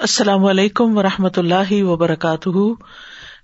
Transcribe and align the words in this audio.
السلام 0.00 0.44
علیکم 0.44 0.98
و 0.98 1.02
رحمۃ 1.02 1.36
اللہ 1.36 1.72
وبرکاتہ۔ 1.72 2.58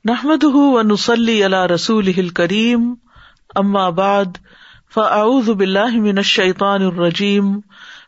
نحمد 0.05 0.45
و 0.45 0.83
نسلی 0.83 1.45
اللہ 1.45 1.67
رسول 1.67 2.29
کریم 2.29 2.95
ام 3.55 3.77
آباد 3.77 4.25
فعز 4.95 5.51
بلّہ 5.51 6.01
من 6.01 6.19
الشیطان 6.19 6.83
الرجیم۔ 6.83 7.61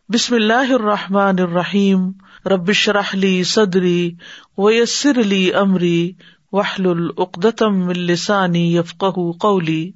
بسم 0.09 0.35
اللہ 0.35 0.72
الرحمٰن 0.72 1.38
الرحیم۔ 1.38 2.11
ربش 2.46 2.88
رحلی 2.88 3.45
صدری 3.45 4.14
ویسر 4.59 5.21
علی 5.21 5.53
عمری 5.53 6.13
وحل 6.53 6.87
العقدم 6.87 7.89
السانی 7.89 8.77
یفق 8.77 9.05
قولی۔ 9.41 9.93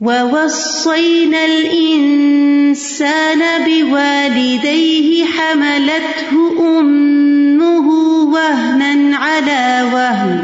ووصينا 0.00 1.44
الإنسان 1.44 3.38
بوالديه 3.64 5.24
حملته 5.24 6.32
أمه 6.78 7.88
وهنا 8.32 9.16
على 9.16 9.90
وهن 9.94 10.40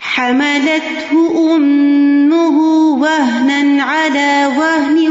حملته 0.00 1.12
أمه 1.54 2.58
وهنا 3.02 3.82
على 3.82 4.52
وهن 4.58 5.08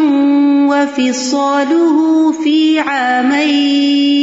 وفصاله 0.71 2.31
في 2.31 2.79
عامين 2.79 4.13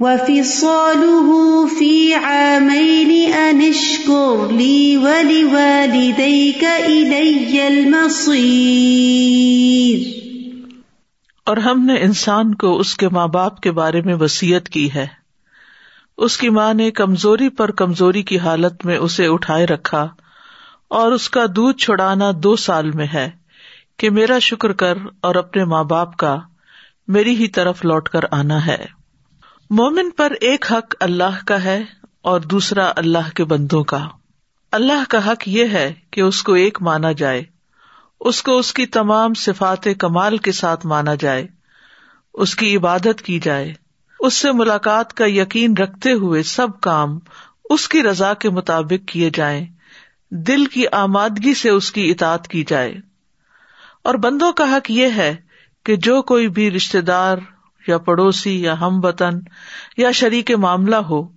وفصاله 0.00 1.64
في 1.78 2.14
عامين 2.14 3.32
أن 3.32 3.60
اشكر 3.60 4.52
لي 4.52 4.96
ولوالديك 4.96 6.64
إلي 6.86 7.60
المصير۔ 7.60 10.14
اور 11.46 11.56
ہم 11.56 11.86
نے 11.86 11.94
انسان 11.94 12.54
کو 12.54 12.78
اس 12.78 12.96
کے 12.96 13.08
ماں 13.08 13.28
باپ 13.28 13.60
کے 13.60 13.72
بارے 13.72 14.00
میں 14.00 14.14
وسیعت 14.14 14.68
کی 14.68 14.94
ہے۔ 14.94 15.06
اس 16.18 16.36
کی 16.36 16.48
ماں 16.48 16.74
نے 16.74 16.90
کمزوری 16.90 17.48
پر 17.48 17.70
کمزوری 17.70 18.22
کی 18.22 18.38
حالت 18.38 18.86
میں 18.86 18.98
اسے 18.98 19.26
اٹھائے 19.26 19.66
رکھا 19.66 20.08
اور 20.88 21.12
اس 21.12 21.30
کا 21.30 21.44
دودھ 21.56 21.76
چھڑانا 21.76 22.30
دو 22.36 22.56
سال 22.56 22.90
میں 22.90 23.06
ہے 23.14 23.30
کہ 23.98 24.10
میرا 24.10 24.38
شکر 24.38 24.72
کر 24.72 24.98
اور 25.20 25.34
اپنے 25.34 25.64
ماں 25.64 25.84
باپ 25.84 26.16
کا 26.16 26.38
میری 27.08 27.36
ہی 27.36 27.48
طرف 27.48 27.84
لوٹ 27.84 28.08
کر 28.08 28.20
آنا 28.30 28.66
ہے۔ 28.66 29.03
مومن 29.70 30.10
پر 30.10 30.32
ایک 30.40 30.72
حق 30.72 30.94
اللہ 31.00 31.44
کا 31.46 31.64
ہے 31.64 31.82
اور 32.22 32.40
دوسرا 32.40 32.92
اللہ 32.96 33.30
کے 33.34 33.44
بندوں 33.44 33.84
کا۔ 33.84 34.08
اللہ 34.72 35.10
کا 35.10 35.32
حق 35.32 35.48
یہ 35.48 35.64
ہے 35.64 35.94
کہ 36.10 36.20
اس 36.20 36.42
کو 36.42 36.54
ایک 36.54 36.82
مانا 36.82 37.12
جائے۔ 37.12 37.42
اس 38.20 38.42
کو 38.42 38.58
اس 38.58 38.72
کی 38.72 38.86
تمام 38.86 39.34
صفات 39.34 39.88
کمال 39.98 40.36
کے 40.36 40.52
ساتھ 40.52 40.86
مانا 40.86 41.14
جائے۔ 41.14 41.46
اس 42.34 42.56
کی 42.56 42.76
عبادت 42.76 43.22
کی 43.22 43.38
جائے۔ 43.38 43.72
اس 44.20 44.34
سے 44.34 44.52
ملاقات 44.52 45.14
کا 45.14 45.24
یقین 45.28 45.76
رکھتے 45.76 46.12
ہوئے 46.12 46.42
سب 46.42 46.80
کام 46.80 47.18
اس 47.70 47.88
کی 47.88 48.02
رضا 48.02 48.34
کے 48.34 48.50
مطابق 48.50 49.08
کیے 49.08 49.30
جائیں۔ 49.34 49.66
دل 50.30 50.66
کی 50.66 50.84
آمادگی 50.92 51.54
سے 51.54 51.70
اس 51.70 51.92
کی 51.92 52.10
اطاط 52.10 52.48
کی 52.48 52.64
جائے۔ 52.68 52.94
اور 54.02 54.14
بندوں 54.14 54.52
کا 54.52 54.76
حق 54.76 54.90
یہ 54.90 55.08
ہے 55.16 55.36
کہ 55.84 55.96
جو 55.96 56.22
کوئی 56.22 56.48
بھی 56.48 56.70
رشتے 56.70 57.00
دار 57.00 57.38
یا 57.86 57.98
پڑوسی 57.98 58.62
یا 58.62 58.80
ہم 58.80 59.04
وطن 59.04 59.40
یا 59.96 60.10
شریک 60.10 60.50
معاملہ 60.50 60.96
ہو، 60.96 61.28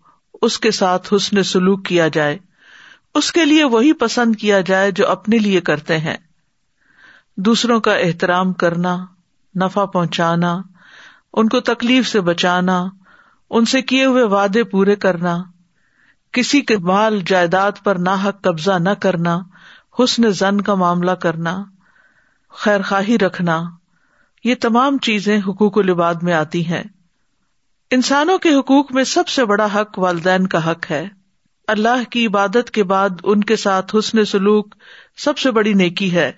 اس 0.41 0.59
کے 0.59 0.71
ساتھ 0.71 1.13
حسن 1.13 1.43
سلوک 1.43 1.85
کیا 1.85 2.07
جائے۔ 2.07 2.37
اس 3.15 3.31
کے 3.31 3.45
لیے 3.45 3.63
وہی 3.63 3.93
پسند 3.93 4.35
کیا 4.35 4.61
جائے 4.61 4.91
جو 4.91 5.07
اپنے 5.07 5.37
لیے 5.37 5.61
کرتے 5.61 5.97
ہیں۔ 5.97 6.17
دوسروں 7.37 7.79
کا 7.79 7.93
احترام 7.93 8.53
کرنا، 8.53 9.05
نفع 9.55 9.85
پہنچانا، 9.85 10.61
ان 11.33 11.49
کو 11.49 11.59
تکلیف 11.59 12.07
سے 12.07 12.21
بچانا، 12.21 12.85
ان 13.49 13.65
سے 13.65 13.81
کیے 13.81 14.05
ہوئے 14.05 14.23
وعدے 14.23 14.63
پورے 14.63 14.95
کرنا۔ 14.95 15.43
کسی 16.31 16.61
کے 16.61 16.77
مال 16.77 17.21
جائیداد 17.25 17.71
پر 17.83 17.95
ناحق 17.95 18.41
قبضہ 18.41 18.71
نہ 18.71 18.89
کرنا، 18.89 19.39
حسن 19.99 20.31
زن 20.31 20.61
کا 20.61 20.75
معاملہ 20.75 21.11
کرنا 21.11 21.63
خیر 22.49 22.81
خواہی 22.81 23.17
رکھنا۔ 23.17 23.63
یہ 24.43 24.55
تمام 24.55 24.97
چیزیں 24.97 25.39
حقوق 25.47 25.77
العباد 25.77 26.15
میں 26.21 26.33
آتی 26.33 26.65
ہیں۔ 26.65 26.83
انسانوں 27.91 28.37
کے 28.37 28.49
حقوق 28.49 28.91
میں 28.91 29.03
سب 29.03 29.27
سے 29.27 29.45
بڑا 29.45 29.67
حق 29.75 29.99
والدین 29.99 30.47
کا 30.47 30.71
حق 30.71 30.91
ہے۔ 30.91 31.07
اللہ 31.67 32.09
کی 32.11 32.27
عبادت 32.27 32.71
کے 32.71 32.83
بعد 32.83 33.09
ان 33.23 33.43
کے 33.43 33.55
ساتھ 33.55 33.95
حسن 33.99 34.25
سلوک 34.25 34.75
سب 35.17 35.37
سے 35.37 35.51
بڑی 35.51 35.73
نیکی 35.73 36.15
ہے۔ 36.15 36.31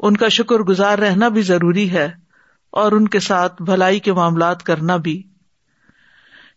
ان 0.00 0.16
کا 0.16 0.28
شکر 0.28 0.56
گزار 0.56 0.98
رہنا 0.98 1.28
بھی 1.28 1.42
ضروری 1.42 1.90
ہے 1.90 2.12
اور 2.70 2.92
ان 2.92 3.08
کے 3.08 3.20
ساتھ 3.20 3.62
بھلائی 3.62 4.00
کے 4.00 4.12
معاملات 4.12 4.62
کرنا 4.62 4.96
بھی۔ 4.96 5.22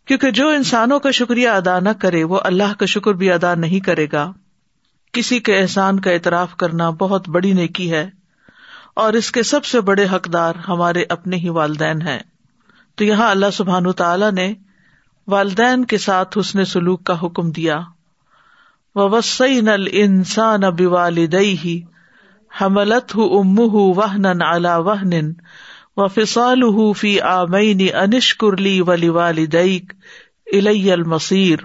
کیونکہ 0.04 0.30
جو 0.30 0.48
انسانوں 0.48 0.98
کا 0.98 1.10
شکریہ 1.10 1.48
ادا 1.48 1.80
نہ 1.80 1.88
کرے، 1.88 2.24
وہ 2.24 2.40
اللہ 2.44 2.74
کا 2.78 2.86
شکر 2.86 3.12
بھی 3.12 3.32
ادا 3.32 3.54
نہیں 3.54 3.80
کرے 3.80 4.06
گا۔ 4.12 4.32
کسی 5.12 5.40
کے 5.40 5.58
احسان 5.58 6.00
کا 6.00 6.10
اعتراف 6.10 6.56
کرنا 6.56 6.90
بہت 6.90 7.28
بڑی 7.28 7.52
نیکی 7.52 7.92
ہے۔ 7.92 8.17
اور 8.98 9.12
اس 9.12 9.32
کے 9.32 9.42
سب 9.42 9.64
سے 9.64 9.80
بڑے 9.80 10.06
حقدار 10.12 10.54
ہمارے 10.68 11.04
اپنے 11.08 11.36
ہی 11.36 11.48
والدین 11.48 12.02
ہیں۔ 12.02 12.18
تو 12.96 13.04
یہاں 13.04 13.30
اللہ 13.30 13.50
سبحان 13.52 13.92
تعالی 13.92 14.30
نے 14.30 14.54
والدین 15.26 15.84
کے 15.84 15.98
ساتھ 15.98 16.38
حسن 16.38 16.64
سلوک 16.64 17.04
کا 17.04 17.20
حکم 17.22 17.50
دیا۔ 17.50 17.80
وسعی 18.94 19.60
نل 19.60 19.86
انسان 19.92 20.64
اب 20.64 20.80
والدئی 20.84 21.82
حملت 22.60 23.16
ام 23.16 23.58
وہن 23.58 24.42
الا 24.42 24.76
وہن 24.76 25.32
و 25.96 26.08
فسال 26.08 26.92
فی 26.96 27.20
آمین 27.20 27.88
انشکرلی 27.94 28.80
ولی 28.80 29.08
والدیک 29.08 29.92
الی 30.52 30.92
المصیر 30.92 31.58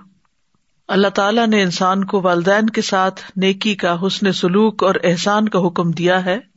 اللہ 0.87 1.07
تعالیٰ 1.07 1.47
نے 1.47 1.61
انسان 1.61 2.05
کو 2.05 2.21
والدین 2.21 2.69
کے 2.69 2.81
ساتھ 2.81 3.21
نیکی 3.35 3.75
کا 3.75 4.07
حسن 4.07 4.31
سلوک 4.31 4.83
اور 4.83 4.95
احسان 5.03 5.49
کا 5.49 5.67
حکم 5.67 5.91
دیا 5.91 6.25
ہے۔ 6.25 6.52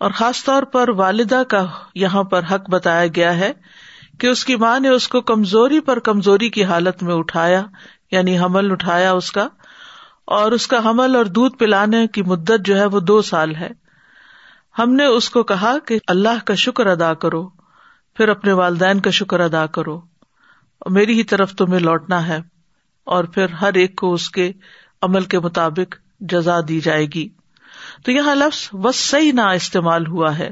اور 0.00 0.10
خاص 0.10 0.44
طور 0.44 0.62
پر 0.62 0.88
والدہ 0.88 1.42
کا 1.48 1.64
یہاں 1.94 2.22
پر 2.24 2.42
حق 2.50 2.70
بتایا 2.70 3.06
گیا 3.06 3.36
ہے 3.38 3.52
کہ 4.18 4.26
اس 4.26 4.44
کی 4.44 4.56
ماں 4.56 4.78
نے 4.80 4.88
اس 4.88 5.08
کو 5.08 5.20
کمزوری 5.22 5.80
پر 5.80 5.98
کمزوری 5.98 6.48
کی 6.48 6.64
حالت 6.64 7.02
میں 7.02 7.14
اٹھایا 7.14 7.62
یعنی 8.10 8.38
حمل 8.38 8.70
اٹھایا 8.72 9.12
اس 9.12 9.30
کا، 9.32 9.46
اور 10.34 10.52
اس 10.52 10.66
کا 10.66 10.78
حمل 10.84 11.16
اور 11.16 11.24
دودھ 11.34 11.56
پلانے 11.56 12.06
کی 12.06 12.22
مدت 12.22 12.66
جو 12.66 12.76
ہے 12.78 12.84
وہ 12.86 13.00
دو 13.00 13.20
سال 13.22 13.54
ہے۔ 13.54 13.70
ہم 14.74 14.92
نے 14.92 15.04
اس 15.06 15.28
کو 15.30 15.42
کہا 15.42 15.74
کہ 15.86 15.98
اللہ 16.06 16.44
کا 16.44 16.54
شکر 16.54 16.86
ادا 16.86 17.12
کرو، 17.14 17.48
پھر 18.16 18.28
اپنے 18.28 18.52
والدین 18.52 19.00
کا 19.00 19.10
شکر 19.10 19.40
ادا 19.40 19.64
کرو۔ 19.66 20.00
میری 20.86 21.18
ہی 21.18 21.24
طرف 21.24 21.54
تمہیں 21.54 21.80
لوٹنا 21.80 22.26
ہے، 22.26 22.38
اور 23.06 23.24
پھر 23.24 23.52
ہر 23.52 23.74
ایک 23.74 23.96
کو 23.96 24.12
اس 24.12 24.28
کے 24.30 24.50
عمل 25.02 25.24
کے 25.24 25.38
مطابق 25.40 25.94
جزا 26.30 26.58
دی 26.68 26.80
جائے 26.80 27.06
گی۔ 27.06 27.28
تو 28.04 28.12
یہاں 28.12 28.34
لفظ 28.34 28.68
وسعی 28.72 29.32
نہ 29.32 29.40
استعمال 29.40 30.06
ہوا 30.06 30.38
ہے، 30.38 30.50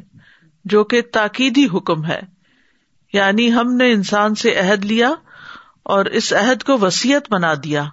جو 0.65 0.85
کہ 0.85 1.03
تاکیدی 1.13 1.67
حکم 1.75 2.05
ہے۔ 2.05 2.21
یعنی 3.13 3.53
ہم 3.53 3.77
نے 3.77 3.93
انسان 3.93 4.35
سے 4.35 4.55
عہد 4.55 4.85
لیا 4.85 5.11
اور 5.83 6.05
اس 6.05 6.33
عہد 6.33 6.63
کو 6.63 6.79
وسیعت 6.79 7.23
بنا 7.31 7.55
دیا 7.65 7.85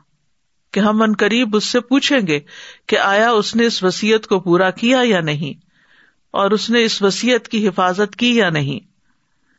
کہ 0.74 0.80
ہم 0.80 1.02
ان 1.02 1.14
قریب 1.14 1.56
اس 1.56 1.64
سے 1.64 1.80
پوچھیں 1.80 2.28
گے 2.28 2.40
کہ 2.88 3.00
آیا 3.00 3.32
اس 3.32 3.56
نے 3.56 3.66
اس 3.66 3.84
وسیعت 3.84 4.28
کو 4.28 4.40
پورا 4.40 4.70
کیا 4.70 5.00
یا 5.04 5.22
نہیں؟ 5.22 5.66
اور 6.32 6.52
اس 6.52 6.70
نے 6.70 6.84
اس 6.84 7.02
وسیعت 7.02 7.48
کی 7.48 7.68
حفاظت 7.68 8.16
کی 8.16 8.36
یا 8.36 8.50
نہیں؟ 8.50 8.88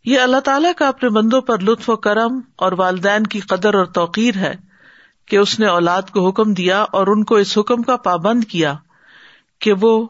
یہ 0.04 0.20
اللہ 0.20 0.40
تعالیٰ 0.40 0.72
کا 0.76 0.88
اپنے 0.88 1.08
بندوں 1.08 1.40
پر 1.40 1.58
لطف 1.58 1.90
و 1.90 1.96
کرم 1.96 2.40
اور 2.56 2.72
والدین 2.72 3.22
کی 3.22 3.40
قدر 3.40 3.74
اور 3.74 3.84
توقیر 3.84 4.36
ہے 4.36 4.54
کہ 5.26 5.36
اس 5.36 5.60
نے 5.60 5.66
اولاد 5.66 6.02
کو 6.02 6.28
حکم 6.28 6.54
دیا 6.54 6.82
اور 6.82 7.06
ان 7.06 7.24
کو 7.24 7.34
اس 7.34 7.58
حکم 7.58 7.82
کا 7.82 7.96
پابند 7.96 8.44
کیا۔ 8.44 8.74
کہ 9.60 9.72
وہ 9.81 10.09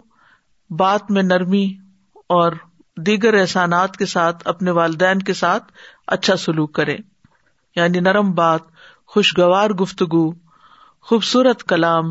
بات 0.70 1.10
میں 1.10 1.22
نرمی 1.22 1.74
اور 2.14 2.52
دیگر 2.96 3.34
احسانات 3.34 3.96
کے 3.96 4.06
ساتھ 4.06 4.48
اپنے 4.48 4.70
والدین 4.70 5.18
کے 5.18 5.32
ساتھ 5.32 5.72
اچھا 6.06 6.36
سلوک 6.36 6.72
کرے۔ 6.72 6.96
یعنی 7.76 8.00
نرم 8.00 8.32
بات، 8.32 8.60
خوشگوار 9.06 9.70
گفتگو، 9.70 10.30
خوبصورت 11.00 11.64
کلام 11.64 12.04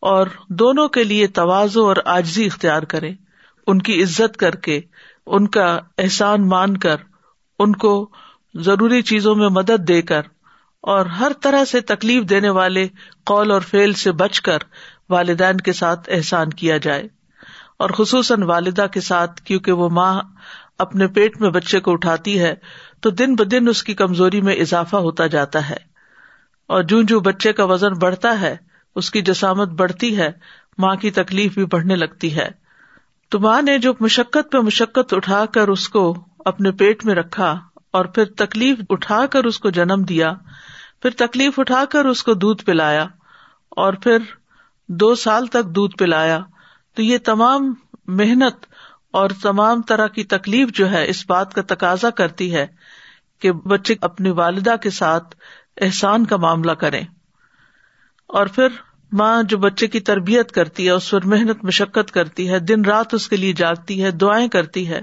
اور 0.00 0.26
دونوں 0.48 0.88
کے 0.88 1.04
لیے 1.04 1.26
توازو 1.26 1.88
اور 1.88 1.96
آجزی 2.04 2.46
اختیار 2.46 2.82
کرے۔ 2.82 3.10
ان 3.66 3.82
کی 3.82 4.02
عزت 4.02 4.36
کر 4.36 4.54
کے، 4.54 4.80
ان 5.26 5.48
کا 5.48 5.78
احسان 5.98 6.48
مان 6.48 6.76
کر، 6.76 6.96
ان 7.58 7.72
کو 7.72 8.10
ضروری 8.54 9.02
چیزوں 9.02 9.34
میں 9.34 9.48
مدد 9.48 9.88
دے 9.88 10.02
کر 10.02 10.20
اور 10.80 11.06
ہر 11.06 11.32
طرح 11.42 11.64
سے 11.64 11.80
تکلیف 11.80 12.24
دینے 12.24 12.50
والے 12.50 12.88
قول 13.26 13.50
اور 13.50 13.60
فیل 13.60 13.92
سے 13.92 14.12
بچ 14.12 14.40
کر 14.40 14.58
والدین 15.12 15.56
کے 15.56 15.72
ساتھ 15.72 16.10
احسان 16.12 16.50
کیا 16.50 16.76
جائے 16.76 17.08
اور 17.78 17.90
خصوصاً 17.90 18.42
والدہ 18.42 18.86
کے 18.92 19.00
ساتھ، 19.00 19.42
کیونکہ 19.42 19.72
وہ 19.72 19.88
ماں 19.88 20.22
اپنے 20.78 21.06
پیٹ 21.06 21.40
میں 21.40 21.50
بچے 21.50 21.80
کو 21.80 21.92
اٹھاتی 21.92 22.40
ہے، 22.40 22.54
تو 23.00 23.10
دن 23.10 23.34
بدن 23.34 23.68
اس 23.68 23.82
کی 23.82 23.94
کمزوری 23.94 24.40
میں 24.40 24.54
اضافہ 24.54 24.96
ہوتا 24.96 25.26
جاتا 25.26 25.70
ہے۔ 25.70 25.76
اور 26.68 26.82
جو 26.82 27.02
جو 27.02 27.20
بچے 27.20 27.52
کا 27.52 27.64
وزن 27.64 27.92
بڑھتا 27.92 28.40
ہے، 28.40 28.56
اس 28.94 29.10
کی 29.10 29.22
جسامت 29.22 29.68
بڑھتی 29.68 30.16
ہے، 30.16 30.30
ماں 30.78 30.96
کی 30.96 31.10
تکلیف 31.10 31.54
بھی 31.54 31.64
بڑھنے 31.64 31.96
لگتی 31.96 32.36
ہے۔ 32.36 32.48
تو 33.28 33.40
ماں 33.40 33.62
نے 33.62 33.78
جو 33.78 33.92
مشقت 34.00 34.52
پہ 34.52 34.58
مشقت 34.58 35.14
اٹھا 35.14 35.44
کر 35.46 35.68
اس 35.68 35.88
کو 35.88 36.24
اپنے 36.44 36.70
پیٹ 36.70 37.04
میں 37.04 37.14
رکھا 37.14 37.60
اور 37.92 38.04
پھر 38.04 38.24
تکلیف 38.24 38.78
اٹھا 38.88 39.26
کر 39.26 39.44
اس 39.44 39.58
کو 39.58 39.70
جنم 39.70 40.02
دیا، 40.02 40.32
پھر 41.02 41.10
تکلیف 41.10 41.58
اٹھا 41.58 41.84
کر 41.90 42.04
اس 42.04 42.22
کو 42.22 42.34
دودھ 42.34 42.64
پلایا 42.64 43.06
اور 43.70 43.92
پھر 43.92 44.18
دو 45.00 45.14
سال 45.14 45.46
تک 45.46 45.64
دودھ 45.66 45.96
پلایا، 45.96 46.40
تو 46.94 47.02
یہ 47.02 47.18
تمام 47.18 47.74
محنت 48.06 48.66
اور 49.12 49.30
تمام 49.42 49.82
طرح 49.82 50.06
کی 50.06 50.24
تکلیف 50.24 50.68
جو 50.72 50.90
ہے، 50.90 51.08
اس 51.08 51.24
بات 51.28 51.54
کا 51.54 51.62
تقاضا 51.66 52.10
کرتی 52.10 52.54
ہے 52.54 52.66
کہ 53.38 53.52
بچے 53.52 53.94
اپنی 54.00 54.30
والدہ 54.30 54.74
کے 54.82 54.90
ساتھ 54.90 55.36
احسان 55.80 56.26
کا 56.26 56.36
معاملہ 56.36 56.72
کریں۔ 56.72 57.04
اور 58.26 58.46
پھر 58.46 58.68
ماں 59.12 59.42
جو 59.42 59.58
بچے 59.58 59.86
کی 59.86 60.00
تربیت 60.00 60.52
کرتی 60.52 60.86
ہے، 60.86 60.90
اس 60.90 61.10
پر 61.10 61.26
محنت، 61.26 61.64
مشقت 61.64 62.10
کرتی 62.10 62.50
ہے، 62.50 62.58
دن 62.58 62.84
رات 62.84 63.14
اس 63.14 63.28
کے 63.28 63.36
لیے 63.36 63.52
جاگتی 63.52 64.04
ہے، 64.04 64.10
دعائیں 64.10 64.48
کرتی 64.48 64.88
ہے۔ 64.88 65.02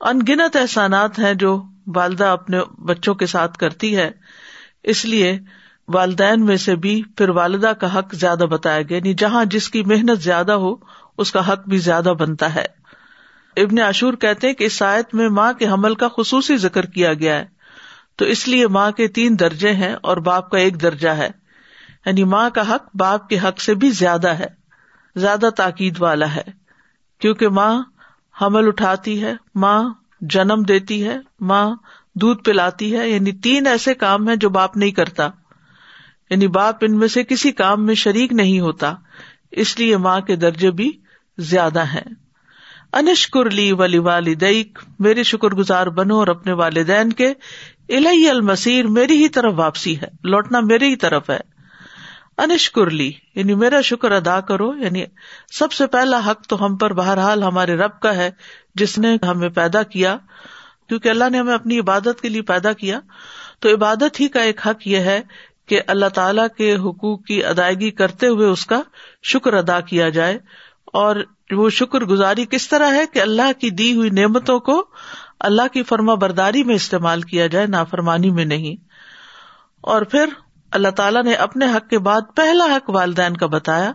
ان 0.00 0.18
گنت 0.28 0.56
احسانات 0.56 1.18
ہیں 1.18 1.34
جو 1.34 1.62
والدہ 1.94 2.24
اپنے 2.24 2.60
بچوں 2.78 3.14
کے 3.14 3.26
ساتھ 3.26 3.58
کرتی 3.58 3.96
ہے۔ 3.96 4.10
اس 4.82 5.04
لیے 5.04 5.38
والدین 5.88 6.44
میں 6.44 6.56
سے 6.56 6.76
بھی 6.76 7.02
پھر 7.16 7.28
والدہ 7.28 7.66
کا 7.66 7.98
حق 7.98 8.14
زیادہ 8.14 8.44
بتایا 8.50 8.82
گیا 8.82 8.96
یعنی 8.96 9.14
جہاں 9.14 9.44
جس 9.44 9.70
کی 9.70 9.82
محنت 9.82 10.20
زیادہ 10.20 10.52
ہو، 10.52 10.74
اس 11.18 11.32
کا 11.32 11.52
حق 11.52 11.68
بھی 11.68 11.78
زیادہ 11.78 12.12
بنتا 12.18 12.54
ہے۔ 12.54 12.64
ابن 13.56 13.78
عاشور 13.78 14.14
کہتے 14.14 14.46
ہیں 14.46 14.54
کہ 14.54 14.64
اس 14.64 14.82
آیت 14.82 15.14
میں 15.14 15.28
ماں 15.28 15.52
کے 15.52 15.66
حمل 15.66 15.94
کا 15.94 16.08
خصوصی 16.16 16.56
ذکر 16.56 16.86
کیا 16.86 17.14
گیا 17.14 17.38
ہے۔ 17.38 17.44
تو 18.16 18.24
اس 18.24 18.48
لیے 18.48 18.66
ماں 18.66 18.90
کے 18.90 19.08
تین 19.08 19.38
درجے 19.40 19.72
ہیں 19.72 19.96
اور 20.02 20.16
باپ 20.16 20.50
کا 20.50 20.58
ایک 20.58 20.82
درجہ 20.82 21.08
ہے۔ 21.08 21.28
یعنی 22.06 22.24
ماں 22.24 22.50
کا 22.50 22.74
حق 22.74 22.88
باپ 22.94 23.28
کے 23.28 23.38
حق 23.38 23.60
سے 23.60 23.74
بھی 23.74 23.90
زیادہ 23.90 24.28
ہے، 24.28 24.46
زیادہ 25.16 25.48
تاکید 25.56 25.96
والا 26.00 26.34
ہے۔ 26.36 26.42
کیونکہ 27.20 27.48
ماں 27.48 27.82
حمل 28.42 28.66
اٹھاتی 28.66 29.22
ہے، 29.22 29.34
ماں 29.54 29.94
جنم 30.20 30.62
دیتی 30.62 31.08
ہے، 31.08 31.16
ماں 31.40 31.70
دودھ 32.14 32.42
پلاتی 32.42 32.96
ہے 32.96 33.10
یعنی 33.10 33.32
تین 33.32 33.66
ایسے 33.66 33.94
کام 33.94 34.28
ہیں 34.28 34.36
جو 34.36 34.50
باپ 34.50 34.76
نہیں 34.76 34.90
کرتا۔ 34.90 35.28
یعنی 36.30 36.48
باپ 36.48 36.76
ان 36.80 36.98
میں 36.98 37.08
سے 37.08 37.24
کسی 37.24 37.52
کام 37.52 37.86
میں 37.86 37.94
شریک 37.94 38.32
نہیں 38.32 38.60
ہوتا، 38.60 38.94
اس 39.50 39.78
لیے 39.78 39.96
ماں 39.96 40.20
کے 40.20 40.36
درجے 40.36 40.70
بھی 40.70 40.92
زیادہ 41.38 41.84
ہیں۔ 41.84 42.14
انشکر 42.92 43.50
لی 43.50 43.72
ولی 43.72 43.98
والدیک 43.98 44.78
میرے 44.98 45.22
شکر 45.22 45.48
گزار 45.48 45.86
بنو 45.86 46.18
اور 46.18 46.26
اپنے 46.26 46.52
والدین 46.52 47.12
کے 47.12 47.28
الہی 47.88 48.28
المسیر 48.28 48.86
میری 48.86 49.22
ہی 49.22 49.28
طرف 49.28 49.52
واپسی 49.56 50.00
ہے، 50.00 50.08
لوٹنا 50.24 50.60
میری 50.60 50.88
ہی 50.88 50.96
طرف 50.96 51.30
ہے۔ 51.30 51.40
انشکر 52.38 52.90
لی 52.90 53.12
یعنی 53.34 53.54
میرا 53.54 53.80
شکر 53.80 54.12
ادا 54.12 54.40
کرو 54.40 54.74
یعنی 54.74 55.04
سب 55.52 55.72
سے 55.72 55.86
پہلا 55.86 56.20
حق 56.26 56.46
تو 56.46 56.66
ہم 56.66 56.76
پر 56.76 56.92
بہرحال 56.92 57.42
ہمارے 57.42 57.74
رب 57.74 58.00
کا 58.00 58.16
ہے، 58.16 58.30
جس 58.74 58.98
نے 58.98 59.16
ہمیں 59.26 59.48
پیدا 59.48 59.82
کیا۔ 59.82 60.18
کیونکہ 60.88 61.08
اللہ 61.08 61.24
نے 61.32 61.38
ہمیں 61.38 61.54
اپنی 61.54 61.78
عبادت 61.78 62.20
کے 62.22 62.28
لیے 62.28 62.42
پیدا 62.42 62.72
کیا، 62.72 63.00
تو 63.60 63.74
عبادت 63.74 64.20
ہی 64.20 64.28
کا 64.28 64.40
ایک 64.40 64.66
حق 64.66 64.88
یہ 64.88 64.96
ہے 64.96 65.20
کہ 65.68 65.80
اللہ 65.86 66.06
تعالی 66.06 66.42
کے 66.56 66.74
حقوق 66.74 67.24
کی 67.24 67.44
ادائیگی 67.44 67.90
کرتے 67.90 68.26
ہوئے 68.26 68.46
اس 68.46 68.66
کا 68.66 68.82
شکر 69.22 69.52
ادا 69.52 69.80
کیا 69.80 70.08
جائے 70.08 70.38
اور 70.84 71.16
وہ 71.50 71.70
شکر 71.70 72.00
گزاری 72.00 72.44
کس 72.44 72.68
طرح 72.68 72.94
ہے 72.94 73.06
کہ 73.12 73.18
اللہ 73.18 73.60
کی 73.60 73.70
دی 73.70 73.96
ہوئی 73.96 74.10
نعمتوں 74.10 74.60
کو 74.60 74.86
اللہ 75.40 75.62
کی 75.72 75.82
فرما 75.82 76.14
برداری 76.14 76.64
میں 76.64 76.74
استعمال 76.74 77.22
کیا 77.22 77.46
جائے، 77.46 77.66
نافرمانی 77.66 78.30
میں 78.30 78.44
نہیں۔ 78.44 78.84
اور 79.80 80.02
پھر 80.02 80.26
اللہ 80.70 80.88
تعالیٰ 80.88 81.22
نے 81.22 81.32
اپنے 81.32 81.66
حق 81.66 81.88
کے 81.88 81.98
بعد 81.98 82.20
پہلا 82.36 82.64
حق 82.64 82.90
والدین 82.90 83.36
کا 83.36 83.46
بتایا 83.46 83.92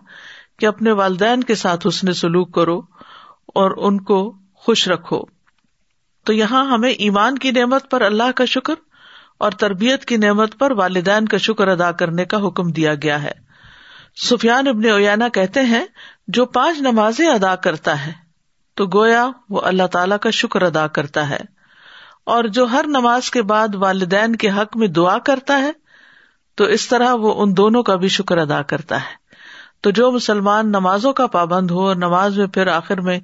کہ 0.60 0.66
اپنے 0.66 0.92
والدین 0.92 1.44
کے 1.44 1.56
ساتھ 1.56 1.88
حسن 1.88 2.14
سلوک 2.14 2.54
کرو 2.54 2.81
اور 3.48 3.72
ان 3.78 4.02
کو 4.02 4.36
خوش 4.56 4.88
رکھو۔ 4.88 5.22
تو 6.24 6.34
یہاں 6.34 6.66
ہمیں 6.66 6.92
ایمان 6.92 7.38
کی 7.38 7.52
نعمت 7.52 7.92
پر 7.92 8.02
اللہ 8.02 8.31
کا 8.36 8.46
شکر 8.46 8.74
اور 9.44 9.51
تربیت 9.51 10.06
کی 10.06 10.18
نعمت 10.18 10.60
پر 10.60 10.72
والدین 10.72 11.28
کا 11.28 11.38
شکر 11.38 11.68
ادا 11.68 11.92
کرنے 11.92 12.25
کا 12.25 12.48
حکم 12.48 12.72
دیا 12.72 12.95
گیا 12.95 13.24
ہے۔ 13.24 13.31
سفیان 14.16 14.68
ابن 14.68 14.90
اویانا 14.90 15.28
کہتے 15.30 15.62
ہیں، 15.62 15.86
جو 16.28 16.45
پانچ 16.45 16.81
نمازیں 16.81 17.28
ادا 17.28 17.56
کرتا 17.56 18.07
ہے، 18.07 18.12
تو 18.75 18.86
گویا 18.86 19.30
وہ 19.50 19.62
اللہ 19.62 19.88
تعالی 19.88 20.16
کا 20.22 20.30
شکر 20.30 20.62
ادا 20.62 20.88
کرتا 20.88 21.30
ہے۔ 21.30 21.40
اور 22.24 22.44
جو 22.44 22.66
ہر 22.66 22.86
نماز 22.88 23.31
کے 23.31 23.42
بعد 23.42 23.75
والدین 23.75 24.36
کے 24.36 24.50
حق 24.50 24.78
میں 24.78 24.88
دعا 24.88 25.18
کرتا 25.18 25.60
ہے، 25.60 25.72
تو 26.56 26.63
اس 26.63 26.88
طرح 26.88 27.13
وہ 27.13 27.44
ان 27.44 27.57
دونوں 27.57 27.84
کا 27.84 27.96
بھی 27.96 28.07
شکر 28.07 28.38
ادا 28.38 28.62
کرتا 28.62 28.96
ہے۔ 28.96 29.24
تو 29.81 29.89
جو 29.89 30.12
مسلمان 30.12 30.69
نمازوں 30.69 31.13
کا 31.13 31.28
پابند 31.28 31.72
ہو 31.72 31.88
اور 31.88 31.96
نماز 31.96 32.38
میں 32.38 32.48
پھر 32.48 32.68
آخر 32.68 33.01
میں، 33.01 33.19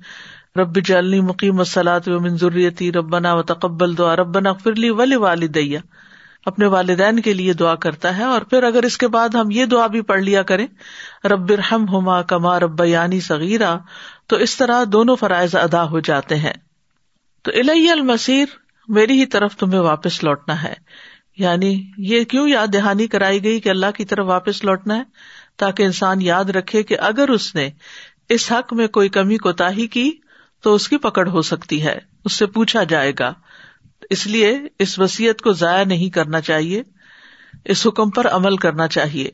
رب 0.56 0.75
جلنی 0.75 1.22
مقیم 1.22 1.63
سلاد 1.63 2.07
و 2.07 2.19
منظوریتی 2.19 2.92
ربنا 2.92 3.33
و 3.33 3.42
تقبل 3.42 3.98
دعا، 3.98 4.15
ربنا 4.15 4.54
فرلی 4.54 4.89
ولی 4.89 5.15
والدیا 5.15 5.80
اپنے 6.45 6.65
والدین 6.65 7.19
کے 7.19 7.33
لیے 7.33 7.53
دعا 7.53 7.75
کرتا 7.75 8.18
ہے 8.18 8.24
اور 8.24 8.41
پھر 8.41 8.63
اگر 8.63 8.83
اس 8.83 8.97
کے 8.97 9.07
بعد 9.07 9.30
ہم 9.30 9.51
یہ 9.51 9.65
دعا 9.65 9.88
بھی 9.88 10.01
پڑھ 10.01 10.21
لیا 10.21 10.44
کریں، 10.44 10.68
رب 11.27 11.51
رحم 11.51 11.97
ہما 11.97 12.21
کما 12.21 12.59
رب 12.59 12.86
یعنی 12.86 13.19
صغیرہ 13.19 13.77
تو 14.27 14.36
اس 14.36 14.57
طرح 14.57 14.83
دونوں 14.88 15.15
فرائض 15.15 15.56
ادا 15.56 15.89
ہو 15.89 16.00
جاتے 16.00 16.36
ہیں۔ 16.36 16.53
تو 17.44 17.51
الہی 17.56 17.89
المسیر 17.89 18.45
میری 18.88 19.19
ہی 19.19 19.25
طرف 19.25 19.56
تمہیں 19.56 19.80
واپس 19.80 20.24
لوٹنا 20.24 20.63
ہے۔ 20.63 20.74
یعنی 21.38 21.83
یہ 21.97 22.24
کیوں 22.24 22.47
یاد 22.47 22.68
دہانی 22.74 23.07
کرائی 23.07 23.44
گئی 23.44 23.59
کہ 23.59 23.69
اللہ 23.69 23.91
کی 23.97 24.06
طرف 24.06 24.25
واپس 24.25 24.63
لوٹنا 24.63 24.97
ہے؟ 24.97 25.03
تاکہ 25.57 25.83
انسان 25.83 26.21
یاد 26.21 26.45
رکھے 26.45 26.83
کہ 26.83 27.00
اگر 27.00 27.30
اس 27.30 27.56
نے 27.56 27.69
اس 28.30 28.51
حق 28.51 28.74
میں 28.74 28.88
کوئی 28.88 29.09
کمی 29.09 29.38
کوتا 29.38 29.69
کی، 29.91 30.12
تو 30.62 30.74
اس 30.74 30.89
کی 30.89 30.97
پکڑ 30.97 31.27
ہو 31.27 31.41
سکتی 31.41 31.83
ہے، 31.83 32.00
اس 32.25 32.33
سے 32.33 32.45
پوچھا 32.45 32.83
جائے 32.83 33.13
گا۔ 33.19 33.33
اس 34.10 34.28
لیے 34.28 34.60
اس 34.80 35.00
وسیعت 35.00 35.42
کو 35.42 35.52
ضائع 35.54 35.86
نہیں 35.86 36.10
کرنا 36.10 36.42
چاہیے، 36.42 36.84
اس 37.66 37.88
حکم 37.88 38.10
پر 38.10 38.28
عمل 38.28 38.56
کرنا 38.56 38.88
چاہیے۔ 38.88 39.30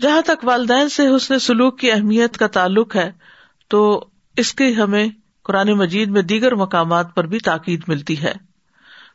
جہاں 0.00 0.20
تک 0.20 0.44
والدین 0.44 0.88
سے 0.88 1.16
حسن 1.16 1.38
سلوک 1.38 1.78
کی 1.78 1.92
اہمیت 1.92 2.36
کا 2.36 2.46
تعلق 2.46 2.96
ہے، 2.96 3.12
تو 3.68 4.06
اس 4.36 4.54
کی 4.54 4.76
ہمیں 4.76 5.08
قرآن 5.42 5.68
مجید 5.68 6.08
میں 6.08 6.22
دیگر 6.22 6.54
مقامات 6.54 7.14
پر 7.14 7.26
بھی 7.26 7.38
تاکید 7.38 7.82
ملتی 7.88 8.22
ہے۔ 8.22 8.32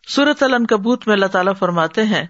سورت 0.08 0.44
العنکبوت 0.44 1.08
میں 1.08 1.16
اللہ 1.16 1.26
تعالیٰ 1.26 1.54
فرماتے 1.60 2.04
ہیں 2.04 2.26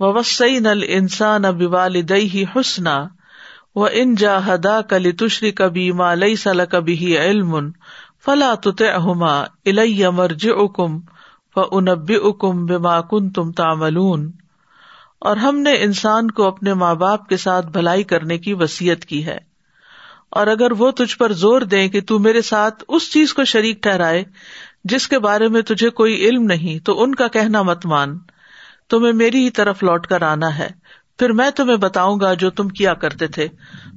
وہ 0.00 0.12
وسعی 0.12 0.58
نل 0.58 0.84
انسان 0.88 1.44
اب 1.44 1.62
والدئی 1.62 2.44
حسنا 2.56 3.06
و 3.74 3.84
ان 3.84 4.14
جا 4.14 4.46
ہدا 4.46 4.80
کلی 4.82 5.12
تشری 5.12 5.52
کبھی 5.52 5.92
ماں 5.92 6.16
لئی 6.16 6.36
سل 6.36 6.66
کبھی 6.70 7.18
علم 7.18 7.70
فلا 8.24 8.54
تت 8.54 8.82
اہما 8.94 9.40
الیہ 9.40 10.08
مرج 10.08 10.48
اکم 10.56 10.96
و 11.56 11.60
انب 11.70 12.12
اکم 12.24 12.66
بما 12.66 13.00
کن 13.00 13.30
تم 13.30 13.52
تاملون 13.52 14.30
اور 15.20 15.36
ہم 15.36 15.58
نے 15.58 15.72
انسان 15.72 16.30
کو 16.30 16.46
اپنے 16.46 16.74
ماں 16.74 16.94
باپ 16.94 17.28
کے 17.28 17.36
ساتھ 17.36 17.66
بھلائی 17.66 18.04
کرنے 18.04 18.38
کی 18.38 18.54
وسیعت 18.54 19.04
کی 19.04 19.26
ہے۔ 19.26 19.38
اور 20.30 20.46
اگر 20.46 20.72
وہ 20.72 20.90
تجھ 20.90 21.18
پر 21.18 21.32
زور 21.32 21.60
دیں 21.60 21.88
کہ 21.88 22.00
تو 22.00 22.18
میرے 22.18 22.42
ساتھ 22.42 22.84
اس 22.88 23.12
چیز 23.12 23.34
کو 23.34 23.44
شریک 23.44 23.82
ٹھہرائے 23.82 24.24
جس 24.84 25.08
کے 25.08 25.18
بارے 25.18 25.48
میں 25.48 25.62
تجھے 25.62 25.90
کوئی 25.90 26.28
علم 26.28 26.42
نہیں، 26.42 26.84
تو 26.84 27.02
ان 27.02 27.14
کا 27.14 27.28
کہنا 27.28 27.62
مت 27.62 27.86
مان۔ 27.86 28.18
تمہیں 28.90 29.12
میری 29.12 29.44
ہی 29.44 29.50
طرف 29.50 29.82
لوٹ 29.82 30.06
کر 30.06 30.22
آنا 30.22 30.58
ہے۔ 30.58 30.70
پھر 31.18 31.32
میں 31.32 31.50
تمہیں 31.50 31.76
بتاؤں 31.76 32.20
گا 32.20 32.34
جو 32.34 32.50
تم 32.50 32.68
کیا 32.68 32.94
کرتے 32.94 33.26
تھے۔ 33.26 33.48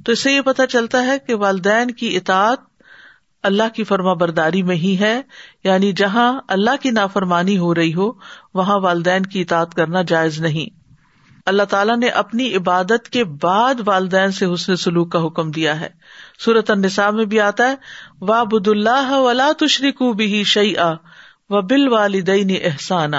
تو 0.04 0.12
اس 0.12 0.18
سے 0.18 0.32
یہ 0.32 0.40
پتا 0.40 0.66
چلتا 0.66 1.06
ہے 1.06 1.18
کہ 1.18 1.34
والدین 1.34 1.90
کی 1.90 2.16
اطاعت 2.16 2.73
اللہ 3.44 3.68
کی 3.74 3.84
فرما 3.84 4.12
برداری 4.12 4.62
میں 4.62 4.76
ہی 4.76 4.96
ہے 5.00 5.22
یعنی 5.64 5.92
جہاں 5.92 6.40
اللہ 6.48 6.82
کی 6.82 6.90
نافرمانی 6.90 7.58
ہو 7.58 7.74
رہی 7.74 7.94
ہو، 7.94 8.12
وہاں 8.54 8.78
والدین 8.80 9.22
کی 9.22 9.40
اطاعت 9.40 9.74
کرنا 9.74 10.02
جائز 10.02 10.40
نہیں۔ 10.40 10.84
اللہ 11.46 11.62
تعالیٰ 11.62 11.96
نے 11.96 12.08
اپنی 12.08 12.56
عبادت 12.56 13.08
کے 13.08 13.24
بعد 13.24 13.74
والدین 13.86 14.30
سے 14.30 14.46
حسن 14.54 14.76
سلوک 14.76 15.12
کا 15.12 15.26
حکم 15.26 15.50
دیا 15.50 15.80
ہے۔ 15.80 15.88
سورت 16.38 16.70
النساء 16.70 17.10
میں 17.10 17.24
بھی 17.24 17.40
آتا 17.40 17.70
ہے 17.70 17.74
وا 18.20 18.42
بد 18.42 18.68
اللہ 18.68 19.10
ولا 19.10 19.50
تشریق 19.58 20.02
بھی 20.02 20.44
شعی 20.44 20.76
آ 20.76 20.92
و 21.48 21.62
بل 21.62 21.88
والدین 21.88 22.56
احسانہ 22.64 23.16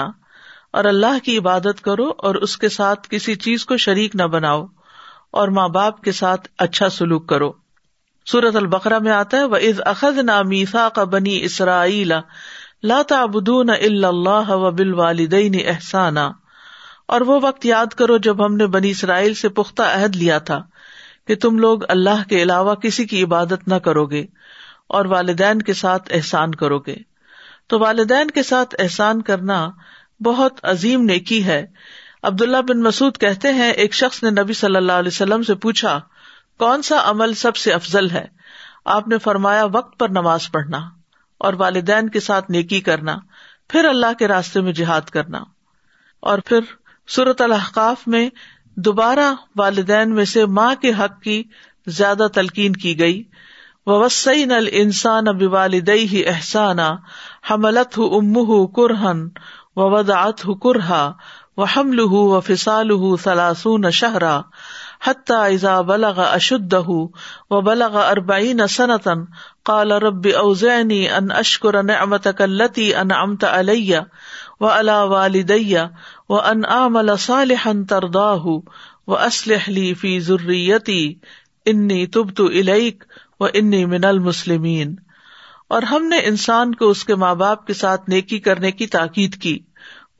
اور 0.72 0.84
اللہ 0.84 1.24
کی 1.24 1.38
عبادت 1.38 1.80
کرو 1.80 2.12
اور 2.18 2.34
اس 2.34 2.56
کے 2.56 2.68
ساتھ 2.68 3.08
کسی 3.10 3.34
چیز 3.34 3.64
کو 3.64 3.76
شریک 3.76 4.16
نہ 4.16 4.22
بناؤ 4.22 4.66
اور 5.30 5.48
ماں 5.48 5.68
باپ 5.68 6.00
کے 6.00 6.12
ساتھ 6.12 6.48
اچھا 6.58 6.88
سلوک 6.88 7.28
کرو۔ 7.28 7.65
سورت 8.26 8.56
البقرا 8.56 8.98
میں 8.98 9.12
آتا 9.12 9.36
ہے 9.36 9.44
وہ 9.44 9.56
از 9.56 9.80
اخذ 9.86 10.18
نا 10.18 10.42
میسا 10.42 10.88
کا 10.88 11.04
بنی 11.04 11.44
اسرائیل 11.44 12.12
لاتا 12.82 13.22
اللہ 13.22 14.50
و 14.50 14.70
بل 14.70 14.94
والدین 14.94 15.54
احسانہ 15.66 16.20
اور 17.08 17.20
وہ 17.20 17.40
وقت 17.42 17.66
یاد 17.66 17.86
کرو 17.86 18.16
جب 18.16 18.46
ہم 18.46 18.56
نے 18.56 18.66
بنی 18.66 18.90
اسرائیل 18.90 19.34
سے 19.34 19.48
پختہ 19.48 19.82
عہد 19.82 20.16
لیا 20.16 20.38
تھا 20.38 20.62
کہ 21.26 21.34
تم 21.34 21.58
لوگ 21.58 21.80
اللہ 21.88 22.28
کے 22.28 22.42
علاوہ 22.42 22.74
کسی 22.74 23.04
کی 23.04 23.22
عبادت 23.24 23.68
نہ 23.68 23.74
کرو 23.74 24.06
گے 24.06 24.26
اور 24.88 25.04
والدین 25.04 25.62
کے 25.62 25.72
ساتھ 25.72 26.12
احسان 26.14 26.54
کرو 26.54 26.78
گے 26.78 26.96
تو 27.66 27.78
والدین 27.78 28.30
کے 28.30 28.42
ساتھ 28.42 28.74
احسان 28.78 29.22
کرنا 29.22 29.70
بہت 30.24 30.52
عظیم 30.62 31.02
نیکی 31.02 31.44
ہے۔ 31.44 31.66
عبداللہ 32.22 32.62
بن 32.68 32.80
مسعد 32.80 33.18
کہتے 33.20 33.52
ہیں، 33.52 33.70
ایک 33.70 33.94
شخص 33.94 34.22
نے 34.22 34.30
نبی 34.30 34.52
صلی 34.52 34.76
اللہ 34.76 34.92
علیہ 34.92 35.10
وسلم 35.14 35.42
سے 35.42 35.54
پوچھا 35.54 36.00
کون 36.58 36.82
سا 36.82 36.96
عمل 37.04 37.34
سب 37.34 37.56
سے 37.56 37.72
افضل 37.72 38.10
ہے؟ 38.10 38.24
آپ 38.84 39.08
نے 39.08 39.18
فرمایا، 39.18 39.64
وقت 39.64 39.98
پر 39.98 40.08
نماز 40.08 40.50
پڑھنا 40.52 40.78
اور 41.38 41.54
والدین 41.54 42.08
کے 42.08 42.20
ساتھ 42.20 42.50
نیکی 42.50 42.80
کرنا، 42.80 43.16
پھر 43.68 43.84
اللہ 43.84 44.12
کے 44.18 44.28
راستے 44.28 44.60
میں 44.60 44.72
جہاد 44.72 45.00
کرنا۔ 45.00 45.38
اور 46.20 46.38
پھر 46.44 46.60
صورت 47.08 47.40
الحقاف 47.40 48.08
میں 48.08 48.30
دوبارہ 48.76 49.34
والدین 49.56 50.14
میں 50.14 50.24
سے 50.24 50.46
ماں 50.46 50.74
کے 50.74 50.90
حق 50.90 51.22
کی 51.22 51.42
زیادہ 51.86 52.26
تلقین 52.34 52.72
کی 52.72 52.98
گئی۔ 52.98 53.22
وسعین 53.86 54.52
السان 54.52 55.28
اب 55.28 55.42
والدئی 55.42 56.08
ہی 56.08 56.26
احسانہ 56.26 56.96
حملت 57.50 57.98
ہُ 57.98 58.02
ام 58.16 58.66
کرہن 58.66 59.28
و 59.76 59.90
ودعت 59.90 60.48
ہُ 60.48 60.58
کرہا 60.60 61.12
و 61.56 61.64
حمل 61.64 62.00
و 62.00 62.40
فسال 62.40 62.88
سلاسون 63.22 63.90
شہرا 63.90 64.40
حتى 65.00 65.34
اذا 65.34 65.80
بلغ 65.80 66.20
اشده 66.24 66.96
وبلغ 67.50 67.96
اربعين 68.02 68.66
سنة 68.66 69.14
قال 69.64 69.92
رب 69.92 70.26
اوزعني 70.26 71.00
ان 71.10 71.30
اشكر 71.30 71.82
نعمتك 71.82 72.42
التي 72.42 73.00
انعمت 73.00 73.44
علي 73.44 74.04
وعلى 74.60 74.98
والدي 75.14 75.76
وان 76.28 76.64
اعمل 76.64 77.16
صالحا 77.18 77.72
ترضاه 77.88 78.58
واصلح 79.06 79.68
لي 79.70 79.94
في 79.94 80.18
ذريتي 80.20 81.02
انی 81.66 82.06
تبت 82.06 82.40
الیک 82.40 83.04
و 83.40 83.44
انی 83.44 83.84
من 83.84 84.04
المسلمین 84.04 84.96
اور 85.68 85.82
ہم 85.82 86.04
نے 86.04 86.18
انسان 86.18 86.74
کو 86.74 86.90
اس 86.90 87.04
کے 87.04 87.14
ماں 87.14 87.34
باپ 87.34 87.66
کے 87.66 87.72
ساتھ 87.72 88.10
نیکی 88.10 88.38
کرنے 88.38 88.70
کی 88.72 88.86
تاکید 88.86 89.36
کی۔ 89.42 89.58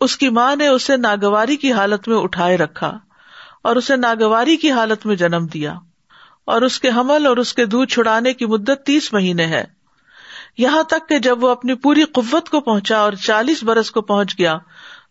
اس 0.00 0.16
کی 0.16 0.28
ماں 0.28 0.56
نے 0.56 0.68
اسے 0.68 0.96
ناگواری 0.96 1.56
کی 1.56 1.72
حالت 1.72 2.08
میں 2.08 2.16
اٹھائے 2.16 2.56
رکھا۔ 2.56 2.98
اور 3.66 3.76
اسے 3.76 3.96
ناگواری 3.96 4.56
کی 4.56 4.70
حالت 4.70 5.06
میں 5.06 5.16
جنم 5.16 5.46
دیا۔ 5.46 5.74
اور 6.44 6.62
اس 6.62 6.80
کے 6.80 6.88
حمل 6.88 7.26
اور 7.26 7.36
اس 7.36 7.54
کے 7.54 7.66
دودھ 7.66 7.92
چھڑانے 7.92 8.32
کی 8.32 8.46
مدت 8.46 8.86
تیس 8.86 9.12
مہینے 9.12 9.46
ہے۔ 9.46 9.64
یہاں 10.58 10.82
تک 10.82 11.08
کہ 11.08 11.18
جب 11.18 11.44
وہ 11.44 11.48
اپنی 11.48 11.74
پوری 11.74 12.02
قوت 12.02 12.48
کو 12.48 12.60
پہنچا 12.60 12.98
اور 12.98 13.12
چالیس 13.12 13.64
برس 13.64 13.90
کو 13.90 14.00
پہنچ 14.00 14.38
گیا، 14.38 14.58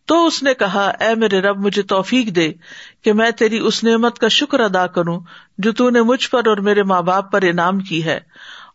تو 0.06 0.26
اس 0.26 0.44
نے 0.44 0.54
کہا، 0.54 0.92
اے 1.00 1.16
میرے 1.16 1.42
رب، 1.42 1.66
مجھے 1.66 1.82
توفیق 1.82 2.36
دے 2.36 2.52
کہ 3.02 3.14
میں 3.14 3.32
تیری 3.32 3.58
اس 3.58 3.84
نعمت 3.84 4.20
کا 4.20 4.28
شکر 4.28 4.60
ادا 4.60 4.88
کروں 4.88 5.20
جو 5.58 5.72
تو 5.72 5.90
نے 5.90 6.02
مجھ 6.02 6.30
پر 6.30 6.48
اور 6.48 6.58
میرے 6.58 6.84
ماں 6.84 7.02
باپ 7.02 7.32
پر 7.32 7.42
انعام 7.42 7.80
کی 7.80 8.06
ہے۔ 8.06 8.20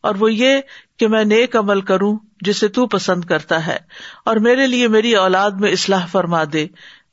اور 0.02 0.14
وہ 0.14 0.32
یہ 0.32 0.60
کہ 0.98 1.08
میں 1.08 1.24
نیک 1.24 1.56
عمل 1.56 1.80
کروں 1.80 2.18
جسے 2.40 2.68
تو 2.68 2.86
پسند 2.86 3.24
کرتا 3.24 3.66
ہے 3.66 3.78
اور 4.24 4.36
میرے 4.36 4.66
لیے 4.66 4.88
میری 4.88 5.14
اولاد 5.14 5.50
میں 5.50 5.70
اصلاح 5.70 6.06
فرما 6.06 6.42
دے۔ 6.52 6.66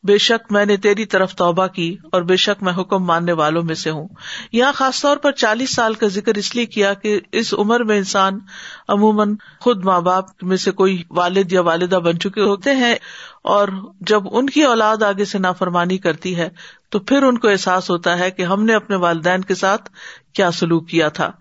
بے 0.07 0.17
شک 0.17 0.51
میں 0.51 0.65
نے 0.65 0.77
تیری 0.77 1.05
طرف 1.05 1.35
توبہ 1.35 1.67
کی 1.67 1.97
اور 2.11 2.21
بے 2.21 2.35
شک 2.35 2.63
میں 2.63 2.73
حکم 2.73 3.03
ماننے 3.03 3.31
والوں 3.31 3.63
میں 3.63 3.75
سے 3.75 3.89
ہوں۔ 3.89 4.07
یہاں 4.51 4.73
خاص 4.73 5.01
طور 5.01 5.17
پر 5.17 5.31
چالیس 5.31 5.75
سال 5.75 5.93
کا 5.93 6.07
ذکر 6.07 6.35
اس 6.35 6.55
لیے 6.55 6.65
کیا 6.65 6.93
کہ 6.93 7.19
اس 7.31 7.53
عمر 7.53 7.83
میں 7.83 7.97
انسان 7.97 8.39
عموماً 8.87 9.35
خود 9.59 9.85
ماں 9.85 10.01
باپ 10.01 10.43
میں 10.43 10.57
سے 10.57 10.71
کوئی 10.71 11.03
والد 11.09 11.51
یا 11.51 11.61
والدہ 11.61 11.95
بن 11.95 12.19
چکے 12.19 12.41
ہوتے 12.41 12.71
ہیں 12.75 12.95
اور 13.43 13.67
جب 14.01 14.21
ان 14.31 14.49
کی 14.49 14.63
اولاد 14.63 15.03
آگے 15.03 15.25
سے 15.25 15.37
نافرمانی 15.37 15.97
کرتی 15.97 16.35
ہے 16.35 16.49
تو 16.89 16.99
پھر 16.99 17.23
ان 17.23 17.37
کو 17.37 17.47
احساس 17.47 17.89
ہوتا 17.89 18.19
ہے 18.19 18.31
کہ 18.31 18.41
ہم 18.41 18.63
نے 18.65 18.75
اپنے 18.75 18.95
والدین 18.95 19.41
کے 19.41 19.55
ساتھ 19.55 19.89
کیا 20.33 20.51
سلوک 20.51 20.87
کیا 20.87 21.09
تھا۔ 21.09 21.31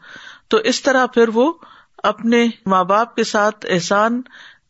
تو 0.49 0.57
اس 0.57 0.83
طرح 0.83 1.07
پھر 1.07 1.29
وہ 1.35 1.53
اپنے 2.03 2.47
ماں 2.67 2.85
باپ 2.85 3.15
کے 3.15 3.25
ساتھ 3.25 3.67
احسان 3.69 4.23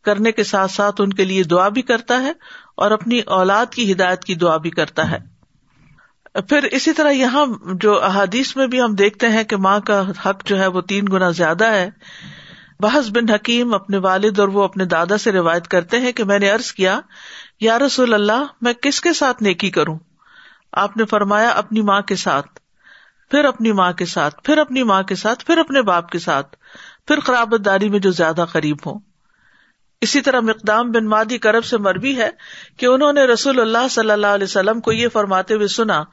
کرنے 0.05 0.33
کے 0.33 0.43
ساتھ 0.43 0.73
ساتھ 0.73 1.01
ان 1.01 1.13
کے 1.13 1.25
لیے 1.25 1.43
دعا 1.43 1.69
بھی 1.69 1.83
کرتا 1.83 2.23
ہے 2.23 2.33
اور 2.77 2.91
اپنی 2.91 3.21
اولاد 3.21 3.67
کی 3.67 3.93
ہدایت 3.93 4.25
کی 4.25 4.35
دعا 4.35 4.57
بھی 4.57 4.71
کرتا 4.71 5.11
ہے۔ 5.11 5.37
پھر 6.49 6.63
اسی 6.63 6.93
طرح 6.93 7.11
یہاں 7.11 7.47
جو 7.75 8.05
احادیث 8.05 8.57
میں 8.57 8.67
بھی 8.67 8.83
ہم 8.83 8.95
دیکھتے 8.95 9.29
ہیں 9.29 9.45
کہ 9.45 9.57
ماں 9.57 9.81
کا 9.81 10.03
حق 10.11 10.45
جو 10.45 10.61
ہے 10.61 10.67
وہ 10.67 10.81
تین 10.81 11.05
گنا 11.13 11.31
زیادہ 11.31 11.65
ہے۔ 11.65 11.91
بحث 12.81 13.11
بن 13.11 13.31
حکیم 13.31 13.75
اپنے 13.75 13.97
والد 13.97 14.39
اور 14.39 14.49
وہ 14.49 14.63
اپنے 14.63 14.85
دادا 14.85 15.19
سے 15.19 15.33
روایت 15.33 15.69
کرتے 15.69 16.01
ہیں 16.01 16.13
کہ 16.13 16.25
میں 16.25 16.39
نے 16.39 16.51
ارض 16.51 16.73
کیا، 16.73 17.01
یا 17.61 17.79
رسول 17.79 18.15
اللہ، 18.15 18.45
میں 18.61 18.73
کس 18.73 19.01
کے 19.01 19.13
ساتھ 19.13 19.43
نیکی 19.43 19.71
کروں؟ 19.71 19.99
آپ 20.73 20.97
نے 20.97 21.05
فرمایا، 21.05 21.49
اپنی 21.49 21.83
ماں 21.83 22.01
کے 22.01 22.17
ساتھ۔ 22.17 22.61
پھر 23.31 23.45
اپنی 23.45 23.73
ماں 23.73 23.93
کے 23.93 24.05
ساتھ، 24.05 24.45
پھر 24.45 24.59
اپنی 24.59 24.83
ماں 24.83 25.03
کے 25.03 25.15
ساتھ، 25.15 25.47
پھر 25.47 25.59
اپنے 25.59 25.83
باپ 25.83 26.11
کے 26.11 26.19
ساتھ۔ 26.19 26.57
پھر 27.07 27.21
خرابت 27.21 27.65
داری 27.65 27.89
میں 27.89 27.99
جو 27.99 28.11
زیادہ 28.11 28.45
قریب 28.53 28.77
ہوں۔ 28.87 28.99
اسی 30.01 30.21
طرح 30.21 30.41
مقدام 30.41 30.91
بن 30.91 31.07
مادی 31.07 31.39
کرب 31.39 31.65
سے 31.65 31.79
مربی 31.79 32.17
ہے 32.17 32.31
کہ 32.77 32.87
انہوں 32.87 33.13
نے 33.13 33.25
رسول 33.25 33.61
اللہ 33.61 33.89
صلی 33.91 34.11
اللہ 34.11 34.27
علیہ 34.27 34.45
وسلم 34.45 34.81
کو 34.81 34.93
یہ 34.93 35.09
فرماتے 35.09 35.55
ہوئے 35.55 35.67
سنا 35.67 36.05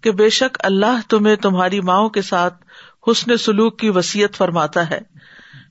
کہ 0.00 0.10
بے 0.10 0.28
شک 0.28 0.58
اللہ 0.60 1.00
تمہیں 1.08 1.36
تمہاری 1.36 1.80
ماؤں 1.80 2.08
کے 2.08 2.22
ساتھ 2.22 2.64
حسن 3.10 3.36
سلوک 3.36 3.78
کی 3.78 3.90
وسیعت 3.90 4.36
فرماتا 4.36 4.90
ہے۔ 4.90 5.00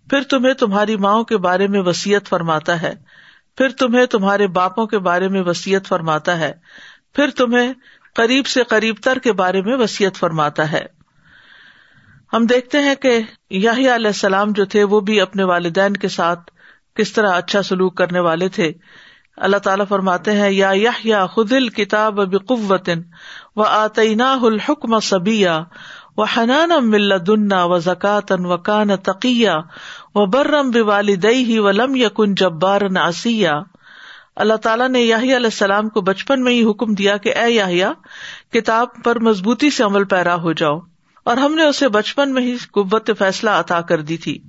پھر 0.09 0.21
تمہیں 0.21 0.53
تمہاری 0.53 0.95
ماؤں 0.95 1.23
کے 1.23 1.38
بارے 1.38 1.67
میں 1.67 1.81
وسیعت 1.81 2.27
فرماتا 2.27 2.81
ہے۔ 2.81 2.93
پھر 3.57 3.69
تمہیں 3.69 4.05
تمہارے 4.05 4.47
باپوں 4.47 4.88
کے 4.88 4.99
بارے 4.99 5.27
میں 5.27 5.41
وسیعت 5.41 5.88
فرماتا 5.88 6.39
ہے۔ 6.39 6.53
پھر 7.15 7.29
تمہیں 7.29 7.73
قریب 8.15 8.47
سے 8.47 8.63
قریب 8.63 8.95
تر 9.03 9.19
کے 9.19 9.33
بارے 9.33 9.61
میں 9.61 9.77
وسیعت 9.77 10.15
فرماتا 10.15 10.71
ہے۔ 10.71 10.85
ہم 12.33 12.45
دیکھتے 12.45 12.79
ہیں 12.79 12.95
کہ 12.95 13.21
یاہی 13.49 13.95
علیہ 13.95 14.07
السلام 14.07 14.51
جو 14.51 14.65
تھے 14.65 14.83
وہ 14.83 14.99
بھی 14.99 15.21
اپنے 15.21 15.43
والدین 15.43 15.97
کے 15.97 16.07
ساتھ 16.07 16.51
کس 16.96 17.13
طرح 17.13 17.34
اچھا 17.34 17.62
سلوک 17.62 17.96
کرنے 17.98 18.19
والے 18.19 18.48
تھے۔ 18.50 18.72
اللہ 19.38 19.58
تعالیٰ 19.58 19.86
فرماتے 19.89 20.31
ہیں، 20.31 20.51
یا 20.51 20.72
یا 21.03 21.25
خد 21.25 21.51
ال 21.51 21.69
کتاب 21.69 22.19
و 23.55 23.63
آتینا 23.63 24.38
الحکم 24.41 25.00
سبیا 25.00 25.63
و 26.17 26.24
حنان 26.24 26.69
مل 26.81 27.12
و 27.51 27.79
زکاتن 27.79 28.46
و 28.46 28.58
کان 28.58 28.96
تقیہ 28.96 29.51
و 30.15 30.25
برم 30.25 30.72
والدئی 30.88 31.60
و 31.60 31.72
لم 31.72 31.96
یقن 31.96 32.36
جبار 32.36 32.81
ناسیا 32.91 33.60
اللہ 34.36 34.53
تعالیٰ 34.53 34.89
نے 34.89 35.00
یاہی 35.01 35.36
علیہ 35.36 35.46
السلام 35.46 35.89
کو 35.89 36.01
بچپن 36.01 36.43
میں 36.43 36.51
ہی 36.51 36.63
حکم 36.63 36.93
دیا 36.93 37.17
کہ 37.17 37.36
اے 37.36 37.51
یاہیا 37.51 37.91
کتاب 38.53 38.88
پر 39.03 39.19
مضبوطی 39.19 39.69
سے 39.69 39.84
عمل 39.84 40.03
پیرا 40.03 40.36
ہو 40.36 40.51
جاؤ۔ 40.51 40.79
اور 41.25 41.38
ہم 41.38 41.55
نے 41.55 41.63
اسے 41.63 41.89
بچپن 41.89 42.34
میں 42.34 42.41
ہی 42.41 42.58
قوت 42.72 43.12
فیصلہ 43.19 43.50
عطا 43.50 43.81
کر 43.81 44.01
دی 44.01 44.17
تھی۔ 44.17 44.39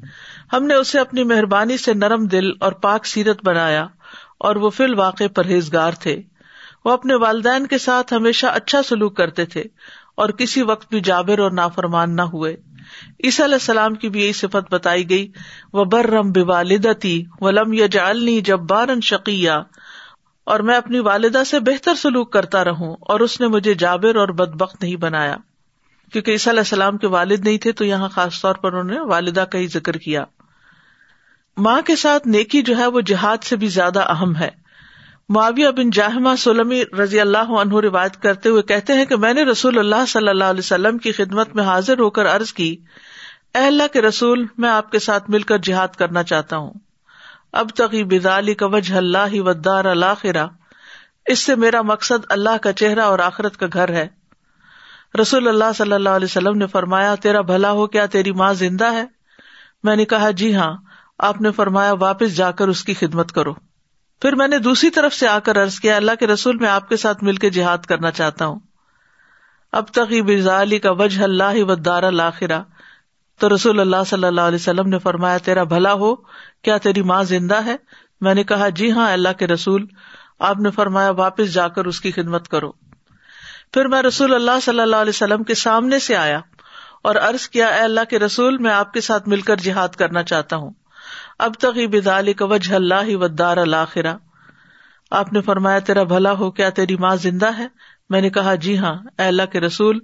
ہم 0.53 0.67
نے 0.67 0.75
اسے 0.75 1.01
اپنی 1.01 1.25
مہربانی 1.25 1.77
سے 1.77 1.95
نرم 1.95 2.27
دل 2.27 2.51
اور 2.61 2.73
پاک 2.73 3.07
سیرت 3.07 3.45
بنایا 3.45 3.87
اور 4.39 4.57
وہ 4.57 4.71
فی 4.71 4.85
الواقع 4.85 5.25
پرہیزگار 5.35 5.93
تھے۔ 5.93 6.23
وہ 6.85 6.91
اپنے 6.91 7.15
والدین 7.15 7.67
کے 7.67 7.79
ساتھ 7.79 8.15
ہمیشہ 8.15 8.47
اچھا 8.47 8.83
سلوک 8.83 9.17
کرتے 9.17 9.45
تھے 9.45 9.63
اور 10.15 10.29
کسی 10.29 10.63
وقت 10.63 10.89
بھی 10.91 11.01
جابر 11.01 11.39
اور 11.39 11.51
نافرمان 11.51 12.17
نہ 12.17 12.23
ہوئے۔ 12.23 12.57
عیسی 13.25 13.45
علیہ 13.45 13.55
السلام 13.55 13.95
کی 13.95 14.09
بھی 14.09 14.23
یہی 14.23 14.33
صفت 14.33 14.73
بتائی 14.73 15.11
گئی 15.11 15.33
وہ 15.73 15.85
برم 15.85 16.33
والدتی 16.37 17.25
ولم 17.41 17.73
یا 17.73 17.87
جالنی 17.91 18.41
جب 18.41 18.61
بارن 18.61 19.01
شکیہ 19.01 19.51
اور 20.45 20.61
میں 20.61 20.77
اپنی 20.77 20.99
والدہ 20.99 21.43
سے 21.47 21.61
بہتر 21.61 21.95
سلوک 21.95 22.33
کرتا 22.33 22.65
رہوں 22.65 22.97
اور 23.01 23.21
اس 23.21 23.41
نے 23.41 23.47
مجھے 23.47 23.75
جابر 23.75 24.17
اور 24.17 24.29
بد 24.29 24.55
بخت 24.55 24.83
نہیں 24.83 24.97
بنایا۔ 24.97 25.37
کیونکہ 26.13 26.31
عیسی 26.31 26.51
علیہ 26.51 26.61
السلام 26.61 26.97
کے 26.97 27.07
والد 27.07 27.41
نہیں 27.41 27.59
تھے 27.59 27.73
تو 27.73 27.85
یہاں 27.85 28.09
خاص 28.09 28.43
طور 28.43 28.55
پر 28.55 28.73
انہوں 28.73 28.95
نے 28.95 29.01
والدہ 29.01 29.41
کا 29.41 29.59
ہی 29.59 29.67
ذکر 29.67 29.93
کیا۔ 29.93 30.25
ماں 31.57 31.81
کے 31.83 31.97
ساتھ 31.97 32.29
نیکی 32.29 32.63
جو 32.63 32.77
ہے 32.77 32.87
وہ 32.87 33.01
جہاد 33.01 33.45
سے 33.45 33.57
بھی 33.57 33.69
زیادہ 33.69 34.01
اہم 34.01 34.37
ہے۔ 34.37 34.49
معاویہ 35.29 35.69
بن 35.69 35.91
جاہما 35.91 36.37
سلمی 36.37 36.83
رضی 36.99 37.21
اللہ 37.21 37.39
عنہ 37.39 37.75
روایت 37.75 38.23
کرتے 38.23 38.49
ہوئے 38.49 38.63
کہتے 38.63 38.93
ہیں 38.93 39.05
کہ 39.05 39.17
میں 39.17 39.35
نے 39.35 39.43
رسول 39.43 39.79
اللہ 39.79 40.07
صلی 40.09 40.29
اللہ 40.29 40.45
علیہ 40.45 40.59
وسلم 40.59 40.99
کی 40.99 41.13
خدمت 41.13 41.55
میں 41.55 41.65
حاضر 41.65 41.99
ہو 41.99 42.11
کر 42.11 42.37
عرض 42.37 42.53
کی، 42.53 42.77
اے 43.55 43.61
اللہ 43.61 43.83
کے 43.93 44.03
رسول، 44.03 44.47
میں 44.59 44.71
آپ 44.71 44.91
کے 44.91 44.99
ساتھ 44.99 45.31
مل 45.31 45.43
کر 45.43 45.59
جہاد 45.59 45.89
کرنا 45.89 46.23
چاہتا 46.23 46.57
ہوں۔ 46.57 46.73
اب 47.53 47.71
تقی 47.71 48.05
بدالی 48.05 48.55
کا 48.55 48.67
وجہ 48.67 48.95
اللہ 48.95 49.41
ودار 49.41 49.85
الآخرا 49.85 50.47
اس 51.27 51.39
سے 51.39 51.55
میرا 51.55 51.83
مقصد 51.83 52.25
اللہ 52.29 52.57
کا 52.63 52.73
چہرہ 52.73 53.01
اور 53.01 53.19
آخرت 53.19 53.57
کا 53.57 53.67
گھر 53.73 53.89
ہے۔ 53.89 54.09
رسول 55.21 55.49
اللہ 55.49 55.73
صلی 55.77 55.93
اللہ 55.93 56.09
علیہ 56.09 56.25
وسلم 56.25 56.59
نے 56.59 56.67
فرمایا، 56.67 57.15
تیرا 57.15 57.41
بھلا 57.41 57.71
ہو 57.71 57.87
کیا، 57.87 58.07
تیری 58.07 58.33
ماں 58.33 58.53
زندہ 58.53 58.93
ہے؟ 58.93 59.05
میں 59.83 59.97
نے 59.97 60.05
کہا 60.05 60.31
جی 60.31 60.55
ہاں۔ 60.55 60.77
آپ 61.23 61.41
نے 61.41 61.51
فرمایا 61.51 61.93
واپس 61.93 62.37
جا 62.37 62.51
کر 62.51 62.69
اس 62.69 62.85
کی 62.85 62.95
خدمت 62.95 63.33
کرو۔ 63.33 63.55
پھر 64.23 64.35
میں 64.35 64.49
نے 64.49 64.59
دوسری 64.59 64.91
طرف 64.91 65.15
سے 65.15 65.29
آ 65.29 65.39
کر 65.39 65.57
ارض 65.57 65.81
کیا، 65.81 65.97
اللہ 65.97 66.11
کے 66.21 66.27
رسول، 66.27 66.57
میں 66.57 66.69
آپ 66.69 66.89
کے 66.89 66.97
ساتھ 66.97 67.25
مل 67.25 67.37
کے 67.37 67.51
جہاد 67.51 67.79
کرنا 67.79 68.11
چاہتا 68.11 68.47
ہوں۔ 68.47 68.59
اب 69.73 69.89
تک 69.89 70.13
علی 70.61 70.79
کا 70.79 70.91
وجہ 70.91 71.23
اللہ 71.23 71.65
و 71.65 71.75
دار 71.75 72.03
الآخرا 72.03 72.63
تو 73.39 73.55
رسول 73.55 73.81
اللہ 73.81 74.05
صلی 74.07 74.25
اللہ 74.25 74.41
علیہ 74.41 74.59
وسلم 74.61 74.89
نے 74.89 74.99
فرمایا، 74.99 75.39
تیرا 75.39 75.63
بھلا 75.63 75.93
ہو، 75.93 76.15
کیا 76.63 76.79
تیری 76.79 77.03
ماں 77.03 77.23
زندہ 77.23 77.65
ہے؟ 77.65 77.77
میں 78.21 78.35
نے 78.35 78.45
کہا 78.45 78.69
جی 78.69 78.93
ہاں 78.93 79.13
اللہ 79.13 79.33
کے 79.39 79.47
رسول۔ 79.47 79.87
آپ 80.39 80.59
نے 80.59 80.71
فرمایا، 80.71 81.11
واپس 81.11 81.53
جا 81.53 81.69
کر 81.69 81.85
اس 81.85 82.01
کی 82.01 82.13
خدمت 82.13 82.49
کرو۔ 82.49 82.73
پھر 83.73 83.89
میں 83.89 84.03
رسول 84.03 84.35
اللہ 84.35 84.61
صلی 84.63 84.81
اللہ 84.81 84.97
علیہ 84.97 85.13
وسلم 85.15 85.43
کے 85.43 85.55
سامنے 85.55 85.99
سے 85.99 86.17
آیا 86.17 86.41
اور 87.03 87.15
ارض 87.15 87.49
کیا، 87.49 87.67
اے 87.67 87.81
اللہ 87.81 88.05
کے 88.11 88.19
رسول، 88.19 88.59
میں 88.59 88.73
آپ 88.73 88.93
کے 88.93 89.01
ساتھ 89.01 89.29
مل 89.29 89.41
کر 89.41 89.57
جہاد 89.57 89.89
کرنا 89.89 90.23
چاہتا 90.23 90.57
ہوں۔ 90.57 90.71
اب 91.41 91.55
تک 91.55 91.89
بدال 91.91 92.33
کا 92.33 92.45
وجہ 92.45 92.75
اللہ 92.75 93.17
و 93.17 93.29
دار 93.29 93.57
الآخرا 93.57 94.17
آپ 95.11 95.33
نے 95.33 95.41
فرمایا، 95.41 95.79
تیرا 95.79 96.03
بھلا 96.03 96.33
ہو، 96.33 96.51
کیا 96.51 96.71
تیری 96.71 96.97
ماں 96.97 97.17
زندہ 97.17 97.59
ہے؟ 97.59 97.67
میں 98.11 98.21
نے 98.21 98.31
کہا 98.31 98.55
جی 98.55 98.79
ہاں 98.79 98.95
اے 99.19 99.23
اللہ 99.23 99.43
کے 99.53 99.61
رسول۔ 99.61 99.99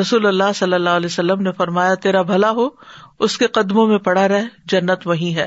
رسول 0.00 0.26
اللہ 0.26 0.52
صلی 0.54 0.72
اللہ 0.72 0.90
علیہ 0.90 1.06
وسلم 1.06 1.42
نے 1.42 1.52
فرمایا، 1.52 1.94
تیرا 1.94 2.22
بھلا 2.22 2.50
ہو، 2.50 2.68
اس 3.18 3.38
کے 3.38 3.46
قدموں 3.46 3.86
میں 3.86 3.98
پڑا 3.98 4.28
رہ، 4.28 4.42
جنت 4.64 5.06
وہی 5.06 5.36
ہے۔ 5.36 5.46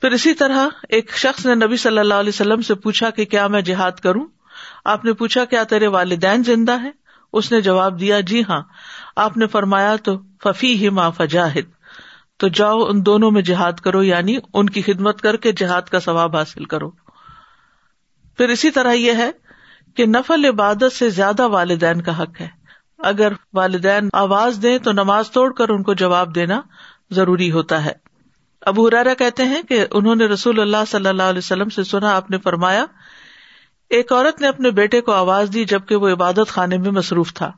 پھر 0.00 0.10
اسی 0.10 0.34
طرح 0.34 0.68
ایک 0.88 1.10
شخص 1.16 1.46
نے 1.46 1.54
نبی 1.54 1.76
صلی 1.76 1.98
اللہ 1.98 2.14
علیہ 2.14 2.28
وسلم 2.28 2.60
سے 2.60 2.74
پوچھا 2.74 3.10
کہ 3.10 3.24
کیا 3.24 3.46
میں 3.46 3.62
جہاد 3.62 3.92
کروں؟ 3.92 4.26
آپ 4.84 5.04
نے 5.04 5.12
پوچھا، 5.12 5.44
کیا 5.44 5.62
تیرے 5.62 5.86
والدین 5.86 6.42
زندہ 6.42 6.82
ہے 6.82 6.90
اس 7.32 7.52
نے 7.52 7.60
جواب 7.60 8.00
دیا 8.00 8.20
جی 8.20 8.42
ہاں۔ 8.48 8.62
آپ 9.16 9.36
نے 9.36 9.46
فرمایا، 9.46 9.96
تو 9.96 10.18
ففی 10.42 10.74
ہی 10.74 10.88
ما 10.88 11.10
فجاہد۔ 11.10 11.79
تو 12.40 12.48
جاؤ 12.48 12.80
ان 12.80 13.06
دونوں 13.06 13.30
میں 13.30 13.42
جہاد 13.42 13.72
کرو 13.72 14.02
یعنی 14.02 14.36
ان 14.54 14.70
کی 14.70 14.82
خدمت 14.82 15.20
کر 15.20 15.36
کے 15.36 15.52
جہاد 15.52 15.82
کا 15.82 16.00
ثواب 16.00 16.36
حاصل 16.36 16.64
کرو۔ 16.64 16.90
پھر 18.36 18.48
اسی 18.48 18.70
طرح 18.70 18.92
یہ 18.92 19.12
ہے 19.12 19.30
کہ 19.96 20.06
نفل 20.06 20.44
عبادت 20.44 20.92
سے 20.92 21.10
زیادہ 21.10 21.48
والدین 21.48 22.02
کا 22.02 22.22
حق 22.22 22.40
ہے۔ 22.40 22.48
اگر 22.98 23.32
والدین 23.54 24.08
آواز 24.12 24.58
دیں 24.62 24.78
تو 24.78 24.92
نماز 24.92 25.30
توڑ 25.30 25.52
کر 25.52 25.68
ان 25.68 25.82
کو 25.82 25.94
جواب 25.94 26.34
دینا 26.34 26.60
ضروری 27.10 27.52
ہوتا 27.52 27.84
ہے۔ 27.84 27.92
ابو 28.60 28.88
ہرارا 28.88 29.14
کہتے 29.14 29.44
ہیں 29.44 29.62
کہ 29.62 29.86
انہوں 29.90 30.16
نے 30.16 30.26
رسول 30.26 30.60
اللہ 30.60 30.84
صلی 30.86 31.08
اللہ 31.08 31.22
علیہ 31.22 31.38
وسلم 31.38 31.68
سے 31.68 31.84
سنا، 31.84 32.16
آپ 32.16 32.30
نے 32.30 32.38
فرمایا، 32.38 32.86
ایک 33.90 34.12
عورت 34.12 34.40
نے 34.40 34.48
اپنے 34.48 34.70
بیٹے 34.70 35.00
کو 35.00 35.12
آواز 35.12 35.50
دی 35.54 35.64
جبکہ 35.64 35.96
وہ 35.96 36.08
عبادت 36.08 36.48
خانے 36.48 36.78
میں 36.78 36.90
مصروف 36.90 37.34
تھا۔ 37.34 37.52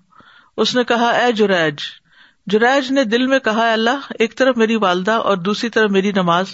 اس 0.57 0.77
نے 0.77 0.85
کہا، 0.85 1.09
اے 1.11 1.33
جریج 1.33 1.77
جریج 2.47 2.93
نے 2.93 3.05
دل 3.05 3.27
میں 3.27 3.39
کہا 3.39 3.73
اللہ، 3.73 4.13
ایک 4.19 4.37
طرف 4.37 4.57
میری 4.57 4.77
والدہ 4.77 5.11
اور 5.11 5.37
دوسری 5.37 5.71
طرف 5.71 5.91
میری 5.91 6.13
نماز۔ 6.13 6.47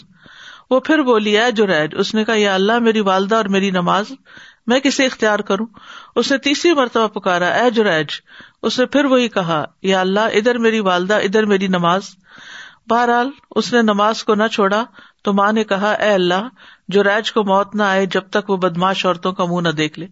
وہ 0.70 0.80
پھر 0.80 1.02
بولی، 1.02 1.38
اے 1.38 1.52
جریج 1.52 1.90
اس 1.98 2.14
نے 2.14 2.24
کہا، 2.24 2.34
یا 2.34 2.54
اللہ، 2.54 2.78
میری 2.78 3.00
والدہ 3.00 3.34
اور 3.34 3.44
میری 3.44 3.70
نماز 3.70 4.04
میں 4.66 4.80
کسے 4.80 5.06
اختیار 5.06 5.38
کروں؟ 5.38 5.66
اس 6.16 6.32
نے 6.32 6.38
تیسری 6.38 6.72
مرتبہ 6.72 7.06
پکارا، 7.06 7.48
اے 7.48 7.70
جریج 7.70 8.06
اس 8.62 8.78
نے 8.78 8.86
پھر 8.86 9.04
وہی 9.04 9.28
کہا، 9.28 9.64
یا 9.82 10.00
اللہ، 10.00 10.20
ادھر 10.20 10.58
میری 10.58 10.80
والدہ، 10.80 11.14
ادھر 11.14 11.46
میری 11.46 11.66
نماز۔ 11.66 12.02
بہرحال، 12.88 13.30
اس 13.50 13.72
نے 13.72 13.82
نماز 13.82 14.24
کو 14.24 14.34
نہ 14.34 14.46
چھوڑا 14.52 14.84
تو 15.22 15.32
ماں 15.32 15.52
نے 15.52 15.64
کہا، 15.64 15.92
اے 15.92 16.10
اللہ 16.10 16.48
جو 16.88 17.04
ریج 17.04 17.32
کو 17.32 17.44
موت 17.44 17.74
نہ 17.74 17.82
آئے 17.82 18.06
جب 18.06 18.22
تک 18.30 18.50
وہ 18.50 18.56
بدماش 18.56 19.06
عورتوں 19.06 19.32
کا 19.32 19.44
منہ 19.44 19.68
نہ 19.68 19.68
دیکھ 19.68 19.98
لے۔ 19.98 20.06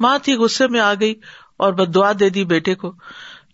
ماں 0.00 0.18
تھی، 0.22 0.34
غصے 0.34 0.68
میں 0.68 0.80
آ 0.80 0.94
گئی 1.00 1.14
اور 1.56 1.72
بد 1.72 1.94
دعا 1.94 2.12
دے 2.20 2.30
دی 2.30 2.44
بیٹے 2.44 2.74
کو۔ 2.74 2.92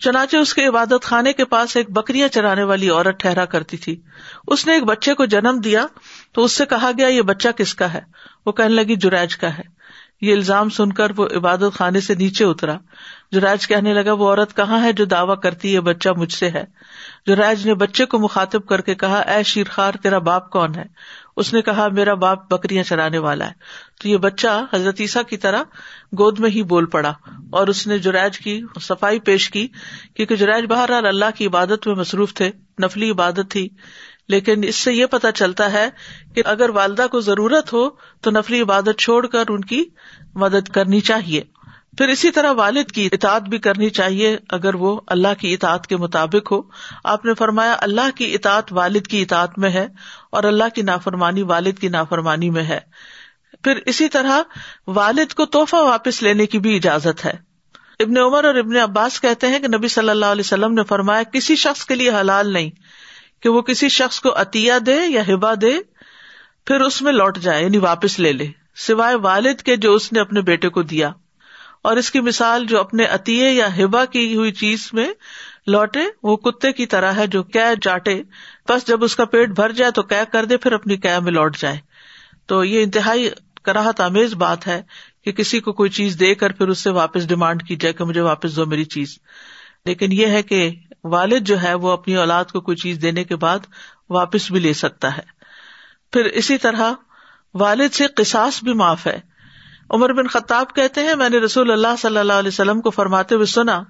چنانچہ 0.01 0.37
اس 0.37 0.55
کے 0.55 0.67
عبادت 0.67 1.05
خانے 1.05 1.33
کے 1.33 1.45
پاس 1.45 1.77
ایک 1.77 1.91
بکریاں 1.91 2.29
چرانے 2.29 2.63
والی 2.63 2.91
عورت 2.91 3.21
ٹھہرا 3.21 3.45
کرتی 3.45 3.77
تھی۔ 3.77 4.01
اس 4.47 4.67
نے 4.67 4.73
ایک 4.73 4.85
بچے 4.85 5.15
کو 5.15 5.25
جنم 5.25 5.61
دیا 5.65 5.87
تو 6.33 6.45
اس 6.45 6.53
سے 6.53 6.67
کہا 6.67 6.91
گیا، 6.99 7.09
یہ 7.09 7.23
بچہ 7.23 7.49
کس 7.49 7.75
کا 7.75 7.95
ہے؟ 7.95 8.01
وہ 8.47 8.53
کہنے 8.53 8.69
لگی، 8.69 8.97
جریج 8.97 9.37
کا 9.37 9.59
ہے۔ 9.59 9.77
یہ 10.21 10.33
الزام 10.33 10.69
سن 10.69 10.93
کر 10.93 11.13
وہ 11.17 11.29
عبادت 11.37 11.75
خانے 11.75 12.01
سے 12.01 12.15
نیچے 12.15 12.45
اترا۔ 12.45 12.77
جو 13.33 13.41
کہنے 13.69 13.95
لگا، 13.95 14.13
وہ 14.13 14.29
عورت 14.29 14.57
کہاں 14.57 14.83
ہے 14.83 14.93
جو 14.93 15.05
دعوی 15.05 15.35
کرتی 15.43 15.75
ہے 15.75 15.81
بچہ 15.81 16.09
مجھ 16.17 16.33
سے 16.33 16.51
ہے؟ 16.51 16.65
جو 17.27 17.37
راج 17.37 17.67
نے 17.67 17.75
بچے 17.75 18.05
کو 18.05 18.19
مخاطب 18.19 18.67
کر 18.67 18.81
کے 18.81 18.95
کہا، 18.95 19.19
اے 19.19 19.43
شیرخار 19.43 19.93
تیرا 20.03 20.19
باپ 20.19 20.51
کون 20.51 20.75
ہے؟ 20.75 20.85
اس 21.37 21.53
نے 21.53 21.63
کہا، 21.63 21.89
میرا 21.89 22.15
باپ 22.15 22.53
بکریاں 22.53 22.83
چرانے 22.83 23.19
والا 23.19 23.47
ہے۔ 23.47 23.53
تو 24.01 24.09
یہ 24.09 24.17
بچہ 24.17 24.65
حضرت 24.75 25.01
عیسیٰ 25.01 25.23
کی 25.25 25.37
طرح 25.37 25.63
گود 26.19 26.41
میں 26.41 26.51
ہی 26.51 26.63
بول 26.63 26.87
پڑا 26.87 27.13
اور 27.51 27.67
اس 27.67 27.87
نے 27.87 27.99
جرائج 27.99 28.39
کی، 28.39 28.63
صفائی 28.81 29.19
پیش 29.21 29.51
کی، 29.51 29.69
کیونکہ 30.15 30.37
جرائج 30.37 30.65
بہرحال 30.65 31.07
اللہ 31.07 31.25
کی 31.35 31.47
عبادت 31.47 31.87
میں 31.87 31.95
مصروف 31.95 32.35
تھے، 32.35 32.51
نفلی 32.83 33.11
عبادت 33.11 33.51
تھی۔ 33.51 33.69
لیکن 34.29 34.65
اس 34.65 34.77
سے 34.77 34.93
یہ 34.93 35.07
پتا 35.07 35.33
چلتا 35.33 35.73
ہے 35.73 35.89
کہ 36.35 36.43
اگر 36.47 36.71
والدہ 36.71 37.07
کو 37.11 37.21
ضرورت 37.21 37.73
ہو 37.73 37.89
تو 38.21 38.31
نفلی 38.31 38.61
عبادت 38.61 38.99
چھوڑ 38.99 39.27
کر 39.27 39.45
ان 39.49 39.61
کی 39.61 39.85
مدد 40.35 40.69
کرنی 40.69 41.01
چاہیے۔ 41.01 41.43
پھر 41.99 42.09
اسی 42.09 42.31
طرح 42.31 42.53
والد 42.53 42.91
کی 42.91 43.09
اطاعت 43.13 43.43
بھی 43.43 43.59
کرنی 43.59 43.91
چاہیے 43.91 44.39
اگر 44.51 44.75
وہ 44.75 45.01
اللہ 45.07 45.29
کی 45.39 45.55
اطاعت 45.55 45.87
کے 45.87 45.97
مطابق 45.97 46.53
ہو۔ 46.53 46.63
آپ 47.05 47.25
نے 47.25 47.35
فرمایا، 47.35 47.77
اللہ 47.79 48.17
کی 48.17 48.35
اطاعت 48.35 48.73
والد 48.73 49.07
کی 49.07 49.23
اطاعت 49.23 49.59
میں 49.59 49.71
ہے 49.71 49.89
اور 50.37 50.45
اللہ 50.45 50.65
کی 50.75 50.83
نافرمانی 50.83 51.43
والد 51.43 51.79
کی 51.79 51.89
نافرمانی 51.89 52.51
میں 52.51 52.65
ہے۔ 52.65 52.81
پھر 53.65 53.81
اسی 53.87 54.09
طرح 54.09 54.43
والد 54.87 55.33
کو 55.33 55.47
توحفہ 55.47 55.77
واپس 55.77 56.23
لینے 56.23 56.47
کی 56.47 56.59
بھی 56.59 56.77
اجازت 56.77 57.25
ہے۔ 57.25 57.33
ابن 58.01 58.19
عمر 58.19 58.45
اور 58.45 58.55
ابن 58.55 58.77
عباس 58.77 59.21
کہتے 59.21 59.47
ہیں 59.47 59.59
کہ 59.59 59.69
نبی 59.69 59.89
صلی 59.89 60.11
اللہ 60.11 60.27
علیہ 60.27 60.43
وسلم 60.45 60.75
نے 60.75 60.83
فرمایا، 60.85 61.23
کسی 61.23 61.57
شخص 61.57 61.85
کے 61.85 61.95
لیے 61.95 62.11
حلال 62.11 62.53
نہیں 62.53 62.71
کہ 63.43 63.49
وہ 63.49 63.63
کسی 63.63 63.89
شخص 63.89 64.21
کو 64.21 64.41
عطیہ 64.41 64.73
دے 64.87 64.97
یا 65.07 65.23
ہبا 65.29 65.55
دے، 65.61 65.73
پھر 66.67 66.81
اس 66.81 67.03
میں 67.03 67.13
لوٹ 67.13 67.39
جائے 67.39 67.63
یعنی 67.63 67.79
واپس 67.79 68.21
لے 68.21 68.33
لے۔ 68.33 68.47
سوائے 68.77 69.15
والد 69.15 69.61
کے 69.61 69.77
جو 69.77 69.95
اس 69.95 70.13
نے 70.13 70.21
اپنے 70.21 70.41
بیٹے 70.41 70.69
کو 70.69 70.83
دیا۔ 70.83 71.13
اور 71.83 71.97
اس 71.97 72.11
کی 72.11 72.21
مثال 72.21 72.67
جو 72.67 72.81
اپنے 72.81 73.05
عطیے 73.05 73.51
یا 73.51 73.77
ہبا 73.77 74.05
کی 74.05 74.37
ہوئی 74.37 74.53
چیز 74.53 74.91
میں 74.93 75.09
لوٹے، 75.67 76.01
وہ 76.23 76.37
کتے 76.37 76.73
کی 76.73 76.87
طرح 76.87 77.13
ہے 77.13 77.27
جو 77.27 77.43
کی 77.43 77.81
چاٹے 77.83 78.23
بس 78.69 78.87
جب 78.87 79.05
اس 79.05 79.17
کا 79.17 79.25
پیٹ 79.25 79.49
بھر 79.49 79.73
جائے 79.73 79.91
تو 79.91 80.03
کی 80.03 80.25
کر 80.33 80.45
دے، 80.45 80.57
پھر 80.57 80.73
اپنی 80.73 80.97
کی 80.97 81.21
میں 81.21 81.33
لوٹ 81.33 81.57
جائے۔ 81.57 81.79
تو 82.47 82.65
یہ 82.65 82.83
انتہائی 82.83 83.31
کراہت 83.63 84.01
آمیز 84.01 84.35
بات 84.35 84.67
ہے 84.67 84.83
کہ 85.25 85.33
کسی 85.33 85.61
کو 85.61 85.73
کوئی 85.73 85.91
چیز 85.91 86.21
دے 86.21 86.35
کر 86.35 86.53
پھر 86.53 86.69
اس 86.69 86.79
سے 86.79 86.91
واپس 86.91 87.29
ڈیمانڈ 87.29 87.63
کی 87.63 87.77
جائے 87.77 87.93
کہ 87.93 88.05
مجھے 88.05 88.21
واپس 88.21 88.57
دو 88.57 88.67
میری 88.67 88.85
چیز۔ 88.85 89.19
لیکن 89.85 90.13
یہ 90.13 90.27
ہے 90.27 90.43
کہ 90.43 90.71
والد 91.05 91.41
جو 91.41 91.63
ہے 91.63 91.75
وہ 91.75 91.91
اپنی 91.91 92.17
اولاد 92.17 92.45
کو 92.45 92.61
کوئی 92.61 92.77
چیز 92.77 92.99
دینے 93.03 93.25
کے 93.25 93.37
بعد 93.37 93.59
واپس 94.11 94.51
بھی 94.51 94.61
لے 94.61 94.73
سکتا 94.73 95.17
ہے۔ 95.17 95.23
پھر 96.13 96.25
اسی 96.25 96.59
طرح 96.59 96.93
والد 97.55 97.95
سے 97.95 98.07
قصاص 98.07 98.63
بھی 98.63 98.73
معاف 98.73 99.07
ہے۔ 99.07 99.21
عمر 99.91 100.13
بن 100.13 100.27
خطاب 100.27 100.75
کہتے 100.75 101.01
ہیں، 101.01 101.15
میں 101.15 101.29
نے 101.29 101.39
رسول 101.39 101.71
اللہ 101.71 101.97
صلی 101.99 102.19
اللہ 102.19 102.33
علیہ 102.33 102.49
وسلم 102.49 102.81
کو 102.81 102.91
فرماتے 102.91 103.35
ہوئے 103.35 103.47
سنا 103.47 103.83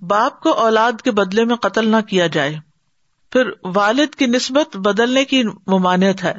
باپ 0.00 0.40
کو 0.40 0.50
اولاد 0.50 0.92
کے 1.04 1.10
بدلے 1.10 1.44
میں 1.44 1.56
قتل 1.56 1.88
نہ 1.88 2.00
کیا 2.08 2.26
جائے۔ 2.26 2.56
پھر 3.32 3.50
والد 3.64 4.14
کی 4.14 4.26
نسبت 4.26 4.76
بدلنے 4.76 5.24
کی 5.24 5.42
ممانعت 5.66 6.24
ہے۔ 6.24 6.34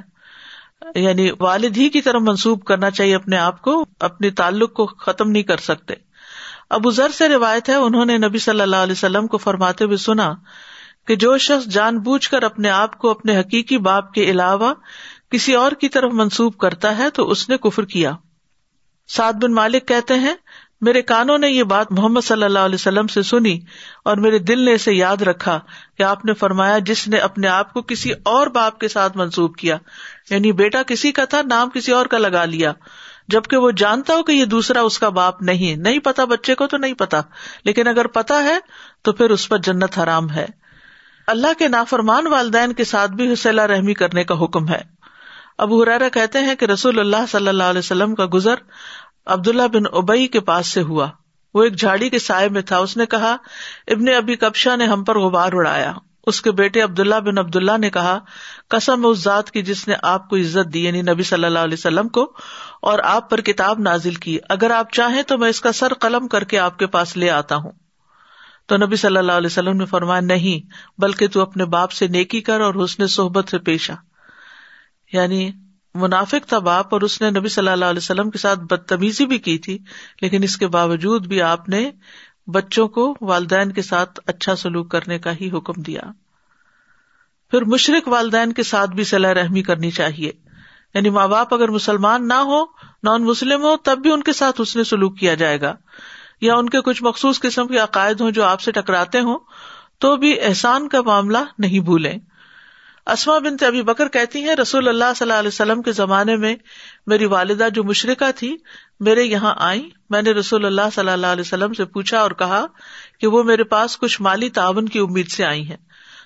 یعنی 0.96 1.32
والد 1.40 1.78
ہی 1.78 1.90
کی 1.90 2.02
طرف 2.02 2.22
منسوب 2.22 2.64
کرنا 2.64 2.92
چاہیے 2.92 3.16
اپنے 3.16 3.38
آپ 3.38 3.62
کو 3.62 3.86
اپنے 4.00 4.30
تعلق 4.30 4.74
کو 4.74 4.86
ختم 4.86 5.32
نہیں 5.32 5.44
کر 5.44 5.58
سکتے۔ 5.58 5.94
ابو 6.70 6.92
ذر 6.92 7.10
سے 7.10 7.30
روایت 7.30 7.70
ہے، 7.70 7.76
انہوں 7.76 8.06
نے 8.06 8.18
نبی 8.18 8.38
صلی 8.38 8.62
اللہ 8.62 8.76
علیہ 8.76 8.92
وسلم 8.92 9.28
کو 9.28 9.38
فرماتے 9.38 9.84
ہوئے 9.84 9.98
سنا 9.98 10.34
کہ 11.08 11.16
جو 11.16 11.38
شخص 11.38 11.68
جان 11.68 12.00
بوجھ 12.00 12.30
کر 12.30 12.44
اپنے 12.44 12.70
آپ 12.70 12.98
کو 12.98 13.12
اپنے 13.12 13.40
حقیقی 13.40 13.78
باپ 13.78 14.14
کے 14.14 14.24
علاوہ 14.24 14.74
کسی 15.32 15.54
اور 15.54 15.72
کی 15.72 15.90
طرف 15.90 16.14
منسوب 16.14 16.58
کرتا 16.58 16.98
ہے 16.98 17.10
تو 17.10 17.30
اس 17.30 17.50
نے 17.50 17.58
کفر 17.58 17.86
کیا۔ 17.86 18.12
سعد 19.08 19.34
بن 19.34 19.54
مالک 19.54 19.88
کہتے 19.88 20.14
ہیں 20.14 20.36
میرے 20.82 21.02
کانوں 21.02 21.38
نے 21.38 21.50
یہ 21.50 21.64
بات 21.64 21.92
محمد 21.92 22.22
صلی 22.22 22.44
اللہ 22.44 22.60
علیہ 22.60 22.76
وسلم 22.76 23.08
سے 23.08 23.22
سنی 23.22 23.60
اور 24.06 24.18
میرے 24.18 24.40
دل 24.40 24.66
نے 24.66 24.74
اسے 24.74 24.94
یاد 24.94 25.22
رکھا 25.22 25.60
کہ 25.98 26.04
آپ 26.04 26.26
نے 26.26 26.34
فرمایا 26.34 26.78
جس 26.80 27.08
نے 27.08 27.18
اپنے 27.18 27.48
آپ 27.48 27.74
کو 27.74 27.82
کسی 27.82 28.12
اور 28.24 28.48
باپ 28.48 28.80
کے 28.80 28.88
ساتھ 28.88 29.18
منسوب 29.18 29.56
کیا 29.56 29.78
یعنی 30.30 30.52
بیٹا 30.52 30.84
کسی 30.84 31.12
کا 31.12 31.26
تھا، 31.26 31.42
نام 31.50 31.70
کسی 31.70 31.92
اور 31.92 32.06
کا 32.06 32.18
لگا 32.18 32.46
لیا، 32.46 32.74
جبکہ 33.28 33.58
وہ 33.58 33.72
جانتا 33.72 34.14
ہو 34.14 34.24
کہ 34.24 34.32
یہ 34.32 34.46
دوسرا 34.46 34.82
اس 34.82 35.00
کا 35.00 35.10
باپ 35.10 35.42
نہیں 35.42 35.76
نہیں 35.76 36.00
پتا 36.00 36.26
بچے 36.26 36.56
کو 36.56 36.68
تو 36.68 36.78
نہیں 36.78 36.94
پتا، 36.94 37.22
لیکن 37.64 37.88
اگر 37.88 38.08
پتا 38.08 38.44
ہے 38.44 38.58
تو 39.02 39.14
پھر 39.14 39.30
اس 39.30 39.50
پر 39.50 39.58
جنت 39.58 40.00
حرام 40.00 40.32
ہے۔ 40.32 40.46
اللہ 41.28 41.60
کے 41.60 41.68
نافرمان 41.68 42.28
والدین 42.28 42.74
کے 42.74 42.84
ساتھ 42.84 43.12
بھی 43.12 43.34
حسلہ 43.34 43.62
رحمی 43.62 43.94
کرنے 43.94 44.24
کا 44.24 44.44
حکم 44.44 44.70
ہے۔ 44.70 45.00
ابو 45.58 45.84
حرارا 45.84 46.10
کہتے 46.10 46.40
ہیں 46.40 46.56
کہ 46.56 46.66
رسول 46.66 47.00
اللہ 47.00 47.26
صلی 47.32 47.48
اللہ 47.48 47.64
علیہ 47.64 47.80
وسلم 47.80 48.16
کا 48.16 48.26
گزر 48.34 48.56
عبداللہ 49.30 49.68
بن 49.74 49.84
ابئی 49.92 50.28
کے 50.28 50.40
پاس 50.40 50.68
سے 50.68 50.82
ہوا۔ 50.82 51.08
وہ 51.54 51.64
ایک 51.64 51.76
جھاڑی 51.76 52.10
کے 52.10 52.20
سائے 52.20 52.50
میں 52.50 52.62
تھا۔ 52.62 52.78
اس 52.78 52.98
نے 52.98 53.06
کہا، 53.06 53.36
ابن 53.88 54.10
ابی 54.18 54.36
کبشا 54.36 54.76
نے 54.76 54.86
ہم 54.86 55.04
پر 55.04 55.20
غبار 55.20 55.54
اڑایا۔ 55.54 55.94
اس 56.28 56.42
کے 56.42 56.52
بیٹے 56.52 56.82
عبداللہ 56.82 57.16
بن 57.16 57.38
عبد 57.38 57.56
اللہ 57.56 57.78
نے 57.78 57.90
کہا 57.90 58.20
کسم 58.70 59.06
اس 59.06 59.18
ذات 59.18 59.52
کی 59.52 59.62
جس 59.62 59.88
نے 59.88 59.96
آپ 60.04 60.30
کو 60.30 60.36
عزت 60.36 60.74
دی 60.74 60.86
یعنی 60.86 61.02
نبی 61.02 61.24
صلی 61.24 61.46
اللہ 61.46 61.60
علیہ 61.60 61.74
وسلم 61.74 62.08
کو، 62.08 62.34
اور 62.82 63.00
آپ 63.04 63.30
پر 63.30 63.42
کتاب 63.42 63.80
نازل 63.80 64.14
کی۔ 64.14 64.38
اگر 64.50 64.72
آپ 64.72 64.92
چاہیں 64.92 65.22
تو 65.22 65.38
میں 65.38 65.50
اس 65.50 65.62
کا 65.62 65.72
سر 65.72 65.94
قلم 65.94 66.28
کر 66.28 66.44
کے 66.44 66.60
آپ 66.60 66.80
کے 66.80 66.88
پاس 66.88 67.18
لے 67.18 67.30
آتا 67.30 67.56
ہوں۔ 67.56 67.72
تو 68.66 68.78
نبی 68.78 68.96
صلی 68.96 69.18
اللہ 69.18 69.32
علیہ 69.32 69.48
وسلم 69.48 69.78
نے 69.78 69.86
فرمایا، 69.86 70.22
نہیں، 70.22 70.72
بلکہ 71.02 71.28
تو 71.28 71.42
اپنے 71.42 71.66
باپ 71.66 71.92
سے 71.92 72.08
نیکی 72.08 72.42
کر 72.42 72.62
اور 72.62 72.74
حسن 72.84 73.08
صحبت 73.08 73.50
سے 73.50 73.58
پیش 73.58 73.92
آ 73.92 73.94
یعنی 75.14 75.52
منافق 75.96 76.48
تھا 76.48 76.60
باپ 76.60 76.94
اور 76.94 77.02
اس 77.02 77.22
نے 77.22 77.30
نبی 77.30 77.50
صلی 77.50 77.70
اللہ 77.70 77.86
علیہ 77.86 77.98
وسلم 77.98 78.30
کے 78.30 78.38
ساتھ 78.38 78.60
بدتمیزی 78.60 79.26
بھی 79.26 79.38
کی 79.38 79.58
تھی، 79.58 79.78
لیکن 80.22 80.44
اس 80.44 80.58
کے 80.58 80.68
باوجود 80.68 81.28
بھی 81.28 81.42
آپ 81.42 81.70
نے 81.70 81.92
بچوں 82.48 82.88
کو 82.88 83.16
والدین 83.22 83.72
کے 83.72 83.82
ساتھ 83.82 84.20
اچھا 84.26 84.56
سلوک 84.56 84.92
کرنے 84.92 85.20
کا 85.20 85.32
ہی 85.42 85.50
حکم 85.54 85.82
دیا۔ 85.82 86.02
پھر 87.52 87.62
مشرق 87.62 88.08
والدین 88.08 88.54
کے 88.54 88.64
ساتھ 88.64 88.90
بھی 88.90 89.04
صلاح 89.04 89.34
رحمی 89.34 89.64
کرنی 89.64 89.92
چاہیے۔ 89.92 90.32
یعنی 90.94 91.10
ماں 91.10 91.28
باپ 91.28 91.54
اگر 91.54 91.70
مسلمان 91.70 92.28
نہ 92.28 92.34
ہو 92.34 92.66
نان 93.04 93.24
مسلم 93.24 93.62
ہو 93.62 93.78
تب 93.78 93.98
بھی 93.98 94.12
ان 94.12 94.24
کے 94.24 94.34
ساتھ 94.34 94.62
اس 94.62 94.76
نے 94.76 94.84
سلوک 94.84 95.18
کیا 95.18 95.34
جائے 95.34 95.62
گا۔ 95.62 95.76
یا 96.42 96.56
ان 96.56 96.70
کے 96.70 96.82
کچھ 96.82 97.04
مخصوص 97.04 97.40
قسم 97.40 97.68
کے 97.68 97.78
عقائد 97.78 98.22
ہوں 98.22 98.32
جو 98.32 98.44
آپ 98.44 98.62
سے 98.62 98.72
ٹکراتے 98.72 99.20
ہوں، 99.20 99.40
تو 99.98 100.16
بھی 100.16 100.42
احسان 100.42 100.88
کا 100.88 101.02
معاملہ 101.02 101.38
نہیں 101.58 101.80
بھولیں۔ 101.80 102.18
اسما 103.12 103.38
بن 103.40 103.66
ابھی 103.66 103.82
بکر 103.82 104.08
کہتی 104.08 104.44
ہیں، 104.44 104.56
رسول 104.56 104.88
اللہ 104.88 105.14
صلی 105.16 105.30
اللہ 105.30 105.40
علیہ 105.40 105.48
وسلم 105.48 105.82
کے 105.82 105.92
زمانے 105.92 106.36
میں 106.36 106.56
میری 107.08 107.26
والدہ 107.26 107.68
جو 107.74 107.84
مشرقہ 107.84 108.32
تھی، 108.36 108.58
میرے 109.00 109.24
یہاں 109.24 109.56
آئی 109.58 109.90
میں 110.10 110.22
نے 110.22 110.32
رسول 110.32 110.66
اللہ 110.66 110.82
صلی 110.96 111.10
اللہ 111.10 111.28
علیہ 111.28 111.42
وسلم 111.42 111.74
سے 111.74 111.86
پوچھا 111.86 112.20
اور 112.20 112.32
کہا 112.32 112.66
کہ 113.20 113.28
وہ 113.28 113.44
میرے 113.44 113.64
پاس 113.64 113.98
کچھ 113.98 114.22
مالی 114.22 114.50
تعاون 114.50 114.86
کی 114.86 115.00
امید 115.00 115.32
سے 115.32 115.46
آئی 115.46 115.70
ہیں۔ 115.70 115.78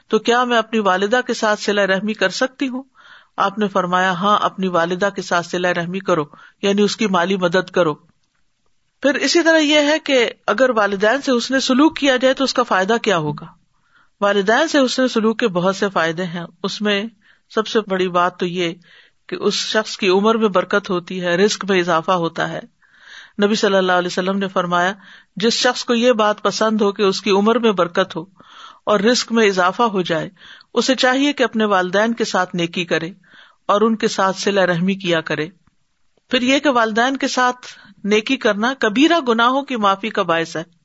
تو 0.08 0.20
کیا 0.20 0.44
میں 0.44 0.58
اپنی 0.58 0.80
والدہ 0.80 1.20
کے 1.28 1.34
ساتھ 1.34 1.62
سلا 1.62 1.88
رحمی 1.88 2.14
کر 2.14 2.30
سکتی 2.30 2.68
ہوں؟ 2.68 2.84
آپ 3.38 3.58
نے 3.58 3.68
فرمایا 3.68 4.12
ہاں 4.12 4.40
اپنی 4.42 4.68
والدہ 4.68 5.10
کے 5.16 5.22
ساتھ 5.22 5.48
سلا 5.48 5.74
رحمی 5.74 6.00
کرو 6.00 6.24
یعنی 6.62 6.82
اس 6.82 6.98
کی 6.98 7.08
مالی 7.08 7.38
مدد 7.38 7.72
کرو۔ 7.72 7.94
پھر 9.02 9.16
اسی 9.16 9.42
طرح 9.42 9.58
یہ 9.58 9.80
ہے 9.80 10.00
کہ 10.00 10.30
اگر 10.48 10.70
والدین 10.70 11.22
سے 11.22 11.32
اس 11.32 11.52
نے 11.52 11.60
سلوک 11.60 11.98
کیا 11.98 12.18
جائے 12.18 12.34
تو 12.34 12.44
اس 12.44 12.54
کا 12.54 12.64
فائدہ 12.64 12.96
کیا 13.02 13.18
ہوگا؟ 13.18 13.63
والدین 14.22 14.68
سے 14.68 14.78
اس 14.78 15.00
نے 15.00 15.08
سلوک 15.08 15.40
کے 15.40 15.48
بہت 15.48 15.76
سے 15.76 15.90
فائدے 15.90 16.26
ہیں۔ 16.26 16.46
اس 16.64 16.82
میں 16.82 17.06
سب 17.50 17.68
سے 17.68 17.80
بڑی 17.88 18.08
بات 18.08 18.40
تو 18.40 18.46
یہ 18.46 18.74
کہ 19.30 19.36
اس 19.36 19.54
شخص 19.54 19.98
کی 19.98 20.10
عمر 20.10 20.36
میں 20.36 20.48
برکت 20.48 20.90
ہوتی 20.90 21.22
ہے 21.22 21.36
رسک 21.36 21.66
میں 21.70 21.80
اضافہ 21.80 22.12
ہوتا 22.12 22.50
ہے۔ 22.50 22.60
نبی 23.44 23.56
صلی 23.56 23.76
اللہ 23.76 23.92
علیہ 23.92 24.08
وسلم 24.08 24.38
نے 24.38 24.48
فرمایا، 24.48 24.94
جس 25.36 25.54
شخص 25.54 25.86
کو 25.86 25.94
یہ 25.94 26.12
بات 26.12 26.42
پسند 26.42 26.82
ہو 26.82 26.92
کہ 26.92 27.02
اس 27.02 27.22
کی 27.22 27.30
عمر 27.30 27.60
میں 27.60 27.72
برکت 27.72 28.16
ہو 28.16 28.26
اور 28.86 29.00
رسک 29.00 29.32
میں 29.32 29.48
اضافہ 29.48 29.84
ہو 29.84 30.02
جائے، 30.02 30.30
اسے 30.74 30.96
چاہیے 30.96 31.34
کہ 31.34 31.44
اپنے 31.44 31.66
والدین 31.66 32.14
کے 32.14 32.26
ساتھ 32.26 32.56
نیکی 32.56 32.86
کرے 32.86 33.12
اور 33.66 33.82
ان 33.82 33.96
کے 33.96 34.08
ساتھ 34.08 34.38
سلا 34.38 34.66
رحمی 34.66 34.96
کیا 34.96 35.22
کرے۔ 35.22 35.48
پھر 36.30 36.42
یہ 36.42 36.60
کہ 36.60 36.70
والدین 36.70 37.18
کے 37.18 37.28
ساتھ 37.28 37.68
نیکی 38.04 38.38
کرنا 38.38 38.74
کبیرہ 38.80 39.20
گناہوں 39.20 39.62
کی 39.62 39.76
معافی 39.76 40.10
کا 40.10 40.24
باعث 40.24 40.56
ہے۔ 40.56 40.83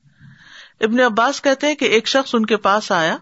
ابن 0.81 0.99
عباس 0.99 1.41
کہتے 1.41 1.67
ہیں 1.67 1.75
کہ 1.75 1.85
ایک 1.85 2.07
شخص 2.07 2.35
ان 2.35 2.45
کے 2.45 2.57
پاس 2.57 2.91
آیا 2.91 3.17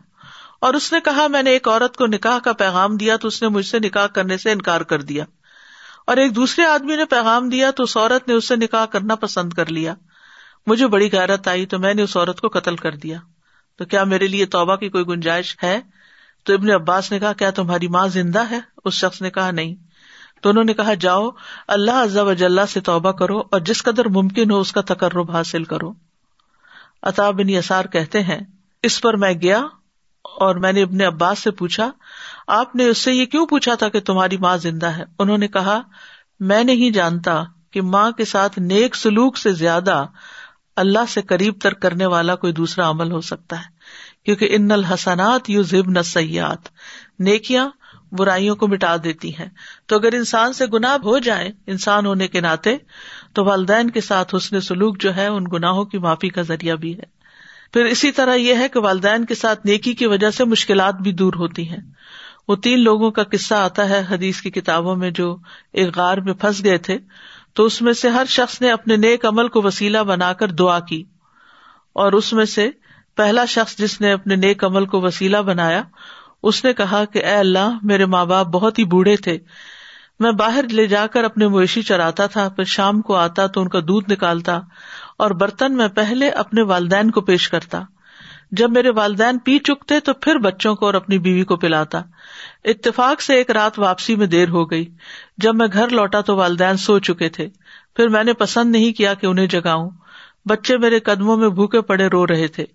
اور 0.62 0.74
اس 0.74 0.94
نے 0.94 1.00
کہا، 1.00 1.28
میں 1.28 1.44
نے 1.44 1.50
ایک 1.50 1.68
عورت 1.68 1.98
کو 1.98 2.08
نکاح 2.08 2.40
کا 2.40 2.54
پیغام 2.54 2.98
دیا 2.98 3.18
تو 3.18 3.28
اس 3.28 3.42
نے 3.42 3.48
مجھ 3.48 3.66
سے 3.66 3.80
نکاح 3.80 4.08
کرنے 4.08 4.38
سے 4.38 4.52
انکار 4.52 4.82
کر 4.82 5.02
دیا۔ 5.02 5.26
اور 6.08 6.18
ایک 6.18 6.36
دوسرے 6.36 6.66
آدمی 6.66 6.96
نے 6.96 7.06
پیغام 7.06 7.50
دیا 7.50 7.72
تو 7.72 7.84
اس 7.84 7.98
عورت 7.98 8.28
نے 8.28 8.34
اس 8.34 8.48
سے 8.48 8.56
نکاح 8.56 8.86
کرنا 8.86 9.16
پسند 9.16 9.54
کر 9.54 9.66
لیا۔ 9.66 9.94
مجھے 10.68 10.88
بڑی 10.88 11.10
غیرت 11.12 11.48
آئی 11.48 11.66
تو 11.66 11.80
میں 11.80 11.94
نے 11.94 12.02
اس 12.02 12.18
عورت 12.18 12.42
کو 12.42 12.48
قتل 12.48 12.76
کر 12.76 12.92
دیا۔ 12.92 13.20
تو 13.78 13.86
کیا 13.86 14.04
میرے 14.04 14.28
لیے 14.28 14.46
توبہ 14.46 14.76
کی 14.76 14.90
کوئی 14.90 15.08
گنجائش 15.08 15.58
ہے؟ 15.64 15.82
تو 16.44 16.54
ابن 16.54 16.72
عباس 16.72 17.12
نے 17.12 17.20
کہا، 17.20 17.34
کیا 17.34 17.50
تمہاری 17.50 17.88
ماں 17.88 18.08
زندہ 18.08 18.50
ہے؟ 18.52 18.60
اس 18.86 18.94
شخص 18.94 19.22
نے 19.22 19.30
کہا، 19.30 19.52
نہیں۔ 19.52 19.76
تو 20.42 20.50
انہوں 20.50 20.64
نے 20.64 20.74
کہا، 20.74 20.94
جاؤ، 20.94 21.30
اللہ 21.68 21.92
عزا 21.92 22.22
وجاللہ 22.22 22.62
سے 22.70 22.82
توبہ 22.82 23.12
کرو 23.12 23.40
اور 23.40 23.60
جس 23.60 23.84
قدر 23.84 24.06
ممکن 24.06 24.52
ہو 24.52 24.60
اس 24.60 24.72
کا 24.72 24.82
تقرب 24.82 25.32
حاصل 25.32 25.64
کرو۔ 25.64 25.94
عطا 27.04 27.30
بن 27.32 27.50
یسار 27.50 27.86
کہتے 27.86 28.24
ہیں، 28.24 28.40
اس 28.84 29.02
پر 29.02 29.18
میں 29.18 29.34
گیا 29.34 29.62
اور 30.26 30.56
میں 30.56 30.72
نے 30.72 30.82
ابن 30.82 31.02
عباس 31.02 31.40
سے 31.40 31.52
پوچھا، 31.52 31.90
آپ 32.48 32.76
نے 32.76 32.88
اس 32.88 32.98
سے 32.98 33.14
یہ 33.14 33.26
کیوں 33.26 33.46
پوچھا 33.46 33.76
تھا 33.76 33.90
کہ 33.90 34.00
تمہاری 34.00 34.38
ماں 34.38 34.58
زندہ 34.58 34.88
ہے؟ 34.88 35.04
انہوں 35.20 35.38
نے 35.38 35.48
کہا، 35.48 35.80
میں 36.40 36.64
نہیں 36.64 36.92
جانتا 36.92 37.44
کہ 37.72 37.82
ماں 37.82 38.12
کے 38.12 38.26
ساتھ 38.26 38.60
نیک 38.60 38.96
سلوک 38.96 39.38
سے 39.38 39.52
زیادہ 39.52 40.06
اللہ 40.76 41.06
سے 41.10 41.22
قریب 41.22 41.54
تر 41.62 41.74
کرنے 41.74 42.06
والا 42.06 42.36
کوئی 42.36 42.54
دوسرا 42.54 42.90
عمل 42.90 43.12
ہو 43.12 43.22
سکتا 43.22 43.60
ہے، 43.60 43.76
کیونکہ 44.26 44.50
ان 44.52 44.72
الحسنات 44.72 45.50
یو 45.50 45.64
زب 45.64 45.90
نسیات 45.90 46.70
نیکیاں 47.20 47.68
برائیوں 48.12 48.56
کو 48.56 48.68
مٹا 48.68 48.96
دیتی 49.04 49.36
ہیں۔ 49.36 49.48
تو 49.86 49.96
اگر 49.96 50.14
انسان 50.14 50.54
سے 50.54 50.66
گناہ 50.66 50.98
ہو 51.04 51.18
جائے، 51.20 51.52
انسان 51.68 52.06
ہونے 52.06 52.28
کے 52.28 52.42
ناطے 52.42 52.78
تو 53.34 53.46
والدین 53.46 53.90
کے 53.90 54.02
ساتھ 54.02 54.36
حسن 54.36 54.62
سلوک 54.62 55.00
جو 55.00 55.16
ہے، 55.16 55.28
ان 55.28 55.44
گناہوں 55.54 55.86
کی 55.86 55.98
معافی 55.98 56.30
کا 56.30 56.42
ذریعہ 56.42 56.76
بھی 56.76 56.98
ہے۔ 56.98 57.04
پھر 57.74 57.86
اسی 57.86 58.12
طرح 58.12 58.36
یہ 58.36 58.56
ہے 58.56 58.70
کہ 58.70 58.80
والدین 58.80 59.26
کے 59.26 59.36
ساتھ 59.36 59.66
نیکی 59.66 59.94
کی 59.94 60.06
وجہ 60.06 60.30
سے 60.30 60.46
مشکلات 60.46 60.96
بھی 60.96 61.12
دور 61.12 61.34
ہوتی 61.34 61.70
ہیں۔ 61.70 61.80
وہ 62.48 62.56
تین 62.56 62.80
لوگوں 62.80 63.12
کا 63.12 63.24
قصہ 63.24 63.54
آتا 63.54 63.90
ہے 63.90 64.04
حدیث 64.10 64.42
کی 64.42 64.52
کتابوں 64.52 64.96
میں 64.96 65.12
جو 65.12 65.38
ایک 65.74 65.98
غار 65.98 66.18
میں 66.18 66.34
پھنس 66.34 66.64
گئے 66.64 66.78
تھے۔ 66.78 66.98
تو 67.54 67.66
اس 67.66 67.82
میں 67.82 67.94
سے 67.94 68.10
ہر 68.10 68.26
شخص 68.28 68.62
نے 68.62 68.72
اپنے 68.72 68.96
نیک 68.96 69.26
عمل 69.26 69.48
کو 69.48 69.62
وسیلہ 69.62 69.98
بنا 69.98 70.34
کر 70.34 70.48
دعا 70.48 70.80
کی۔ 70.80 71.04
اور 71.94 72.14
اس 72.14 72.34
میں 72.34 72.46
سے 72.46 72.70
پہلا 73.16 73.46
شخص 73.46 73.78
جس 73.78 74.02
نے 74.02 74.12
اپنے 74.12 74.36
نیک 74.36 74.64
عمل 74.64 74.86
کو 74.86 75.02
وسیلہ 75.02 75.38
بنایا، 75.38 75.84
اس 76.44 76.66
نے 76.66 76.74
کہا 76.74 77.06
کہ 77.06 77.26
اے 77.26 77.36
اللہ، 77.36 77.78
میرے 77.84 78.06
ماں 78.06 78.26
باپ 78.26 78.48
بہت 78.48 78.80
ہی 78.80 78.84
بوڑھے 78.84 79.16
تھے۔ 79.16 79.40
میں 80.20 80.32
باہر 80.32 80.66
لے 80.72 80.88
جا 80.88 81.08
کر 81.08 81.24
اپنے 81.24 81.48
مویشی 81.48 81.82
چراتا 81.82 82.28
تھا، 82.28 82.50
پھر 82.50 82.64
شام 82.64 83.02
کو 83.02 83.16
آتا 83.16 83.48
تو 83.48 83.62
ان 83.62 83.70
کا 83.70 83.80
دودھ 83.80 84.12
نکالتا 84.12 84.60
اور 85.18 85.32
برتن 85.32 85.78
میں 85.78 85.88
پہلے 85.88 86.30
اپنے 86.30 86.62
والدین 86.62 87.12
کو 87.12 87.22
پیش 87.22 87.50
کرتا۔ 87.50 87.82
جب 88.52 88.72
میرے 88.72 88.90
والدین 88.90 89.38
پی 89.38 89.60
چکتے 89.60 90.00
تو 90.00 90.14
پھر 90.14 90.36
بچوں 90.36 90.76
کو 90.76 90.86
اور 90.86 90.94
اپنی 90.94 91.20
بیوی 91.20 91.44
کو 91.44 91.56
پلاتا۔ 91.56 92.02
اتفاق 92.64 93.22
سے 93.22 93.36
ایک 93.36 93.52
رات 93.52 93.80
واپسی 93.80 94.16
میں 94.16 94.28
دیر 94.28 94.50
ہو 94.50 94.72
گئی۔ 94.72 94.94
جب 95.38 95.56
میں 95.56 95.68
گھر 95.74 95.90
لوٹا 95.90 96.22
تو 96.22 96.36
والدین 96.36 96.78
سو 96.78 97.00
چکے 97.00 97.30
تھے۔ 97.30 97.50
پھر 97.96 98.08
میں 98.08 98.24
نے 98.24 98.34
پسند 98.34 98.72
نہیں 98.72 98.94
کیا 98.94 99.14
کہ 99.14 99.26
انہیں 99.26 99.48
جگاؤں۔ 99.48 99.90
بچے 100.46 100.78
میرے 100.78 101.00
قدموں 101.00 101.38
میں 101.38 101.50
بھوکے 101.50 101.82
پڑے 101.82 102.08
رو 102.08 102.28
رہے 102.28 102.48
تھے۔ 102.48 102.66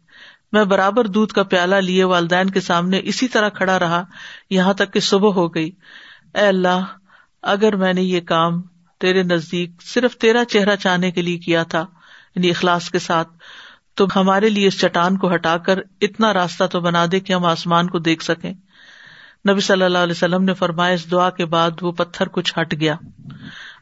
میں 0.52 0.64
برابر 0.64 1.06
دودھ 1.06 1.32
کا 1.32 1.42
پیالہ 1.42 1.74
لیے 1.74 2.04
والدین 2.04 2.50
کے 2.50 2.60
سامنے 2.60 3.00
اسی 3.02 3.28
طرح 3.28 3.48
کھڑا 3.48 3.78
رہا، 3.78 4.04
یہاں 4.50 4.72
تک 4.72 4.92
کہ 4.92 5.00
صبح 5.00 5.32
ہو 5.32 5.54
گئی۔ 5.54 5.70
اے 6.34 6.46
اللہ 6.46 6.84
اگر 7.42 7.76
میں 7.76 7.92
نے 7.92 8.02
یہ 8.02 8.20
کام 8.20 8.62
تیرے 9.00 9.22
نزدیک 9.22 9.82
صرف 9.82 10.16
تیرا 10.16 10.44
چہرہ 10.44 10.76
چاہنے 10.76 11.10
کے 11.10 11.22
لیے 11.22 11.38
کیا 11.38 11.62
تھا 11.62 11.86
یعنی 12.36 12.50
اخلاص 12.50 12.90
کے 12.90 12.98
ساتھ، 12.98 13.28
تو 13.94 14.06
ہمارے 14.16 14.48
لیے 14.48 14.66
اس 14.66 14.80
چٹان 14.80 15.18
کو 15.18 15.34
ہٹا 15.34 15.56
کر 15.56 15.78
اتنا 16.00 16.34
راستہ 16.34 16.64
تو 16.64 16.80
بنا 16.80 17.04
دے 17.12 17.20
کہ 17.20 17.32
ہم 17.32 17.44
آسمان 17.44 17.90
کو 17.90 17.98
دیکھ 17.98 18.24
سکیں۔ 18.24 18.52
نبی 19.50 19.60
صلی 19.60 19.82
اللہ 19.82 19.98
علیہ 19.98 20.12
وسلم 20.12 20.44
نے 20.44 20.54
فرمایا، 20.54 20.94
اس 20.94 21.10
دعا 21.10 21.30
کے 21.30 21.44
بعد 21.44 21.70
وہ 21.80 21.92
پتھر 21.92 22.28
کچھ 22.28 22.54
ہٹ 22.60 22.74
گیا۔ 22.80 22.94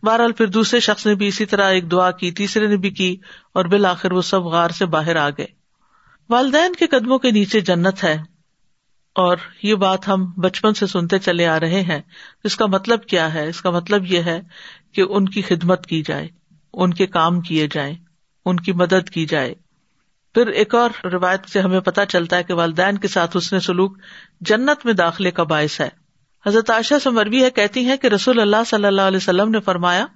بہرحال 0.02 0.32
پھر 0.32 0.46
دوسرے 0.46 0.80
شخص 0.80 1.06
نے 1.06 1.14
بھی 1.14 1.28
اسی 1.28 1.46
طرح 1.46 1.70
ایک 1.70 1.90
دعا 1.90 2.10
کی، 2.10 2.30
تیسرے 2.30 2.66
نے 2.66 2.76
بھی 2.76 2.90
کی، 2.90 3.16
اور 3.54 3.64
بالآخر 3.64 4.12
وہ 4.12 4.22
سب 4.22 4.42
غار 4.42 4.70
سے 4.70 4.86
باہر 4.86 5.16
آ 5.16 5.30
گئے۔ 5.30 5.46
والدین 6.28 6.72
کے 6.72 6.86
قدموں 6.86 7.18
کے 7.18 7.30
نیچے 7.30 7.60
جنت 7.60 8.04
ہے۔ 8.04 8.18
اور 9.14 9.36
یہ 9.62 9.74
بات 9.74 10.08
ہم 10.08 10.32
بچپن 10.36 10.74
سے 10.74 10.86
سنتے 10.86 11.18
چلے 11.18 11.46
آ 11.46 11.60
رہے 11.60 11.80
ہیں۔ 11.80 12.00
اس 12.44 12.56
کا 12.56 12.66
مطلب 12.66 13.04
کیا 13.04 13.34
ہے؟ 13.34 13.48
اس 13.48 13.62
کا 13.62 13.70
مطلب 13.70 14.06
یہ 14.06 14.22
ہے 14.22 14.40
کہ 14.92 15.04
ان 15.08 15.28
کی 15.28 15.42
خدمت 15.42 15.86
کی 15.86 16.02
جائے، 16.02 16.28
ان 16.74 16.94
کے 16.94 17.06
کام 17.06 17.40
کیے 17.40 17.68
جائیں، 17.72 17.94
ان 18.44 18.56
کی 18.56 18.72
مدد 18.72 19.10
کی 19.10 19.26
جائے۔ 19.26 19.54
پھر 20.34 20.46
ایک 20.46 20.74
اور 20.74 21.06
روایت 21.06 21.48
سے 21.48 21.60
ہمیں 21.60 21.80
پتا 21.80 22.06
چلتا 22.06 22.36
ہے 22.36 22.42
کہ 22.42 22.54
والدین 22.54 22.98
کے 22.98 23.08
ساتھ 23.08 23.36
اس 23.36 23.52
نے 23.52 23.60
سلوک 23.60 23.98
جنت 24.40 24.86
میں 24.86 24.92
داخلے 24.92 25.30
کا 25.30 25.42
باعث 25.42 25.80
ہے۔ 25.80 25.88
حضرت 26.46 26.70
عائشہ 26.70 26.94
سے 27.02 27.10
مربی 27.10 27.44
ہے، 27.44 27.50
کہتی 27.50 27.88
ہے 27.88 27.96
کہ 27.96 28.06
رسول 28.06 28.40
اللہ 28.40 28.64
صلی 28.66 28.84
اللہ 28.84 29.02
علیہ 29.02 29.16
وسلم 29.16 29.50
نے 29.50 29.60
فرمایا، 29.60 30.06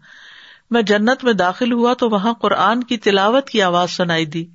میں 0.71 0.83
جنت 0.83 1.25
میں 1.25 1.33
داخل 1.33 1.73
ہوا 1.73 1.95
تو 1.95 2.09
وہاں 2.09 2.35
قرآن 2.35 2.85
کی 2.85 2.97
تلاوت 2.97 3.51
کی 3.51 3.63
آواز 3.63 3.91
سنائی 3.91 4.27
دی۔ 4.27 4.47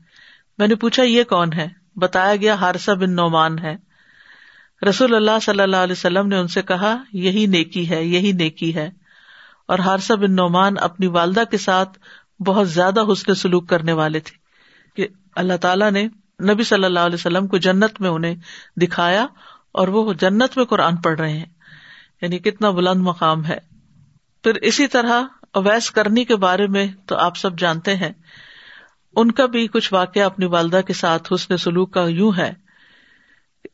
میں 0.57 0.67
نے 0.67 0.75
پوچھا، 0.75 1.03
یہ 1.03 1.23
کون 1.23 1.53
ہے؟ 1.53 1.67
بتایا 1.95 2.35
گیا 2.35 2.53
ہارسا 2.53 2.93
بن 2.93 3.15
نعمان 3.15 3.59
ہے۔ 3.59 3.88
رسول 4.87 5.15
اللہ 5.15 5.39
صلی 5.41 5.61
اللہ 5.61 5.75
علیہ 5.75 5.93
وسلم 5.93 6.27
نے 6.27 6.37
ان 6.37 6.47
سے 6.47 6.61
کہا، 6.61 6.97
یہی 7.13 7.45
نیکی 7.45 7.89
ہے، 7.89 8.03
یہی 8.03 8.31
نیکی 8.31 8.75
ہے۔ 8.75 8.89
اور 9.67 9.79
ہارسا 9.79 10.15
بن 10.15 10.35
نعمان 10.35 10.73
اپنی 10.81 11.07
والدہ 11.07 11.43
کے 11.51 11.57
ساتھ 11.57 11.99
بہت 12.41 12.69
زیادہ 12.69 13.03
حسن 13.11 13.35
سلوک 13.35 13.69
کرنے 13.69 13.93
والے 13.93 14.19
تھے 14.19 14.37
کہ 14.95 15.07
اللہ 15.35 15.57
تعالیٰ 15.61 15.91
نے 15.91 16.07
نبی 16.53 16.63
صلی 16.63 16.83
اللہ 16.83 16.99
علیہ 16.99 17.15
وسلم 17.15 17.47
کو 17.47 17.57
جنت 17.57 18.01
میں 18.01 18.09
انہیں 18.09 18.35
دکھایا 18.75 19.25
اور 19.71 19.87
وہ 19.87 20.13
جنت 20.13 20.57
میں 20.57 20.65
قرآن 20.65 20.95
پڑھ 20.95 21.19
رہے 21.19 21.37
ہیں۔ 21.37 21.45
یعنی 22.21 22.39
کتنا 22.39 22.69
بلند 22.69 23.01
مقام 23.01 23.45
ہے۔ 23.45 23.57
پھر 24.43 24.53
اسی 24.55 24.87
طرح 24.87 25.21
اویس 25.53 25.91
کرنی 25.91 26.25
کے 26.25 26.35
بارے 26.35 26.67
میں 26.67 26.87
تو 27.05 27.17
آپ 27.17 27.37
سب 27.37 27.59
جانتے 27.59 27.95
ہیں۔ 27.95 28.11
ان 29.15 29.31
کا 29.31 29.45
بھی 29.45 29.67
کچھ 29.67 29.93
واقعہ 29.93 30.21
اپنی 30.21 30.45
والدہ 30.45 30.81
کے 30.87 30.93
ساتھ 30.93 31.33
حسن 31.33 31.57
سلوک 31.57 31.93
کا 31.93 32.05
یوں 32.07 32.31
ہے۔ 32.37 32.68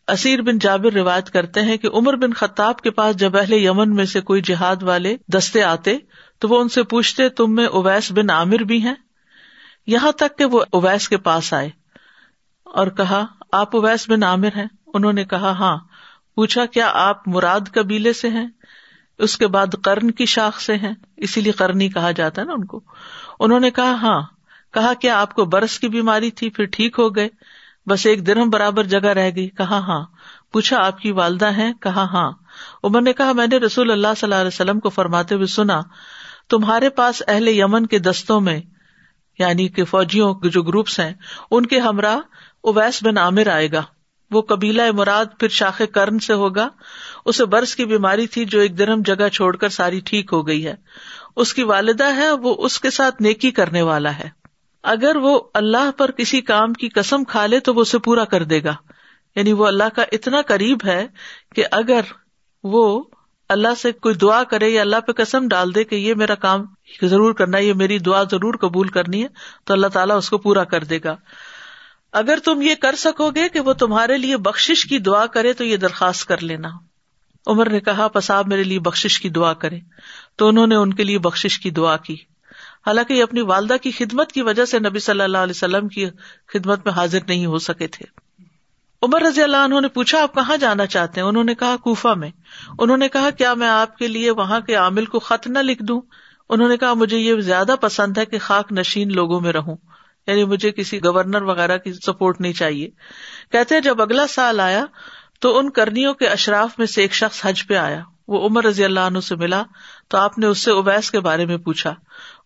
اسیر 0.07 0.41
بن 0.41 0.57
جابر 0.57 0.93
روایت 0.93 1.29
کرتے 1.29 1.61
ہیں 1.61 1.77
کہ 1.77 1.87
عمر 1.93 2.15
بن 2.15 2.33
خطاب 2.33 2.77
کے 2.77 2.91
پاس 2.91 3.15
جب 3.15 3.37
اہل 3.37 3.53
یمن 3.53 3.95
میں 3.95 4.05
سے 4.05 4.21
کوئی 4.21 4.41
جہاد 4.41 4.83
والے 4.83 5.17
دستے 5.27 5.63
آتے 5.63 5.97
تو 6.39 6.47
وہ 6.47 6.61
ان 6.61 6.69
سے 6.69 6.83
پوچھتے، 6.83 7.29
تم 7.29 7.55
میں 7.55 7.65
اویس 7.65 8.11
بن 8.11 8.29
عامر 8.29 8.63
بھی 8.63 8.81
ہیں؟ 8.81 8.95
یہاں 9.87 10.11
تک 10.11 10.37
کہ 10.37 10.45
وہ 10.45 10.63
اویس 10.71 11.09
کے 11.09 11.17
پاس 11.17 11.53
آئے 11.53 11.69
اور 12.63 12.87
کہا، 12.87 13.25
آپ 13.51 13.75
اویس 13.75 14.09
بن 14.09 14.23
عامر 14.23 14.49
ہیں؟ 14.55 14.67
انہوں 14.93 15.13
نے 15.13 15.25
کہا 15.25 15.51
ہاں۔ 15.51 15.77
پوچھا، 16.35 16.65
کیا 16.65 16.91
آپ 16.93 17.27
مراد 17.27 17.59
قبیلے 17.73 18.13
سے 18.13 18.29
ہیں؟ 18.29 18.47
اس 19.17 19.37
کے 19.37 19.47
بعد 19.47 19.67
کرن 19.83 20.11
کی 20.11 20.25
شاخ 20.25 20.61
سے 20.61 20.75
ہیں۔ 20.75 20.93
اسی 21.17 21.41
لیے 21.41 21.51
کرنی 21.51 21.89
کہا 21.89 22.11
جاتا 22.11 22.41
ہے 22.41 22.45
نا 22.45 22.53
ان 22.53 22.65
کو۔ 22.65 22.81
انہوں 23.39 23.59
نے 23.59 23.71
کہا 23.71 23.91
ہاں۔ 23.91 24.21
کہا، 24.73 24.93
کیا 24.93 25.21
آپ 25.21 25.33
کو 25.33 25.45
برس 25.45 25.79
کی 25.79 25.87
بیماری 25.87 26.31
تھی؟ 26.31 26.49
پھر 26.49 26.65
ٹھیک 26.65 26.95
ہو 26.99 27.15
گئے۔ 27.15 27.29
بس 27.87 28.05
ایک 28.05 28.27
درم 28.27 28.49
برابر 28.49 28.83
جگہ 28.83 29.05
رہ 29.05 29.29
گئی۔ 29.35 29.49
کہا 29.49 29.77
ہاں۔ 29.77 30.05
پوچھا، 30.51 30.85
آپ 30.85 30.99
کی 30.99 31.11
والدہ 31.11 31.53
ہیں؟ 31.53 31.73
کہا 31.73 32.03
ہاں۔ 32.03 32.31
عمر 32.83 33.01
نے 33.01 33.13
کہا، 33.13 33.31
میں 33.31 33.47
نے 33.47 33.57
رسول 33.57 33.91
اللہ 33.91 34.07
صلی 34.17 34.27
اللہ 34.27 34.35
علیہ 34.35 34.47
وسلم 34.47 34.79
کو 34.79 34.89
فرماتے 34.89 35.35
ہوئے 35.35 35.45
سنا، 35.45 35.81
تمہارے 36.49 36.89
پاس 36.89 37.23
اہل 37.27 37.47
یمن 37.47 37.85
کے 37.85 37.99
دستوں 37.99 38.41
میں 38.41 38.61
یعنی 39.39 39.67
کہ 39.67 39.83
فوجیوں 39.83 40.33
کے 40.33 40.49
جو 40.49 40.63
گروپس 40.63 40.99
ہیں، 40.99 41.13
ان 41.51 41.65
کے 41.65 41.79
ہمراہ 41.79 42.17
اویس 42.61 43.03
بن 43.03 43.17
عامر 43.17 43.47
آئے 43.47 43.71
گا۔ 43.71 43.81
وہ 44.31 44.41
قبیلہ 44.41 44.81
مراد 44.93 45.25
پھر 45.39 45.47
شاخ 45.47 45.81
کرن 45.93 46.19
سے 46.19 46.33
ہوگا۔ 46.33 46.69
اسے 47.25 47.45
برس 47.45 47.75
کی 47.75 47.85
بیماری 47.85 48.27
تھی 48.27 48.45
جو 48.45 48.59
ایک 48.59 48.77
درم 48.77 49.01
جگہ 49.05 49.29
چھوڑ 49.29 49.55
کر 49.55 49.69
ساری 49.69 49.99
ٹھیک 49.99 50.33
ہو 50.33 50.47
گئی 50.47 50.67
ہے۔ 50.67 50.73
اس 51.35 51.53
کی 51.53 51.63
والدہ 51.63 52.15
ہے، 52.15 52.31
وہ 52.31 52.55
اس 52.57 52.79
کے 52.79 52.89
ساتھ 52.89 53.21
نیکی 53.21 53.51
کرنے 53.51 53.81
والا 53.81 54.17
ہے۔ 54.17 54.44
اگر 54.85 55.15
وہ 55.15 55.39
اللہ 55.53 55.91
پر 55.97 56.11
کسی 56.11 56.41
کام 56.41 56.73
کی 56.73 56.89
قسم 56.89 57.23
کھا 57.23 57.45
لے 57.45 57.59
تو 57.59 57.73
وہ 57.73 57.81
اسے 57.81 57.97
پورا 57.99 58.25
کر 58.25 58.43
دے 58.43 58.63
گا۔ 58.63 58.75
یعنی 59.35 59.53
وہ 59.53 59.67
اللہ 59.67 59.83
کا 59.95 60.03
اتنا 60.11 60.41
قریب 60.41 60.77
ہے 60.85 61.07
کہ 61.55 61.65
اگر 61.71 62.01
وہ 62.63 63.03
اللہ 63.49 63.67
سے 63.77 63.91
کوئی 63.91 64.15
دعا 64.15 64.43
کرے 64.43 64.69
یا 64.69 64.81
اللہ 64.81 64.99
پہ 64.99 65.11
قسم 65.11 65.47
ڈال 65.47 65.75
دے 65.75 65.83
کہ 65.83 65.95
یہ 65.95 66.13
میرا 66.13 66.35
کام 66.35 66.65
ضرور 67.01 67.33
کرنا 67.33 67.57
ہے، 67.57 67.63
یہ 67.63 67.73
میری 67.73 67.99
دعا 67.99 68.23
ضرور 68.23 68.53
قبول 68.53 68.87
کرنی 68.87 69.23
ہے، 69.23 69.27
تو 69.63 69.73
اللہ 69.73 69.87
تعالیٰ 69.87 70.17
اس 70.17 70.29
کو 70.29 70.37
پورا 70.37 70.63
کر 70.63 70.83
دے 70.83 70.99
گا۔ 71.03 71.15
اگر 72.11 72.39
تم 72.45 72.61
یہ 72.61 72.75
کر 72.75 72.95
سکو 72.95 73.31
گے 73.31 73.49
کہ 73.49 73.59
وہ 73.59 73.73
تمہارے 73.73 74.17
لیے 74.17 74.37
بخش 74.37 74.85
کی 74.89 74.99
دعا 74.99 75.25
کرے 75.25 75.53
تو 75.53 75.63
یہ 75.63 75.77
درخواست 75.77 76.25
کر 76.25 76.43
لینا۔ 76.43 76.69
عمر 77.47 77.69
نے 77.69 77.79
کہا 77.79 78.07
پساب 78.07 78.47
میرے 78.47 78.63
لیے 78.63 78.79
بخش 78.79 79.19
کی 79.19 79.29
دعا 79.29 79.53
کرے 79.53 79.79
تو 80.35 80.47
انہوں 80.47 80.67
نے 80.67 80.75
ان 80.75 80.93
کے 80.93 81.03
لیے 81.03 81.19
بخش 81.19 81.59
کی 81.59 81.69
دعا 81.69 81.97
کی۔ 81.97 82.17
حالانکہ 82.85 83.13
یہ 83.13 83.23
اپنی 83.23 83.41
والدہ 83.41 83.77
کی 83.81 83.91
خدمت 83.91 84.31
کی 84.31 84.41
وجہ 84.41 84.65
سے 84.65 84.79
نبی 84.79 84.99
صلی 84.99 85.21
اللہ 85.21 85.37
علیہ 85.37 85.53
وسلم 85.55 85.87
کی 85.87 86.05
خدمت 86.53 86.85
میں 86.85 86.93
حاضر 86.93 87.19
نہیں 87.27 87.45
ہو 87.45 87.57
سکے 87.57 87.87
تھے۔ 87.87 88.05
عمر 89.01 89.21
رضی 89.21 89.43
اللہ 89.43 89.57
عنہ 89.57 89.79
نے 89.79 89.87
پوچھا، 89.87 90.23
آپ 90.23 90.33
کہاں 90.33 90.57
جانا 90.57 90.85
چاہتے 90.85 91.21
ہیں؟ 91.21 91.27
انہوں 91.27 91.43
نے 91.43 91.55
کہا 91.55 91.75
کوفا 91.77 92.13
میں۔ 92.13 92.29
انہوں 92.79 92.97
نے 92.97 93.09
کہا، 93.09 93.29
کیا 93.29 93.53
میں 93.53 93.67
آپ 93.67 93.97
کے 93.97 94.07
لیے 94.07 94.31
وہاں 94.31 94.59
کے 94.59 94.75
عامل 94.75 95.05
کو 95.05 95.19
خط 95.19 95.47
نہ 95.47 95.59
لکھ 95.59 95.83
دوں؟ 95.83 96.01
انہوں 96.49 96.69
نے 96.69 96.77
کہا، 96.77 96.93
مجھے 96.93 97.17
یہ 97.17 97.35
زیادہ 97.35 97.75
پسند 97.81 98.17
ہے 98.17 98.25
کہ 98.25 98.39
خاک 98.39 98.71
نشین 98.71 99.13
لوگوں 99.13 99.41
میں 99.41 99.53
رہوں۔ 99.53 99.75
یعنی 100.27 100.43
مجھے 100.43 100.71
کسی 100.71 101.03
گورنر 101.03 101.41
وغیرہ 101.41 101.77
کی 101.77 101.93
سپورٹ 101.93 102.41
نہیں 102.41 102.53
چاہیے۔ 102.53 102.89
کہتے 103.51 103.81
جب 103.81 104.01
اگلا 104.01 104.27
سال 104.27 104.59
آیا 104.59 104.85
تو 105.39 105.59
ان 105.59 105.69
کرنیوں 105.69 106.13
کے 106.13 106.27
اشراف 106.27 106.79
میں 106.79 106.87
سے 106.87 107.01
ایک 107.01 107.13
شخص 107.13 107.45
حج 107.45 107.67
پہ 107.67 107.75
آیا۔ 107.75 108.01
وہ 108.27 108.47
عمر 108.47 108.65
رضی 108.65 108.85
اللہ 108.85 108.99
عنہ 108.99 109.19
سے 109.19 109.35
ملا 109.35 109.63
تو 110.07 110.17
آپ 110.17 110.37
نے 110.37 110.45
اس 110.45 110.59
سے 110.59 110.71
اویس 110.71 111.11
کے 111.11 111.19
بارے 111.19 111.45
میں 111.45 111.57
پوچھا۔ 111.57 111.95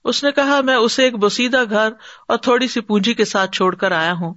اس 0.04 0.24
نے 0.24 0.32
کہا، 0.32 0.62
میں 0.62 0.76
اسے 0.76 1.04
ایک 1.04 1.16
بسیدہ 1.16 1.64
گھر 1.70 1.90
اور 2.28 2.38
تھوڑی 2.38 2.68
سی 2.68 2.82
پونجی 2.82 3.14
کے 3.14 3.26
ساتھ 3.26 3.52
چھوڑ 3.52 3.76
کر 3.76 3.92
آیا 3.92 4.14
ہوں۔ 4.14 4.34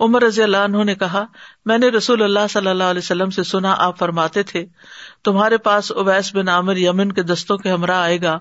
عمر 0.00 0.22
رضی 0.22 0.42
اللہ 0.42 0.56
عنہ 0.56 0.84
نے 0.84 0.94
کہا، 0.94 1.24
میں 1.64 1.78
نے 1.78 1.88
رسول 1.88 2.22
اللہ 2.22 2.46
صلی 2.50 2.68
اللہ 2.68 2.84
علیہ 2.84 3.02
وسلم 3.04 3.30
سے 3.30 3.42
سنا، 3.42 3.74
آپ 3.78 3.98
فرماتے 3.98 4.42
تھے، 4.42 4.66
تمہارے 5.24 5.58
پاس 5.58 5.92
اویس 5.92 6.34
بن 6.34 6.48
عامر 6.48 6.76
یمن 6.76 7.12
کے 7.12 7.22
دستوں 7.22 7.58
کے 7.58 7.70
ہمراہ 7.70 8.02
آئے 8.02 8.22
گا۔ 8.22 8.38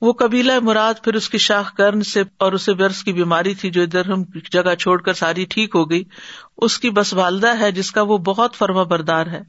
وہ 0.00 0.12
قبیلہ 0.12 0.52
مراد 0.62 0.94
پھر 1.04 1.14
اس 1.14 1.30
کی 1.30 1.38
شاخ 1.38 1.74
کرن 1.74 2.02
سے 2.02 2.22
اور 2.38 2.52
اسے 2.52 2.74
برس 2.74 3.04
کی 3.04 3.12
بیماری 3.12 3.54
تھی 3.54 3.70
جو 3.70 3.82
ادھر 3.82 4.10
ہم 4.10 4.22
جگہ 4.52 4.74
چھوڑ 4.74 5.02
کر 5.02 5.12
ساری 5.12 5.44
ٹھیک 5.44 5.74
ہو 5.74 5.90
گئی۔ 5.90 6.04
اس 6.56 6.78
کی 6.78 6.90
بس 6.90 7.14
والدہ 7.14 7.58
ہے 7.58 7.72
جس 7.72 7.90
کا 7.90 8.02
وہ 8.02 8.18
بہت 8.18 8.54
فرما 8.54 8.82
بردار 8.82 9.26
ہے۔ 9.26 9.40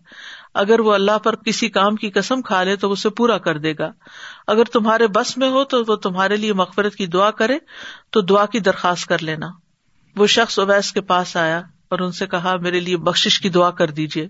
اگر 0.54 0.80
وہ 0.80 0.94
اللہ 0.94 1.18
پر 1.18 1.36
کسی 1.36 1.70
کام 1.70 1.96
کی 1.96 2.10
قسم 2.10 2.42
کھا 2.42 2.64
لے 2.64 2.76
تو 2.76 2.92
اسے 2.92 3.10
پورا 3.10 3.38
کر 3.38 3.58
دے 3.58 3.74
گا۔ 3.80 3.92
اگر 4.48 4.64
تمہارے 4.64 5.08
بس 5.08 5.38
میں 5.38 5.50
ہو 5.50 5.64
تو 5.64 5.84
وہ 5.88 5.96
تمہارے 5.96 6.36
لیے 6.36 6.54
مغفرت 6.54 6.96
کی 6.96 7.06
دعا 7.06 7.32
کرے 7.32 7.58
تو 8.10 8.22
دعا 8.22 8.46
کی 8.46 8.60
درخواست 8.60 9.06
کر 9.06 9.24
لینا۔ 9.24 9.48
وہ 10.16 10.28
شخص 10.28 10.60
اویس 10.60 10.92
کے 10.92 11.02
پاس 11.02 11.38
آیا 11.38 11.62
اور 11.90 12.00
ان 12.00 12.12
سے 12.12 12.28
کہا، 12.28 12.56
میرے 12.56 12.80
لیے 12.80 12.98
بخش 12.98 13.40
کی 13.40 13.50
دعا 13.50 13.72
کر 13.72 13.92
دیجیے 13.92 14.28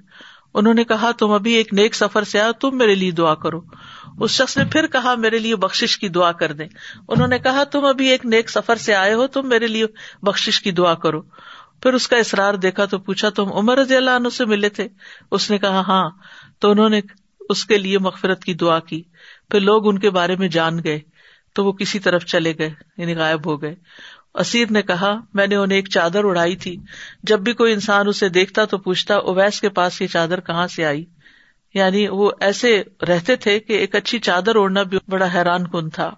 انہوں 0.54 0.74
نے 0.74 0.84
کہا، 0.84 1.12
تم 1.12 1.32
ابھی 1.32 1.54
ایک 1.54 1.74
نیک 1.74 1.96
سفر 1.96 2.24
سے 2.24 2.42
آؤ، 2.42 2.52
تم 2.52 2.78
میرے 2.78 2.96
لیے 2.96 3.12
دعا 3.12 3.36
کرو۔ 3.36 3.62
اس 4.20 4.32
شخص 4.32 4.58
نے 4.58 4.66
پھر 4.66 4.88
کہا، 4.88 5.16
میرے 5.16 5.40
لیے 5.40 5.56
بخش 5.56 5.98
کی 5.98 6.10
دعا 6.10 6.32
کر 6.32 6.52
دیں۔ 6.52 6.68
انہوں 7.08 7.28
نے 7.28 7.40
کہا، 7.40 7.64
تم 7.64 7.86
ابھی 7.86 8.08
ایک 8.08 8.26
نیک 8.26 8.50
سفر 8.50 8.76
سے 8.76 8.96
آئے 8.96 9.14
ہو، 9.14 9.28
تم 9.28 9.50
میرے 9.50 9.68
لیے 9.68 9.86
بخش 10.22 10.62
کی 10.62 10.72
دعا 10.72 10.94
کرو۔ 10.94 11.22
پھر 11.84 11.94
اس 11.94 12.08
کا 12.08 12.18
اصرار 12.18 12.54
دیکھا 12.54 12.86
تو 12.86 12.98
پوچھا، 12.98 13.30
تم 13.30 13.54
عمر 13.54 13.78
رضی 13.78 13.96
اللہ 13.96 14.10
عنہ 14.10 14.30
سے 14.30 14.46
ملے 14.46 14.70
تھے؟ 14.70 14.88
اس 15.32 15.52
نے 15.52 15.58
کہا 15.58 15.80
ہاں۔ 15.80 16.10
تو 16.60 16.72
انہوں 16.72 16.90
نے 16.90 17.02
اس 17.50 17.66
کے 17.66 17.78
لیے 17.78 17.98
مغفرت 17.98 18.44
کی 18.44 18.54
دعا 18.54 18.80
کی۔ 18.80 19.04
پھر 19.52 19.60
لوگ 19.60 19.88
ان 19.88 20.00
کے 20.00 20.10
بارے 20.10 20.36
میں 20.36 20.48
جان 20.48 20.84
گئے، 20.84 21.00
تو 21.54 21.66
وہ 21.66 21.72
کسی 21.72 22.00
طرف 22.00 22.26
چلے 22.26 22.54
گئے 22.60 22.70
یعنی 22.98 23.16
غائب 23.16 23.48
ہو 23.48 23.62
گئے۔ 23.62 23.76
اسیر 24.34 24.66
نے 24.72 24.82
کہا، 24.82 25.20
میں 25.34 25.48
نے 25.48 25.56
انہیں 25.56 25.78
ایک 25.78 25.90
چادر 25.90 26.24
اڑائی 26.24 26.56
تھی۔ 26.56 26.78
جب 27.24 27.40
بھی 27.40 27.54
کوئی 27.54 27.74
انسان 27.74 28.08
اسے 28.08 28.30
دیکھتا 28.30 28.66
تو 28.66 28.78
پوچھتا، 28.78 29.16
اویس 29.16 29.62
کے 29.62 29.70
پاس 29.70 30.02
یہ 30.02 30.08
چادر 30.08 30.40
کہاں 30.40 30.68
سے 30.68 30.86
آئی؟ 30.86 31.06
یعنی 31.74 32.08
وہ 32.08 32.32
ایسے 32.40 32.84
رہتے 33.08 33.36
تھے 33.36 33.60
کہ 33.60 33.74
ایک 33.74 33.96
اچھی 33.96 34.20
چادر 34.20 34.56
اوڑھنا 34.56 34.84
بھی 34.84 34.98
بڑا 35.08 35.34
حیران 35.34 35.68
کن 35.68 35.90
تھا۔ 35.90 36.16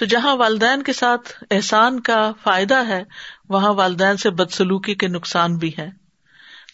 تو 0.00 0.06
جہاں 0.06 0.36
والدین 0.36 0.82
کے 0.82 0.92
ساتھ 0.92 1.44
احسان 1.50 2.00
کا 2.00 2.32
فائدہ 2.42 2.88
ہے، 2.88 3.02
وہاں 3.48 3.72
والدین 3.72 4.16
سے 4.16 4.30
بدسلوکی 4.30 4.94
کے 4.94 5.08
نقصان 5.08 5.56
بھی 5.56 5.70
ہے 5.78 5.90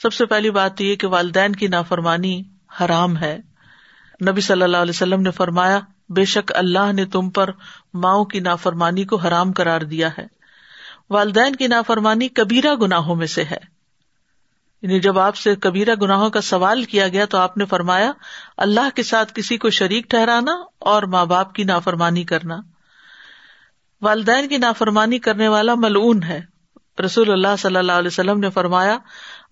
سب 0.02 0.12
سے 0.12 0.26
پہلی 0.26 0.50
بات 0.50 0.80
یہ 0.80 0.96
کہ 0.96 1.06
والدین 1.06 1.56
کی 1.56 1.66
نافرمانی 1.66 2.42
حرام 2.80 3.16
ہے۔ 3.16 3.38
نبی 4.28 4.40
صلی 4.40 4.62
اللہ 4.62 4.76
علیہ 4.76 4.90
وسلم 4.90 5.20
نے 5.20 5.30
فرمایا، 5.30 5.80
بے 6.08 6.24
شک 6.24 6.52
اللہ 6.54 6.92
نے 6.92 7.04
تم 7.04 7.30
پر 7.30 7.50
ماؤں 7.94 8.24
کی 8.24 8.40
نافرمانی 8.40 9.04
کو 9.04 9.16
حرام 9.16 9.52
کرار 9.52 9.80
دیا 9.80 10.08
ہے۔ 10.18 10.26
والدین 11.10 11.56
کی 11.56 11.66
نافرمانی 11.66 12.28
کبیرہ 12.28 12.74
گناہوں 12.74 13.16
میں 13.16 13.26
سے 13.26 13.44
ہے۔ 13.44 13.58
یعنی 14.82 15.00
جب 15.00 15.18
آپ 15.18 15.36
سے 15.36 15.56
کبیرہ 15.56 15.94
گناہوں 16.02 16.30
کا 16.30 16.40
سوال 16.40 16.84
کیا 16.84 17.08
گیا 17.08 17.24
تو 17.24 17.38
آپ 17.38 17.56
نے 17.56 17.64
فرمایا، 17.64 18.12
اللہ 18.56 18.88
کے 18.94 19.02
ساتھ 19.02 19.32
کسی 19.34 19.58
کو 19.58 19.70
شریک 19.70 20.10
ٹھہرانا 20.10 20.52
اور 20.78 21.02
ماں 21.02 21.26
باپ 21.26 21.52
کی 21.52 21.64
نافرمانی 21.64 22.24
کرنا۔ 22.24 22.56
والدین 24.02 24.48
کی 24.48 24.56
نافرمانی 24.56 25.18
کرنے 25.18 25.48
والا 25.48 25.74
ملعون 25.74 26.22
ہے۔ 26.22 26.40
رسول 27.04 27.32
اللہ 27.32 27.56
صلی 27.59 27.76
اللہ 27.76 27.92
علیہ 27.92 28.06
وسلم 28.06 28.40
نے 28.40 28.50
فرمایا، 28.50 28.98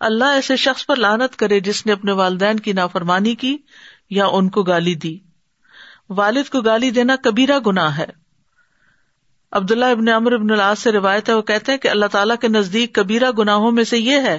اللہ 0.01 0.25
ایسے 0.25 0.57
شخص 0.57 0.87
پر 0.87 0.97
لانت 0.97 1.37
کرے 1.37 1.61
جس 1.61 1.87
نے 1.87 1.93
اپنے 1.93 2.13
والدین 2.13 2.61
کی 2.61 2.73
نافرمانی 2.73 3.35
کی 3.35 3.57
یا 4.11 4.27
ان 4.27 4.49
کو 4.49 4.63
گالی 4.63 4.95
دی۔ 4.95 5.19
والد 6.09 6.49
کو 6.49 6.61
گالی 6.61 6.91
دینا 6.91 7.17
کبیرہ 7.17 7.59
گناہ 7.67 7.99
ہے۔ 7.99 8.07
عبداللہ 9.53 9.85
ابن 9.85 10.09
امر 10.09 10.33
ابن 10.33 10.51
اللہ 10.51 10.75
سے 10.79 10.93
روایت 10.93 11.29
ہے، 11.29 11.35
وہ 11.35 11.43
کہتے 11.43 11.73
ہیں 11.73 11.79
کہ 11.79 11.89
اللہ 11.89 12.07
تعالیٰ 12.07 12.37
کے 12.41 12.49
نزدیک 12.49 12.95
کبیرہ 12.95 13.31
گناہوں 13.31 13.71
میں 13.71 13.85
سے 13.85 13.99
یہ 13.99 14.19
ہے 14.19 14.39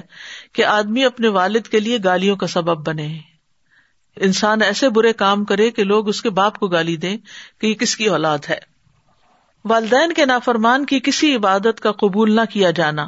کہ 0.52 0.64
آدمی 0.64 1.04
اپنے 1.04 1.28
والد 1.28 1.62
کے 1.62 1.80
لیے 1.80 1.98
گالیوں 2.04 2.36
کا 2.36 2.46
سبب 2.46 2.86
بنے۔ 2.86 3.18
انسان 4.16 4.62
ایسے 4.62 4.88
برے 4.88 5.12
کام 5.12 5.44
کرے 5.44 5.70
کہ 5.70 5.84
لوگ 5.84 6.08
اس 6.08 6.22
کے 6.22 6.30
باپ 6.30 6.58
کو 6.58 6.68
گالی 6.68 6.96
دیں 6.96 7.16
کہ 7.60 7.66
یہ 7.66 7.74
کس 7.74 7.96
کی 7.96 8.06
اولاد 8.06 8.38
ہے۔ 8.48 8.75
والدین 9.68 10.12
کے 10.12 10.26
نافرمان 10.26 10.86
کی 10.86 11.00
کسی 11.00 11.36
عبادت 11.36 11.80
کا 11.80 11.92
قبول 11.92 12.36
نہ 12.36 12.40
کیا 12.50 12.70
جانا۔ 12.70 13.06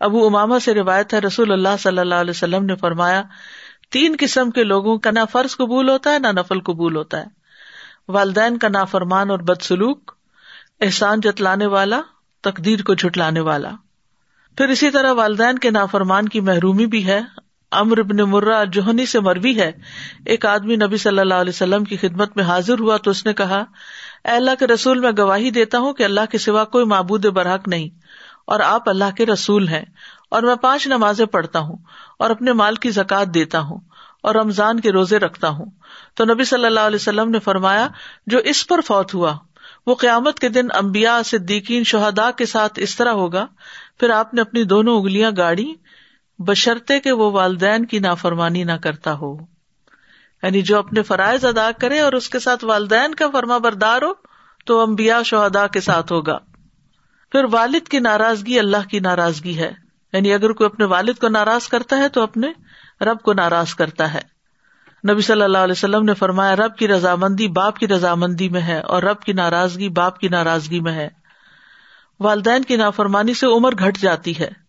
ابو 0.00 0.26
اماما 0.26 0.58
سے 0.58 0.74
روایت 0.74 1.14
ہے، 1.14 1.18
رسول 1.18 1.52
اللہ 1.52 1.68
صلی 1.78 1.98
اللہ 1.98 2.14
علیہ 2.14 2.30
وسلم 2.30 2.64
نے 2.64 2.76
فرمایا، 2.76 3.22
تین 3.90 4.16
قسم 4.18 4.50
کے 4.50 4.64
لوگوں 4.64 4.98
کا 4.98 5.10
نہ 5.10 5.18
فرض 5.32 5.56
قبول 5.56 5.88
ہوتا 5.88 6.12
ہے، 6.12 6.18
نہ 6.18 6.26
نفل 6.26 6.60
قبول 6.60 6.96
ہوتا 6.96 7.20
ہے۔ 7.20 7.24
والدین 8.08 8.58
کا 8.58 8.68
نافرمان 8.68 9.30
اور 9.30 9.38
بدسلوک، 9.38 10.12
احسان 10.80 11.20
جتلانے 11.20 11.66
والا، 11.66 12.00
تقدیر 12.40 12.82
کو 12.82 12.94
جھٹلانے 12.94 13.40
والا۔ 13.40 13.70
پھر 14.56 14.68
اسی 14.68 14.90
طرح 14.90 15.12
والدین 15.12 15.58
کے 15.58 15.70
نافرمان 15.70 16.28
کی 16.28 16.40
محرومی 16.40 16.86
بھی 16.86 17.06
ہے۔ 17.06 17.20
امر 17.76 17.98
ابن 17.98 18.16
مرہ 18.30 18.64
جوہنی 18.72 19.06
سے 19.06 19.20
مروی 19.20 19.58
ہے۔ 19.60 19.70
ایک 20.26 20.46
آدمی 20.46 20.76
نبی 20.76 20.96
صلی 20.96 21.18
اللہ 21.18 21.34
علیہ 21.34 21.52
وسلم 21.54 21.84
کی 21.84 21.96
خدمت 21.96 22.36
میں 22.36 22.44
حاضر 22.44 22.80
ہوا 22.80 22.96
تو 22.96 23.10
اس 23.10 23.24
نے 23.26 23.32
کہا، 23.34 23.62
اے 24.24 24.30
اللہ 24.30 24.54
کے 24.58 24.66
رسول، 24.66 24.98
میں 24.98 25.12
گواہی 25.18 25.50
دیتا 25.50 25.78
ہوں 25.78 25.92
کہ 25.92 26.02
اللہ 26.02 26.30
کے 26.30 26.38
سوا 26.38 26.64
کوئی 26.66 26.84
معبود 26.84 27.26
برحق 27.34 27.68
نہیں، 27.68 27.88
اور 28.46 28.60
آپ 28.60 28.88
اللہ 28.88 29.10
کے 29.16 29.26
رسول 29.26 29.68
ہیں، 29.68 29.84
اور 30.30 30.42
میں 30.42 30.54
پانچ 30.56 30.86
نمازیں 30.86 31.26
پڑھتا 31.26 31.58
ہوں، 31.58 31.76
اور 32.18 32.30
اپنے 32.30 32.52
مال 32.52 32.74
کی 32.74 32.90
زکات 32.90 33.34
دیتا 33.34 33.60
ہوں، 33.60 33.80
اور 34.22 34.34
رمضان 34.34 34.80
کے 34.80 34.92
روزے 34.92 35.18
رکھتا 35.18 35.48
ہوں۔ 35.48 35.70
تو 36.14 36.24
نبی 36.24 36.44
صلی 36.44 36.66
اللہ 36.66 36.86
علیہ 36.86 36.96
وسلم 36.96 37.30
نے 37.30 37.38
فرمایا، 37.38 37.88
جو 38.26 38.38
اس 38.44 38.66
پر 38.66 38.80
فوت 38.80 39.14
ہوا، 39.14 39.36
وہ 39.86 39.94
قیامت 39.94 40.38
کے 40.40 40.48
دن 40.48 40.66
امبیا 40.74 41.20
صدیقین 41.24 41.84
شہدا 41.84 42.30
کے 42.30 42.46
ساتھ 42.46 42.78
اس 42.82 42.96
طرح 42.96 43.12
ہوگا۔ 43.12 43.46
پھر 44.00 44.10
آپ 44.10 44.34
نے 44.34 44.40
اپنی 44.40 44.62
دونوں 44.64 44.98
اگلیاں 45.00 45.30
گاڑی 45.36 45.72
بشرتے 46.38 47.00
کہ 47.00 47.12
وہ 47.12 47.30
والدین 47.30 47.84
کی 47.84 47.98
نافرمانی 47.98 48.64
نہ 48.64 48.72
کرتا 48.72 49.12
ہو۔ 49.12 49.36
یعنی 50.42 50.62
جو 50.62 50.78
اپنے 50.78 51.02
فرائض 51.02 51.44
ادا 51.44 51.70
کرے 51.80 52.00
اور 52.00 52.12
اس 52.12 52.28
کے 52.28 52.38
ساتھ 52.38 52.64
والدین 52.64 53.14
کا 53.14 53.30
فرما 53.32 53.58
بردار 53.58 54.02
ہو، 54.02 54.12
تو 54.66 54.80
امبیا 54.80 55.22
شہدا 55.22 55.66
کے 55.66 55.80
ساتھ 55.80 56.12
ہوگا۔ 56.12 56.38
پھر 57.32 57.44
والد 57.50 57.88
کی 57.88 57.98
ناراضگی 57.98 58.58
اللہ 58.58 58.88
کی 58.90 59.00
ناراضگی 59.00 59.58
ہے۔ 59.58 59.72
یعنی 60.12 60.32
اگر 60.32 60.52
کوئی 60.52 60.70
اپنے 60.72 60.84
والد 60.84 61.18
کو 61.20 61.28
ناراض 61.28 61.68
کرتا 61.68 61.96
ہے، 61.96 62.08
تو 62.08 62.20
اپنے 62.20 62.46
رب 63.00 63.20
کو 63.20 63.32
ناراض 63.32 63.74
کرتا 63.74 64.14
ہے۔ 64.14 64.36
نبی 65.12 65.20
صلی 65.20 65.42
اللہ 65.42 65.58
علیہ 65.58 65.72
وسلم 65.72 66.04
نے 66.04 66.14
فرمایا، 66.14 66.56
رب 66.56 66.76
کی 66.76 66.88
رضامندی 66.88 67.48
باپ 67.48 67.78
کی 67.78 67.88
رضامندی 67.88 68.48
میں 68.48 68.60
ہے 68.60 68.80
اور 68.80 69.02
رب 69.02 69.20
کی 69.20 69.32
ناراضگی 69.32 69.88
باپ 69.88 70.18
کی 70.18 70.28
ناراضگی 70.28 70.80
میں 70.80 70.92
ہے۔ 70.92 71.08
والدین 72.20 72.62
کی 72.62 72.76
نافرمانی 72.76 73.34
سے 73.34 73.46
عمر 73.46 73.72
گھٹ 73.78 73.98
جاتی 73.98 74.38
ہے۔ 74.38 74.65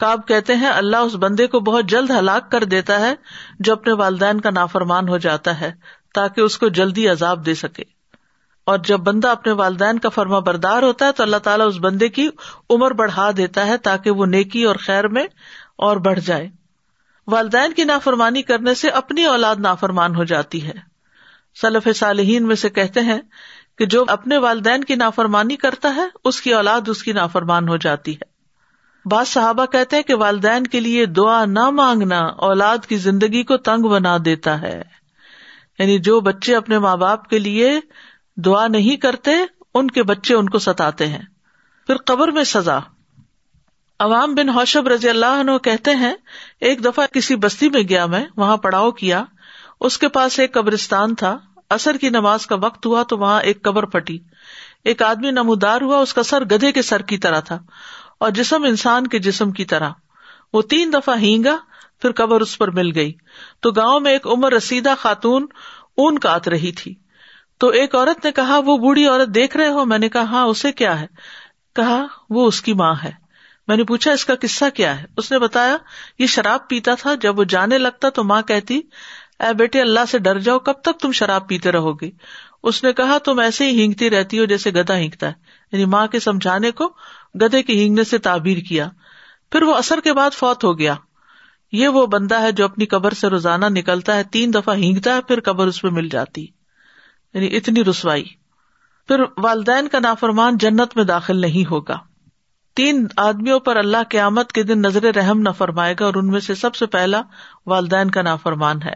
کاب 0.00 0.28
کہتے 0.28 0.56
ہیں، 0.56 0.68
اللہ 0.68 0.96
اس 0.96 1.14
بندے 1.14 1.46
کو 1.46 1.60
بہت 1.60 1.84
جلد 1.84 2.10
ہلاک 2.10 2.50
کر 2.50 2.64
دیتا 2.64 3.00
ہے 3.00 3.14
جو 3.60 3.72
اپنے 3.72 3.92
والدین 3.92 4.40
کا 4.40 4.50
نافرمان 4.50 5.08
ہو 5.08 5.18
جاتا 5.18 5.60
ہے 5.60 5.72
تاکہ 6.14 6.40
اس 6.40 6.58
کو 6.58 6.68
جلدی 6.68 7.08
عذاب 7.08 7.46
دے 7.46 7.54
سکے۔ 7.54 7.82
اور 8.64 8.78
جب 8.78 8.98
بندہ 8.98 9.28
اپنے 9.28 9.52
والدین 9.52 9.98
کا 9.98 10.08
فرما 10.08 10.38
بردار 10.38 10.82
ہوتا 10.82 11.06
ہے 11.06 11.12
تو 11.12 11.22
اللہ 11.22 11.36
تعالیٰ 11.36 11.66
اس 11.66 11.74
بندے 11.80 12.08
کی 12.08 12.28
عمر 12.70 12.90
بڑھا 12.90 13.30
دیتا 13.36 13.66
ہے 13.66 13.76
تاکہ 13.76 14.10
وہ 14.10 14.26
نیکی 14.26 14.64
اور 14.64 14.76
خیر 14.76 15.08
میں 15.08 15.24
اور 15.76 15.96
بڑھ 15.96 16.20
جائے۔ 16.20 16.48
والدین 17.26 17.72
کی 17.72 17.84
نافرمانی 17.84 18.42
کرنے 18.42 18.74
سے 18.74 18.88
اپنی 18.88 19.24
اولاد 19.24 19.56
نافرمان 19.58 20.16
ہو 20.16 20.24
جاتی 20.24 20.66
ہے۔ 20.66 20.72
سلف 21.60 21.88
صالحین 21.96 22.46
میں 22.46 22.56
سے 22.56 22.68
کہتے 22.68 23.00
ہیں 23.00 23.20
کہ 23.78 23.86
جو 23.86 24.04
اپنے 24.08 24.38
والدین 24.38 24.84
کی 24.84 24.94
نافرمانی 24.94 25.56
کرتا 25.56 25.94
ہے، 25.94 26.04
اس 26.24 26.40
کی 26.40 26.54
اولاد 26.54 26.80
اس 26.86 27.02
کی 27.02 27.12
نافرمان 27.12 27.68
ہو 27.68 27.76
جاتی 27.76 28.14
ہے۔ 28.14 28.29
بعض 29.04 29.28
صحابہ 29.28 29.66
کہتے 29.66 29.96
ہیں 29.96 30.02
کہ 30.02 30.14
والدین 30.14 30.66
کے 30.66 30.80
لیے 30.80 31.06
دعا 31.06 31.44
نہ 31.44 31.70
مانگنا 31.70 32.18
اولاد 32.18 32.78
کی 32.88 32.96
زندگی 32.96 33.42
کو 33.42 33.56
تنگ 33.56 33.82
بنا 33.82 34.16
دیتا 34.24 34.62
ہے۔ 34.62 34.82
یعنی 35.78 35.98
جو 35.98 36.20
بچے 36.20 36.56
اپنے 36.56 36.78
ماں 36.78 36.96
باپ 36.96 37.28
کے 37.28 37.38
لیے 37.38 37.80
دعا 38.36 38.68
نہیں 38.68 38.96
کرتے، 38.96 39.30
ان 39.74 39.90
کے 39.90 40.02
بچے 40.02 40.34
ان 40.34 40.48
کو 40.48 40.58
ستاتے 40.58 41.06
ہیں۔ 41.06 41.22
پھر 41.86 41.96
قبر 41.96 42.28
میں 42.28 42.44
سزا۔ 42.44 42.78
عوام 43.98 44.34
بن 44.34 44.48
ہوشب 44.48 44.88
رضی 44.88 45.08
اللہ 45.08 45.40
عنہ 45.40 45.58
کہتے 45.58 45.94
ہیں، 45.94 46.14
ایک 46.60 46.84
دفعہ 46.84 47.06
کسی 47.06 47.36
بستی 47.36 47.70
میں 47.70 47.82
گیا 47.82 48.06
میں، 48.06 48.26
وہاں 48.36 48.56
پڑاؤ 48.56 48.90
کیا۔ 48.90 49.24
اس 49.80 49.98
کے 49.98 50.08
پاس 50.08 50.38
ایک 50.38 50.54
قبرستان 50.54 51.14
تھا۔ 51.14 51.36
اثر 51.70 51.96
کی 51.96 52.08
نماز 52.08 52.46
کا 52.46 52.54
وقت 52.54 52.86
ہوا 52.86 53.02
تو 53.02 53.18
وہاں 53.18 53.42
ایک 53.42 53.62
قبر 53.62 53.82
پھٹی۔ 53.82 54.18
ایک 54.84 55.02
آدمی 55.02 55.30
نمودار 55.30 55.80
ہوا، 55.80 55.98
اس 55.98 56.14
کا 56.14 56.22
سر 56.22 56.44
گدھے 56.44 56.72
کے 56.72 56.82
سر 56.82 57.02
کی 57.02 57.18
طرح 57.18 57.40
تھا۔ 57.40 57.58
اور 58.20 58.30
جسم 58.30 58.64
انسان 58.64 59.06
کے 59.06 59.18
جسم 59.18 59.50
کی 59.50 59.64
طرح۔ 59.64 59.90
وہ 60.52 60.62
تین 60.62 60.92
دفعہ 60.92 61.18
ہینگا، 61.18 61.56
پھر 62.02 62.12
قبر 62.12 62.40
اس 62.40 62.58
پر 62.58 62.70
مل 62.70 62.92
گئی۔ 62.94 63.12
تو 63.60 63.70
گاؤں 63.70 64.00
میں 64.00 64.12
ایک 64.12 64.26
عمر 64.26 64.52
رسیدہ 64.52 64.94
خاتون 64.98 65.46
اون 65.96 66.18
کات 66.18 66.48
رہی 66.48 66.72
تھی۔ 66.72 66.94
تو 67.58 67.68
ایک 67.68 67.94
عورت 67.94 68.24
نے 68.24 68.32
کہا، 68.32 68.58
وہ 68.58 68.76
بوڑھی 68.76 69.06
عورت 69.06 69.28
دیکھ 69.28 69.56
رہے 69.56 69.68
ہو؟ 69.68 69.84
میں 69.84 69.98
نے 69.98 70.08
کہا 70.08 70.22
ہاں 70.22 70.44
اسے 70.44 70.72
کیا 70.72 71.00
ہے؟ 71.00 71.06
کہا، 71.74 72.06
وہ 72.30 72.46
اس 72.46 72.62
کی 72.62 72.72
ماں 72.72 72.94
ہے۔ 73.04 73.10
میں 73.68 73.76
نے 73.76 73.84
پوچھا، 73.84 74.12
اس 74.12 74.24
کا 74.24 74.34
قصہ 74.40 74.64
کیا 74.74 75.00
ہے؟ 75.00 75.06
اس 75.16 75.32
نے 75.32 75.38
بتایا، 75.38 75.76
یہ 76.18 76.26
شراب 76.26 76.68
پیتا 76.68 76.94
تھا، 76.94 77.14
جب 77.14 77.38
وہ 77.38 77.44
جانے 77.44 77.78
لگتا 77.78 78.08
تو 78.08 78.24
ماں 78.24 78.42
کہتی، 78.42 78.80
اے 79.40 79.54
بیٹے، 79.54 79.80
اللہ 79.80 80.00
سے 80.08 80.18
ڈر 80.18 80.38
جاؤ، 80.38 80.58
کب 80.58 80.72
تک 80.72 81.00
تم 81.00 81.12
شراب 81.12 81.48
پیتے 81.48 81.72
رہو 81.72 82.00
گی 82.00 82.10
اس 82.62 82.84
نے 82.84 82.92
کہا، 82.92 83.18
تم 83.18 83.38
ایسے 83.38 83.70
ہی 83.70 83.80
ہینگتی 83.80 84.10
رہتی 84.10 84.38
ہو 84.38 84.44
جیسے 84.44 84.70
گدا 84.70 84.96
ہینگتا 84.96 85.28
ہے۔ 85.28 85.32
یعنی 85.72 85.84
ماں 85.84 86.06
کے 86.06 86.20
سمجھانے 86.20 86.70
کو 86.70 86.96
گدے 87.34 87.62
کے 87.62 87.72
ہینگنے 87.72 88.04
سے 88.04 88.18
تعبیر 88.18 88.58
کیا۔ 88.58 88.88
پھر 89.52 89.62
وہ 89.62 89.74
اثر 89.74 90.00
کے 90.04 90.12
بعد 90.12 90.30
فوت 90.30 90.64
ہو 90.64 90.78
گیا۔ 90.78 90.94
یہ 91.72 91.88
وہ 91.88 92.06
بندہ 92.06 92.42
ہے 92.42 92.52
جو 92.52 92.64
اپنی 92.64 92.86
قبر 92.86 93.12
سے 93.12 93.28
روزانہ 93.28 93.66
نکلتا 93.68 94.16
ہے، 94.16 94.22
تین 94.22 94.54
دفعہ 94.54 94.74
ہینگتا 94.74 95.14
ہے، 95.14 95.20
پھر 95.20 95.40
قبر 95.40 95.66
اس 95.66 95.82
پہ 95.82 95.88
مل 95.88 96.08
جاتی۔ 96.08 96.46
یعنی 97.34 97.56
اتنی 97.56 97.84
رسوائی۔ 97.84 98.24
پھر 99.08 99.20
والدین 99.36 99.88
کا 99.88 99.98
نافرمان 99.98 100.58
جنت 100.58 100.96
میں 100.96 101.04
داخل 101.04 101.40
نہیں 101.40 101.70
ہوگا۔ 101.70 101.98
تین 102.74 103.06
آدمیوں 103.16 103.60
پر 103.60 103.76
اللہ 103.76 103.96
قیامت 104.08 104.52
کے 104.52 104.62
دن 104.62 104.82
نظر 104.82 105.02
رحم 105.02 105.40
نہ 105.40 105.48
فرمائے 105.58 105.94
گا 106.00 106.04
اور 106.04 106.14
ان 106.14 106.26
میں 106.26 106.40
سے 106.40 106.54
سب 106.54 106.74
سے 106.74 106.86
پہلا 106.86 107.22
والدین 107.66 108.10
کا 108.10 108.22
نافرمان 108.22 108.82
ہے۔ 108.82 108.92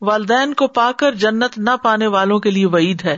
والدین 0.00 0.54
کو 0.54 0.66
پا 0.66 0.92
کر 0.92 1.14
جنت 1.14 1.58
نہ 1.58 1.70
پانے 1.82 2.06
والوں 2.06 2.38
کے 2.38 2.50
لیے 2.50 2.66
وعید 2.66 3.04
ہے۔ 3.04 3.16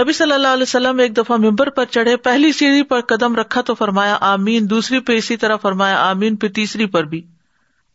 نبی 0.00 0.12
صلی 0.12 0.32
اللہ 0.32 0.48
علیہ 0.48 0.62
وسلم 0.62 0.98
ایک 0.98 1.16
دفعہ 1.16 1.36
ممبر 1.36 1.70
پر 1.70 1.84
چڑھے، 1.84 2.16
پہلی 2.16 2.52
سیڑھی 2.52 2.82
پر 2.82 3.00
قدم 3.00 3.36
رکھا 3.36 3.60
تو 3.60 3.74
فرمایا، 3.74 4.18
آمین۔ 4.20 4.70
دوسری 4.70 5.00
پہ 5.00 5.16
اسی 5.16 5.36
طرح 5.36 5.56
فرمایا، 5.56 6.10
آمین۔ 6.10 6.36
پھر 6.36 6.48
تیسری 6.48 6.86
پر 6.86 7.04
بھی۔ 7.04 7.26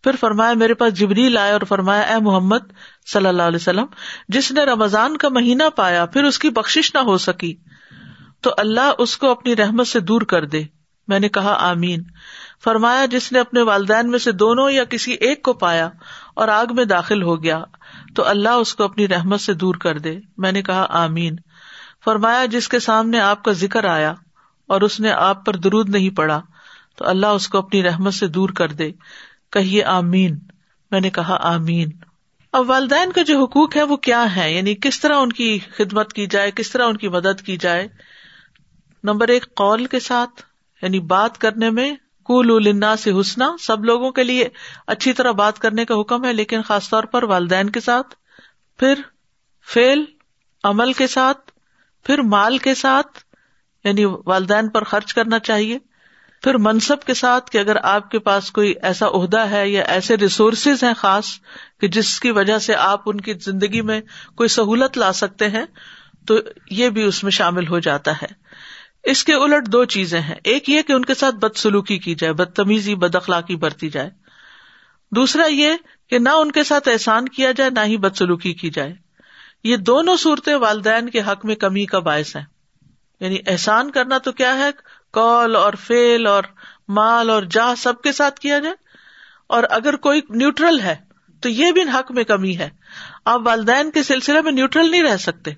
پھر 0.04 0.16
فرمایا، 0.20 0.54
میرے 0.54 0.74
پاس 0.74 0.94
جبریل 0.94 1.38
آئے 1.38 1.52
اور 1.52 1.62
فرمایا، 1.62 2.02
اے 2.02 2.16
محمد 2.22 2.58
صلی 3.14 3.28
اللہ 3.28 3.44
علیہ 3.44 3.56
وسلم، 3.56 3.86
جس 4.28 4.52
نے 4.52 4.66
رمضان 4.66 5.18
کا 5.18 5.30
مہینہ 5.30 5.64
پایا، 5.76 6.06
پھر 6.06 6.24
اس 6.24 6.40
کی 6.40 6.50
بخش 6.50 6.92
نہ 6.94 7.00
ہو 7.00 7.18
سکی، 7.18 7.56
تو 8.42 8.54
اللہ 8.58 8.92
اس 8.98 9.18
کو 9.18 9.32
اپنی 9.32 9.56
رحمت 9.56 9.88
سے 9.88 10.00
دور 10.00 10.22
کر 10.22 10.46
دے۔ 10.46 10.64
میں 11.08 11.20
نے 11.20 11.30
کہا، 11.30 11.70
آمین۔ 11.70 12.04
فرمایا، 12.64 13.06
جس 13.06 13.32
نے 13.32 13.40
اپنے 13.40 13.62
والدین 13.62 14.12
میں 14.12 14.20
سے 14.20 14.32
دونوں 14.32 14.72
یا 14.72 14.84
کسی 14.84 15.12
ایک 15.12 15.42
کو 15.42 15.54
پایا 15.54 15.90
اور 16.36 16.48
آگ 16.48 16.66
میں 16.72 16.86
داخل 16.86 17.24
ہو 17.24 17.44
گیا، 17.44 17.64
تو 18.16 18.28
اللہ 18.28 18.50
اس 18.50 18.76
کو 18.76 18.84
اپنی 18.84 19.08
رحمت 19.08 19.42
سے 19.42 19.54
دور 19.54 19.76
کر 19.76 19.98
دے۔ 19.98 20.20
میں 20.38 20.52
نے 20.52 20.62
کہا، 20.62 20.86
آمین۔ 20.90 21.36
فرمایا، 22.06 22.46
جس 22.46 22.68
کے 22.68 22.80
سامنے 22.80 23.20
آپ 23.20 23.44
کا 23.44 23.52
ذکر 23.52 23.86
آیا 23.86 24.14
اور 24.68 24.82
اس 24.82 25.00
نے 25.00 25.12
آپ 25.12 25.46
پر 25.46 25.56
درود 25.56 25.90
نہیں 25.90 26.10
پڑا، 26.10 26.42
تو 26.96 27.08
اللہ 27.08 27.28
اس 27.28 27.48
کو 27.48 27.58
اپنی 27.58 27.84
رحمت 27.84 28.14
سے 28.14 28.28
دور 28.28 28.50
کر 28.50 28.68
دے۔ 28.68 28.92
کہیے، 29.52 29.84
آمین۔ 29.84 30.40
میں 30.92 31.02
نے 31.02 31.10
کہا، 31.10 31.38
آمین۔ 31.42 31.90
اب 32.54 32.70
والدین 32.70 33.12
کا 33.12 33.22
جو 33.22 33.44
حقوق 33.44 33.78
ہے، 33.78 33.84
وہ 33.84 33.98
کیا 33.98 34.36
ہے؟ 34.36 34.54
یعنی 34.54 34.76
کس 34.76 35.00
طرح 35.00 35.16
ان 35.16 35.32
کی 35.32 35.60
خدمت 35.60 36.14
کی 36.14 36.28
جائے، 36.28 36.52
کس 36.52 36.72
طرح 36.72 36.88
ان 36.88 36.98
کی 36.98 37.08
مدد 37.08 37.42
کی 37.42 37.58
جائے؟ 37.58 37.88
نمبر 39.04 39.28
ایک، 39.28 39.56
قول 39.56 39.86
کے 39.86 40.00
ساتھ 40.00 40.42
یعنی 40.82 41.00
بات 41.00 41.38
کرنے 41.38 41.70
میں 41.70 41.96
کول 42.24 42.52
النا 42.52 42.96
سے 42.96 43.12
حسنا، 43.20 43.56
سب 43.60 43.86
لوگوں 43.86 44.12
کے 44.12 44.24
لیے 44.24 44.50
اچھی 44.88 45.14
طرح 45.14 45.32
بات 45.32 45.60
کرنے 45.60 45.86
کا 45.86 46.02
حکم 46.02 46.26
ہے، 46.26 46.34
لیکن 46.34 46.62
خاص 46.62 46.90
طور 46.90 47.04
پر 47.04 47.24
والدین 47.24 47.70
کے 47.70 47.80
ساتھ۔ 47.80 48.16
پھر 48.80 48.94
فیل 49.74 50.04
عمل 50.64 50.94
کے 50.94 51.08
ساتھ۔ 51.08 51.52
پھر 52.04 52.22
مال 52.22 52.58
کے 52.58 52.76
ساتھ 52.76 53.20
یعنی 53.84 54.06
والدین 54.06 54.70
پر 54.70 54.84
خرچ 54.84 55.14
کرنا 55.14 55.40
چاہیے۔ 55.40 55.78
پھر 56.44 56.56
منصب 56.56 57.04
کے 57.04 57.14
ساتھ 57.14 57.52
کہ 57.52 57.58
اگر 57.58 57.76
آپ 57.84 58.12
کے 58.12 58.20
پاس 58.20 58.52
کوئی 58.52 58.74
ایسا 58.82 59.08
عہدہ 59.08 59.40
ہے 59.40 59.70
یا 59.70 59.82
ایسے 59.82 60.18
ریسورسز 60.18 60.84
ہیں 60.84 60.94
خاص 60.94 61.26
کہ 61.82 61.88
جس 61.88 62.20
کی 62.20 62.32
وجہ 62.32 62.58
سے 62.58 62.76
آپ 62.76 63.02
ان 63.06 63.22
کی 63.22 63.34
زندگی 63.34 63.82
میں 63.82 64.02
کوئی 64.36 64.50
سہولت 64.50 64.98
لا 64.98 65.14
سکتے 65.14 65.50
ہیں، 65.50 65.66
تو 66.28 66.36
یہ 66.72 66.90
بھی 66.90 67.04
اس 67.04 67.24
میں 67.24 67.32
شامل 67.32 67.68
ہو 67.68 67.80
جاتا 67.80 68.12
ہے۔ 68.12 68.28
اس 69.04 69.24
کے 69.24 69.34
الٹ 69.34 69.68
دو 69.68 69.86
چیزیں 69.86 70.22
ہیں۔ 70.22 70.36
ایک 70.44 70.70
یہ 70.70 70.82
کہ 70.82 70.94
ان 70.94 71.06
کے 71.06 71.14
ساتھ 71.14 71.36
بد 71.36 71.58
سلوکی 71.58 71.98
کی 71.98 72.16
جائے، 72.16 72.34
بدتمیزی 72.34 72.96
بد 72.96 73.16
اخلاقی 73.16 73.56
برتی 73.56 73.90
جائے۔ 73.90 74.10
دوسرا 75.12 75.46
یہ 75.46 75.72
کہ 76.10 76.20
نہ 76.20 76.30
ان 76.30 76.52
کے 76.52 76.64
ساتھ 76.64 76.90
احسان 76.90 77.30
کیا 77.30 77.52
جائے، 77.52 77.70
نہ 77.70 77.80
ہی 77.86 77.98
بد 77.98 78.16
سلوکی 78.16 78.54
کی 78.54 78.70
جائے۔ 78.70 79.09
یہ 79.64 79.78
دونوں 79.78 80.16
صورتیں 80.16 80.56
والدین 80.56 81.10
کے 81.10 81.22
حق 81.22 81.46
میں 81.46 81.56
کمی 81.56 81.86
کا 81.86 82.00
باعث 82.00 82.36
ہے 82.36 82.42
یعنی 83.20 83.38
احسان 83.48 83.92
کرنا 83.92 84.18
تو 84.18 84.32
کیا 84.32 84.58
ہے؟ 84.58 84.70
کال 85.14 85.56
اور 85.56 85.74
فیل 85.74 86.28
اور 86.28 86.44
مال 86.88 87.30
اور 87.30 87.44
جا 87.44 87.76
سب 87.78 88.02
کے 88.02 88.12
ساتھ 88.12 88.40
کیا 88.40 88.60
جائے۔ 88.60 88.76
اور 89.48 89.64
اگر 89.70 89.96
کوئی 89.96 90.22
نیوٹرل 90.30 90.80
ہے 90.80 90.96
تو 91.42 91.50
یہ 91.50 91.72
بھی 91.72 91.82
حق 91.82 92.12
میں 92.12 92.24
کمی 92.24 92.58
ہے۔ 92.58 92.70
آپ 93.26 93.42
والدین 93.46 93.92
کے 93.92 94.04
سلسلے 94.04 94.42
میں 94.42 94.52
نیوٹرل 94.52 94.92
نہیں 94.92 95.04
رہ 95.04 95.18
سکتے۔ 95.18 95.52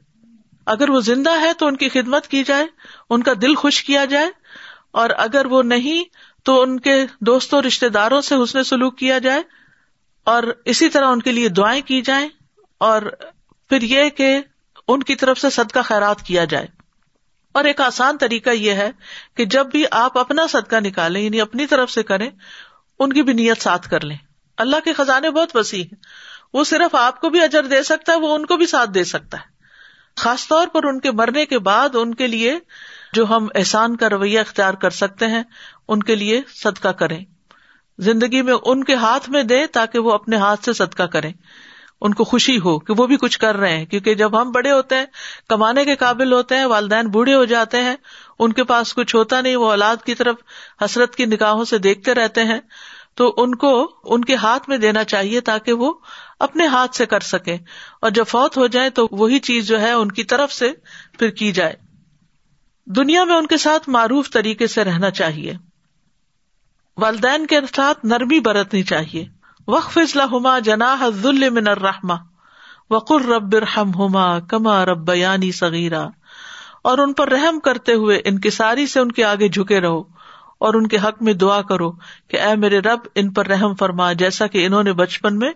اگر 0.66 0.90
وہ 0.90 1.02
زندہ 1.02 1.40
ہے 1.42 1.54
تو 1.54 1.68
ان 1.68 1.78
کی 1.78 1.90
خدمت 1.90 2.28
کی 2.28 2.44
جائے، 2.44 2.66
ان 3.10 3.24
کا 3.24 3.32
دل 3.42 3.56
خوش 3.56 3.84
کیا 3.84 4.06
جائے۔ 4.06 4.32
اور 4.92 5.10
اگر 5.18 5.46
وہ 5.46 5.64
نہیں 5.64 6.04
تو 6.44 6.62
ان 6.62 6.80
کے 6.80 7.06
دوستوں 7.22 7.62
رشتے 7.62 7.90
داروں 7.90 8.22
سے 8.22 8.36
حسن 8.44 8.64
سلوک 8.64 8.98
کیا 8.98 9.20
جائے۔ 9.20 9.42
اور 10.24 10.44
اسی 10.66 10.90
طرح 10.90 11.06
ان 11.06 11.22
کے 11.22 11.32
لیے 11.32 11.50
دعائیں 11.50 11.82
کی 11.82 12.02
جائیں۔ 12.02 12.30
اور 12.78 13.02
پھر 13.72 13.82
یہ 13.82 14.10
کہ 14.10 14.42
ان 14.88 15.04
کی 15.04 15.16
طرف 15.16 15.40
سے 15.40 15.50
صدقہ 15.50 15.80
خیرات 15.80 16.22
کیا 16.22 16.46
جائے۔ 16.46 16.68
اور 17.52 17.64
ایک 17.64 17.82
آسان 17.82 18.18
طریقہ 18.18 18.50
یہ 18.50 18.72
ہے 18.72 18.92
کہ 19.36 19.46
جب 19.46 19.66
بھی 19.66 19.86
آپ 19.92 20.18
اپنا 20.18 20.48
صدقہ 20.48 20.76
نکالیں 20.76 21.22
یعنی 21.22 21.42
اپنی 21.42 21.68
طرف 21.68 21.92
سے 21.92 22.04
کریں، 22.04 22.30
ان 23.00 23.14
کی 23.14 23.24
بھی 23.24 23.34
نیت 23.34 23.62
ساتھ 23.62 23.90
کر 23.90 24.04
لیں۔ 24.04 24.18
اللہ 24.58 24.76
کے 24.84 24.94
خزانے 24.94 25.30
بہت 25.30 25.56
وسیع 25.56 25.84
ہیں۔ 25.84 25.96
وہ 26.54 26.64
صرف 26.64 26.96
آپ 26.96 27.22
کو 27.22 27.30
بھی 27.30 27.42
اجر 27.42 27.64
دے 27.64 27.84
سکتا 27.84 28.14
ہے، 28.14 28.18
وہ 28.18 28.36
ان 28.36 28.46
کو 28.46 28.58
بھی 28.58 28.66
ساتھ 28.66 28.90
دے 28.90 29.04
سکتا 29.04 29.38
ہے۔ 29.38 29.46
خاص 30.16 30.48
طور 30.48 30.68
پر 30.68 30.84
ان 30.84 31.00
کے 31.00 31.12
مرنے 31.12 31.46
کے 31.46 31.60
بعد 31.60 31.90
ان 31.94 32.16
کے 32.16 32.28
لیے 32.28 32.60
جو 33.14 33.26
ہم 33.26 33.48
احسان 33.56 33.96
کا 33.96 34.10
رویہ 34.10 34.40
اختیار 34.40 34.74
کر 34.74 34.90
سکتے 34.90 35.28
ہیں، 35.28 35.44
ان 35.88 36.04
کے 36.04 36.16
لیے 36.16 36.42
صدقہ 36.48 36.90
کریں۔ 36.90 37.26
زندگی 38.00 38.42
میں 38.42 38.54
ان 38.66 38.84
کے 38.84 38.96
ہاتھ 38.96 39.30
میں 39.30 39.44
دے 39.44 39.68
تاکہ 39.68 40.00
وہ 40.00 40.12
اپنے 40.12 40.36
ہاتھ 40.38 40.66
سے 40.66 40.74
صدقہ 40.74 41.04
کریں۔ 41.04 41.34
ان 42.02 42.14
کو 42.14 42.24
خوشی 42.24 42.58
ہو 42.58 42.80
کہ 42.80 42.94
وہ 42.98 43.08
بھی 43.08 43.18
کچھ 43.18 43.40
کر 43.40 43.58
رہے 43.58 43.78
ہیں، 43.78 43.86
کیونکہ 43.86 44.16
جب 44.16 44.42
ہم 44.42 44.52
بڑے 44.52 44.72
ہوتے 44.72 44.96
ہیں، 44.96 45.06
کمانے 45.50 45.86
کے 45.86 45.96
قابل 45.96 46.34
ہوتے 46.34 46.56
ہیں، 46.56 46.66
والدین 46.66 47.08
بوڑھے 47.08 47.36
ہو 47.36 47.46
جاتے 47.46 47.82
ہیں، 47.82 47.96
ان 48.40 48.54
کے 48.54 48.64
پاس 48.64 48.94
کچھ 48.94 49.16
ہوتا 49.16 49.42
نہیں، 49.42 49.56
وہ 49.56 49.70
اولاد 49.70 49.96
کی 50.06 50.16
طرف 50.16 50.36
حسرت 50.86 51.16
کی 51.16 51.26
نکاحوں 51.26 51.66
سے 51.66 51.78
دیکھتے 51.78 52.14
رہتے 52.14 52.44
ہیں، 52.44 52.60
تو 53.16 53.34
ان 53.38 53.56
کو 53.56 53.96
ان 54.04 54.26
کے 54.26 54.36
ہاتھ 54.36 54.70
میں 54.70 54.78
دینا 54.78 55.04
چاہیے 55.04 55.42
تاکہ 55.42 55.74
وہ 55.74 55.94
اپنے 56.40 56.66
ہاتھ 56.66 56.96
سے 56.96 57.06
کر 57.06 57.20
سکے 57.20 57.58
اور 58.02 58.12
جب 58.12 58.24
فوت 58.28 58.58
ہو 58.58 58.68
جائے 58.68 58.90
تو 58.90 59.08
وہی 59.12 59.40
چیز 59.40 59.68
جو 59.68 59.82
ہے، 59.82 59.92
ان 59.92 60.12
کی 60.12 60.24
طرف 60.24 60.54
سے 60.54 60.72
پھر 61.20 61.30
کی 61.30 61.52
جائے۔ 61.52 61.74
دنیا 62.86 63.24
میں 63.24 63.36
ان 63.36 63.48
کے 63.48 63.58
ساتھ 63.58 63.90
معروف 63.90 64.32
طریقے 64.32 64.68
سے 64.68 64.84
رہنا 64.84 65.12
چاہیے۔ 65.12 65.54
والدین 66.98 67.46
کے 67.48 67.60
ساتھ 67.76 68.06
نرمی 68.06 68.40
برتنی 68.40 68.84
چاہیے۔ 68.84 69.41
وقف 69.68 69.98
اسلحما 69.98 70.60
جنا 70.60 70.96
ذل 71.08 71.50
من 71.50 71.68
الرحما 71.68 72.16
وقر 72.90 73.26
رب 73.26 73.56
رحم 73.56 73.94
ہوما 73.94 74.40
کما 74.40 74.86
رب 74.86 75.14
یعنی 75.16 75.52
صغیرہ 75.52 76.08
اور 76.82 76.98
ان 76.98 77.14
پر 77.14 77.30
رحم 77.30 77.60
کرتے 77.60 77.94
ہوئے 77.94 78.22
ان 78.26 78.40
کی 78.40 78.50
ساری 78.50 78.88
سے 78.88 79.00
ان 79.00 79.12
کے 79.12 79.24
آگے 79.24 79.48
جھکے 79.48 79.82
رہو 79.82 80.02
اور 80.58 80.74
ان 80.74 80.88
کے 80.88 80.98
حق 80.98 81.22
میں 81.22 81.34
دعا 81.34 81.62
کرو 81.62 81.92
کہ 82.28 82.42
اے 82.42 82.56
میرے 82.56 82.80
رب 82.80 83.00
ان 83.16 83.34
پر 83.34 83.48
رحم 83.48 83.76
فرما 83.76 84.14
جیسا 84.14 84.48
کہ 84.48 84.66
انہوں 84.66 84.84
نے 84.84 84.94
بچپن 84.94 85.38
میں 85.38 85.52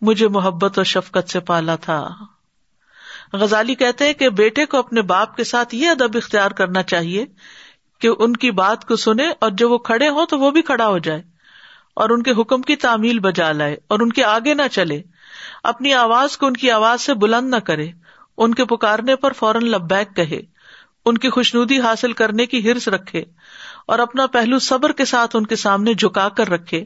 مجھے 0.00 0.28
محبت 0.28 0.78
اور 0.78 0.84
شفقت 0.84 1.30
سے 1.30 1.40
پالا 1.40 1.76
تھا۔ 1.76 2.08
غزالی 3.32 3.74
کہتے 3.74 4.06
ہیں 4.06 4.12
کہ 4.12 4.28
بیٹے 4.28 4.66
کو 4.66 4.78
اپنے 4.78 5.02
باپ 5.02 5.36
کے 5.36 5.44
ساتھ 5.44 5.74
یہ 5.74 5.88
ادب 5.88 6.16
اختیار 6.16 6.50
کرنا 6.50 6.82
چاہیے 6.82 7.24
کہ 8.00 8.08
ان 8.18 8.36
کی 8.36 8.50
بات 8.50 8.84
کو 8.84 8.96
سنے 8.96 9.28
اور 9.38 9.50
جب 9.50 9.70
وہ 9.70 9.78
کھڑے 9.78 10.08
ہوں 10.08 10.26
تو 10.26 10.38
وہ 10.38 10.50
بھی 10.50 10.62
کھڑا 10.62 10.86
ہو 10.86 10.98
جائے۔ 10.98 11.35
اور 11.96 12.10
ان 12.10 12.22
کے 12.22 12.30
حکم 12.30 12.62
کی 12.62 12.76
تعمیل 12.76 13.18
بجا 13.18 13.52
لائے 13.52 13.76
اور 13.88 14.00
ان 14.00 14.12
کے 14.12 14.24
آگے 14.24 14.54
نہ 14.54 14.62
چلے۔ 14.72 15.02
اپنی 15.62 15.94
آواز 15.94 16.38
کو 16.38 16.46
ان 16.46 16.52
کی 16.52 16.70
آواز 16.70 17.00
سے 17.00 17.14
بلند 17.14 17.50
نہ 17.50 17.56
کرے۔ 17.56 17.88
ان 18.38 18.54
کے 18.54 18.64
پکارنے 18.64 19.16
پر 19.16 19.32
فوراً 19.32 19.62
لبیک 19.62 20.16
کہے۔ 20.16 20.40
ان 21.04 21.18
کی 21.18 21.30
خوشنودی 21.30 21.80
حاصل 21.80 22.12
کرنے 22.12 22.46
کی 22.46 22.70
ہرس 22.70 22.88
رکھے۔ 22.88 23.24
اور 23.86 23.98
اپنا 23.98 24.26
پہلو 24.26 24.58
صبر 24.58 24.92
کے 24.92 25.04
ساتھ 25.04 25.36
ان 25.36 25.46
کے 25.46 25.56
سامنے 25.56 25.94
جھکا 25.94 26.28
کر 26.28 26.48
رکھے۔ 26.48 26.84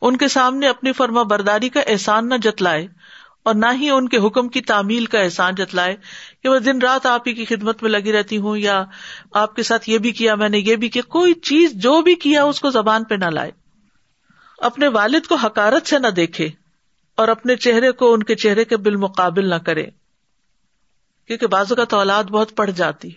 ان 0.00 0.16
کے 0.16 0.28
سامنے 0.28 0.68
اپنی 0.68 0.92
فرما 0.92 1.22
برداری 1.22 1.68
کا 1.68 1.80
احسان 1.80 2.28
نہ 2.28 2.34
جتلائے 2.42 2.86
اور 3.42 3.54
نہ 3.54 3.66
ہی 3.72 3.90
ان 3.90 4.08
کے 4.08 4.16
حکم 4.16 4.48
کی 4.48 4.60
تعمیل 4.60 5.06
کا 5.06 5.20
احسان 5.20 5.54
جتلائے 5.54 5.96
کہ 6.42 6.48
وہ 6.48 6.58
دن 6.58 6.78
رات 6.78 7.06
آپ 7.06 7.28
ہی 7.28 7.32
کی 7.32 7.44
خدمت 7.44 7.82
میں 7.82 7.90
لگی 7.90 8.12
رہتی 8.12 8.38
ہوں 8.38 8.56
یا 8.56 8.84
آپ 9.32 9.56
کے 9.56 9.62
ساتھ 9.62 9.90
یہ 9.90 9.98
بھی 9.98 10.10
کیا، 10.10 10.34
میں 10.34 10.48
نے 10.48 10.58
یہ 10.58 10.76
بھی 10.76 10.88
کیا، 10.88 11.02
کوئی 11.08 11.34
چیز 11.34 11.72
جو 11.72 12.02
بھی 12.02 12.14
کیا، 12.14 12.44
اس 12.44 12.60
کو 12.60 12.70
زبان 12.70 13.04
پہ 13.04 13.14
نہ 13.14 13.24
لائے۔ 13.24 13.63
اپنے 14.58 14.88
والد 14.88 15.26
کو 15.26 15.34
حکارت 15.34 15.86
سے 15.86 15.98
نہ 15.98 16.06
دیکھے 16.06 16.48
اور 17.18 17.28
اپنے 17.28 17.56
چہرے 17.56 17.92
کو 17.92 18.12
ان 18.12 18.22
کے 18.22 18.34
چہرے 18.34 18.64
کے 18.64 18.76
بالمقابل 18.76 19.48
نہ 19.48 19.54
کرے، 19.54 19.86
کیونکہ 21.26 21.46
بازو 21.46 21.74
کا 21.74 21.84
تو 21.84 21.96
اولاد 21.96 22.24
بہت 22.24 22.56
پڑھ 22.56 22.70
جاتی، 22.70 23.10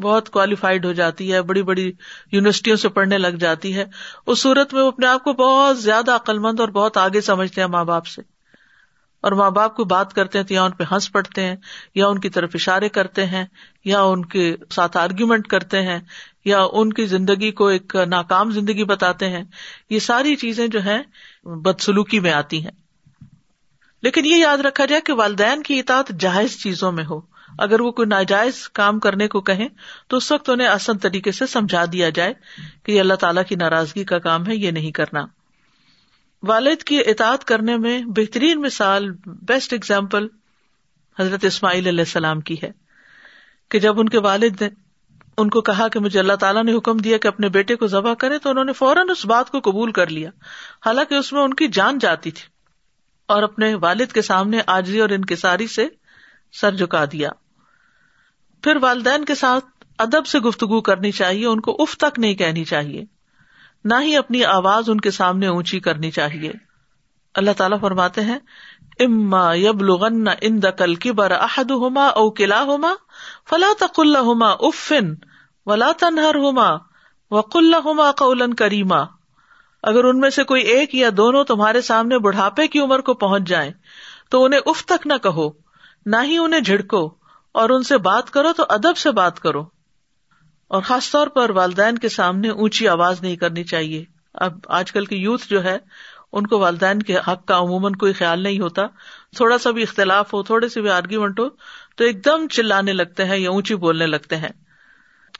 بہت 0.00 0.30
کوالیفائڈ 0.30 0.84
ہو 0.84 0.92
جاتی 0.92 1.32
ہے، 1.32 1.42
بڑی 1.42 1.62
بڑی 1.62 1.92
یونیورسٹیوں 2.32 2.76
سے 2.76 2.88
پڑھنے 2.88 3.18
لگ 3.18 3.36
جاتی 3.40 3.76
ہے، 3.76 3.84
اس 4.26 4.38
صورت 4.38 4.74
میں 4.74 4.82
وہ 4.82 4.88
اپنے 4.88 5.06
آپ 5.06 5.24
کو 5.24 5.32
بہت 5.32 5.78
زیادہ 5.78 6.14
عقل 6.14 6.38
مند 6.38 6.60
اور 6.60 6.68
بہت 6.68 6.96
آگے 6.96 7.20
سمجھتے 7.20 7.60
ہیں 7.60 7.68
ماں 7.68 7.84
باپ 7.84 8.06
سے۔ 8.06 8.22
اور 9.22 9.32
ماں 9.32 9.50
باپ 9.50 9.76
کو 9.76 9.84
بات 9.84 10.14
کرتے 10.14 10.38
ہیں 10.38 10.44
تو 10.44 10.54
یا 10.54 10.62
ان 10.62 10.70
پہ 10.70 10.84
ہنس 10.94 11.12
پڑتے 11.12 11.42
ہیں، 11.42 11.56
یا 11.94 12.06
ان 12.06 12.18
کی 12.18 12.28
طرف 12.28 12.50
اشارے 12.54 12.88
کرتے 12.88 13.26
ہیں، 13.26 13.44
یا 13.84 14.02
ان 14.02 14.24
کے 14.24 14.56
ساتھ 14.70 14.96
آرگیومنٹ 14.96 15.46
کرتے 15.46 15.82
ہیں، 15.82 16.00
یا 16.44 16.66
ان 16.72 16.92
کی 16.92 17.06
زندگی 17.06 17.52
کو 17.52 17.66
ایک 17.66 17.96
ناکام 18.08 18.50
زندگی 18.50 18.84
بتاتے 18.84 19.28
ہیں۔ 19.28 19.44
یہ 19.90 19.98
ساری 19.98 20.36
چیزیں 20.36 20.68
جو 20.68 20.82
ہیں، 20.82 21.02
بدسلوکی 21.44 22.20
میں 22.20 22.32
آتی 22.32 22.64
ہیں۔ 22.64 22.70
لیکن 24.02 24.26
یہ 24.26 24.36
یاد 24.36 24.58
رکھا 24.58 24.86
جائے 24.86 25.00
کہ 25.00 25.12
والدین 25.12 25.62
کی 25.62 25.78
اطاعت 25.78 26.08
جائز 26.08 26.62
چیزوں 26.62 26.92
میں 26.92 27.04
ہو۔ 27.04 27.20
اگر 27.58 27.80
وہ 27.80 27.90
کوئی 27.90 28.08
ناجائز 28.08 28.68
کام 28.68 28.98
کرنے 28.98 29.28
کو 29.28 29.40
کہیں، 29.40 29.68
تو 30.08 30.16
اس 30.16 30.32
وقت 30.32 30.50
انہیں 30.50 30.68
آسان 30.68 30.98
طریقے 30.98 31.32
سے 31.32 31.46
سمجھا 31.46 31.84
دیا 31.92 32.10
جائے 32.10 32.34
کہ 32.82 32.92
یہ 32.92 33.00
اللہ 33.00 33.14
تعالیٰ 33.14 33.42
کی 33.48 33.54
ناراضگی 33.54 34.04
کا 34.04 34.18
کام 34.18 34.46
ہے، 34.46 34.56
یہ 34.56 34.70
نہیں 34.70 34.90
کرنا۔ 34.90 35.26
والد 36.42 36.82
کی 36.82 36.98
اطاعت 36.98 37.44
کرنے 37.44 37.76
میں 37.76 38.02
بہترین 38.02 38.60
مثال 38.60 39.10
بیسٹ 39.26 39.72
اگزامپل 39.72 40.26
حضرت 41.20 41.44
اسماعیل 41.44 41.86
علیہ 41.86 41.98
السلام 41.98 42.40
کی 42.40 42.56
ہے 42.62 42.70
کہ 43.70 43.78
جب 43.78 44.00
ان 44.00 44.08
کے 44.08 44.18
والد 44.18 44.62
نے 44.62 44.68
ان 45.38 45.50
کو 45.50 45.60
کہا 45.60 45.88
کہ 45.88 46.00
مجھے 46.00 46.20
اللہ 46.20 46.32
تعالیٰ 46.32 46.64
نے 46.64 46.76
حکم 46.76 46.96
دیا 46.96 47.18
کہ 47.18 47.28
اپنے 47.28 47.48
بیٹے 47.48 47.76
کو 47.76 47.86
ذبح 47.86 48.14
کرے 48.14 48.38
تو 48.38 48.50
انہوں 48.50 48.64
نے 48.64 48.72
فوراً 48.72 49.10
اس 49.10 49.26
بات 49.26 49.50
کو 49.50 49.60
قبول 49.60 49.92
کر 49.92 50.06
لیا۔ 50.06 50.30
حالانکہ 50.86 51.14
اس 51.14 51.32
میں 51.32 51.42
ان 51.42 51.54
کی 51.54 51.68
جان 51.68 51.98
جاتی 51.98 52.30
تھی 52.30 52.44
اور 53.26 53.42
اپنے 53.42 53.74
والد 53.74 54.06
کے 54.06 54.22
سامنے 54.22 54.60
آجی 54.66 55.00
اور 55.00 55.10
انکساری 55.10 55.66
سے 55.66 55.88
سر 56.52 56.74
جھکا 56.74 57.04
دیا۔ 57.12 57.30
پھر 58.62 58.76
والدین 58.76 59.24
کے 59.24 59.34
ساتھ 59.34 59.64
ادب 59.98 60.26
سے 60.26 60.38
گفتگو 60.38 60.80
کرنی 60.80 61.12
چاہیے، 61.12 61.46
ان 61.46 61.60
کو 61.60 61.76
اف 61.82 61.96
تک 61.96 62.18
نہیں 62.18 62.34
کہنی 62.34 62.64
چاہیے۔ 62.64 63.04
نہ 63.84 63.94
ہی 64.02 64.16
اپنی 64.16 64.44
آواز 64.44 64.90
ان 64.90 65.00
کے 65.00 65.10
سامنے 65.10 65.46
اونچی 65.46 65.80
کرنی 65.80 66.10
چاہیے۔ 66.10 66.52
اللہ 67.34 67.50
تعالیٰ 67.56 67.80
فرماتے 67.80 68.20
ہیں، 68.20 68.38
اما 68.98 69.54
یب 69.54 69.82
لغن 69.82 70.28
ان 70.40 70.62
دقل 70.62 70.94
کی 70.94 71.12
بر 71.12 71.30
احد 71.30 71.70
ہوما 71.70 72.06
او 72.06 72.30
کلا 72.30 72.62
ہوما 72.62 72.94
فلا 73.50 73.72
تقل 73.80 74.16
ہوما 74.16 74.50
افن 74.60 75.14
ولا 75.66 75.90
تنہر 75.98 76.34
ہوما 76.34 76.70
وقل 77.30 77.74
ہوما 77.74 78.12
قولن 78.12 78.54
کریما۔ 78.54 79.02
اگر 79.82 80.04
ان 80.04 80.18
میں 80.18 80.30
سے 80.30 80.44
کوئی 80.44 80.62
ایک 80.62 80.94
یا 80.94 81.08
دونوں 81.16 81.44
تمہارے 81.44 81.80
سامنے 81.80 82.18
بڑھاپے 82.18 82.68
کی 82.68 82.80
عمر 82.80 83.00
کو 83.00 83.14
پہنچ 83.14 83.42
جائیں، 83.42 83.70
تو 84.30 84.44
انہیں 84.44 84.60
اف 84.66 84.84
تک 84.84 85.06
نہ 85.06 85.14
کہو، 85.22 85.50
نہ 86.06 86.16
ہی 86.22 86.38
انہیں 86.38 86.60
جھڑکو، 86.60 87.14
اور 87.52 87.70
ان 87.70 87.82
سے 87.82 87.98
بات 87.98 88.30
کرو 88.30 88.52
تو 88.52 88.64
ادب 88.68 88.96
سے 88.96 89.10
بات 89.10 89.40
کرو۔ 89.40 89.64
اور 90.72 90.82
خاص 90.82 91.10
طور 91.10 91.26
پر 91.26 91.50
والدین 91.50 91.98
کے 91.98 92.08
سامنے 92.08 92.48
اونچی 92.48 92.88
آواز 92.88 93.22
نہیں 93.22 93.36
کرنی 93.36 93.64
چاہیے۔ 93.64 94.04
اب 94.34 94.58
آج 94.68 94.92
کل 94.92 95.04
کی 95.04 95.16
یوتھ 95.16 95.48
جو 95.50 95.64
ہے، 95.64 95.78
ان 96.32 96.46
کو 96.46 96.58
والدین 96.58 97.02
کے 97.02 97.16
حق 97.16 97.46
کا 97.46 97.58
عموماً 97.58 97.92
کوئی 97.92 98.12
خیال 98.12 98.42
نہیں 98.42 98.60
ہوتا۔ 98.60 98.82
تھوڑا 99.36 99.58
سا 99.58 99.70
بھی 99.70 99.82
اختلاف 99.82 100.34
ہو، 100.34 100.42
تھوڑے 100.42 100.68
سے 100.68 100.80
بھی 100.80 100.90
آرگیومنٹ 100.90 101.40
ہو، 101.40 101.48
تو 101.96 102.04
ایک 102.04 102.24
دم 102.24 102.46
چلانے 102.48 102.92
لگتے 102.92 103.24
ہیں 103.24 103.38
یا 103.38 103.50
اونچی 103.50 103.74
بولنے 103.74 104.06
لگتے 104.06 104.36
ہیں۔ 104.36 104.48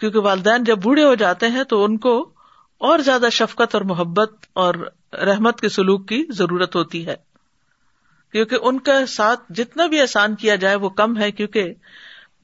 کیونکہ 0.01 0.19
والدین 0.19 0.65
جب 0.65 0.79
بوڑھے 0.83 1.05
ہو 1.05 1.15
جاتے 1.15 1.49
ہیں 1.49 1.65
تو 1.65 1.85
ان 1.85 1.99
کو 1.99 2.31
اور 2.79 2.99
زیادہ 2.99 3.27
شفقت 3.33 3.75
اور 3.75 3.83
محبت 3.83 4.33
اور 4.53 4.75
رحمت 5.13 5.61
کے 5.61 5.69
سلوک 5.69 6.09
کی 6.09 6.25
ضرورت 6.29 6.77
ہوتی 6.77 7.07
ہے۔ 7.07 7.17
کیونکہ 8.33 8.57
ان 8.63 8.81
کے 8.81 9.07
ساتھ 9.07 9.53
جتنا 9.53 9.87
بھی 9.87 10.01
احسان 10.01 10.35
کیا 10.35 10.55
جائے 10.55 10.77
وہ 10.77 10.89
کم 10.89 11.19
ہے، 11.19 11.33
کیونکہ 11.33 11.75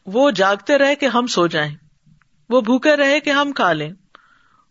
وہ 0.06 0.30
جاگتے 0.30 0.78
رہے 0.78 0.94
کہ 0.94 1.06
ہم 1.06 1.26
سو 1.26 1.46
جائیں۔ 1.46 1.74
وہ 2.48 2.60
بھوکے 2.60 2.96
رہے 2.96 3.20
کہ 3.20 3.30
ہم 3.30 3.52
کھا 3.52 3.72
لیں۔ 3.72 3.92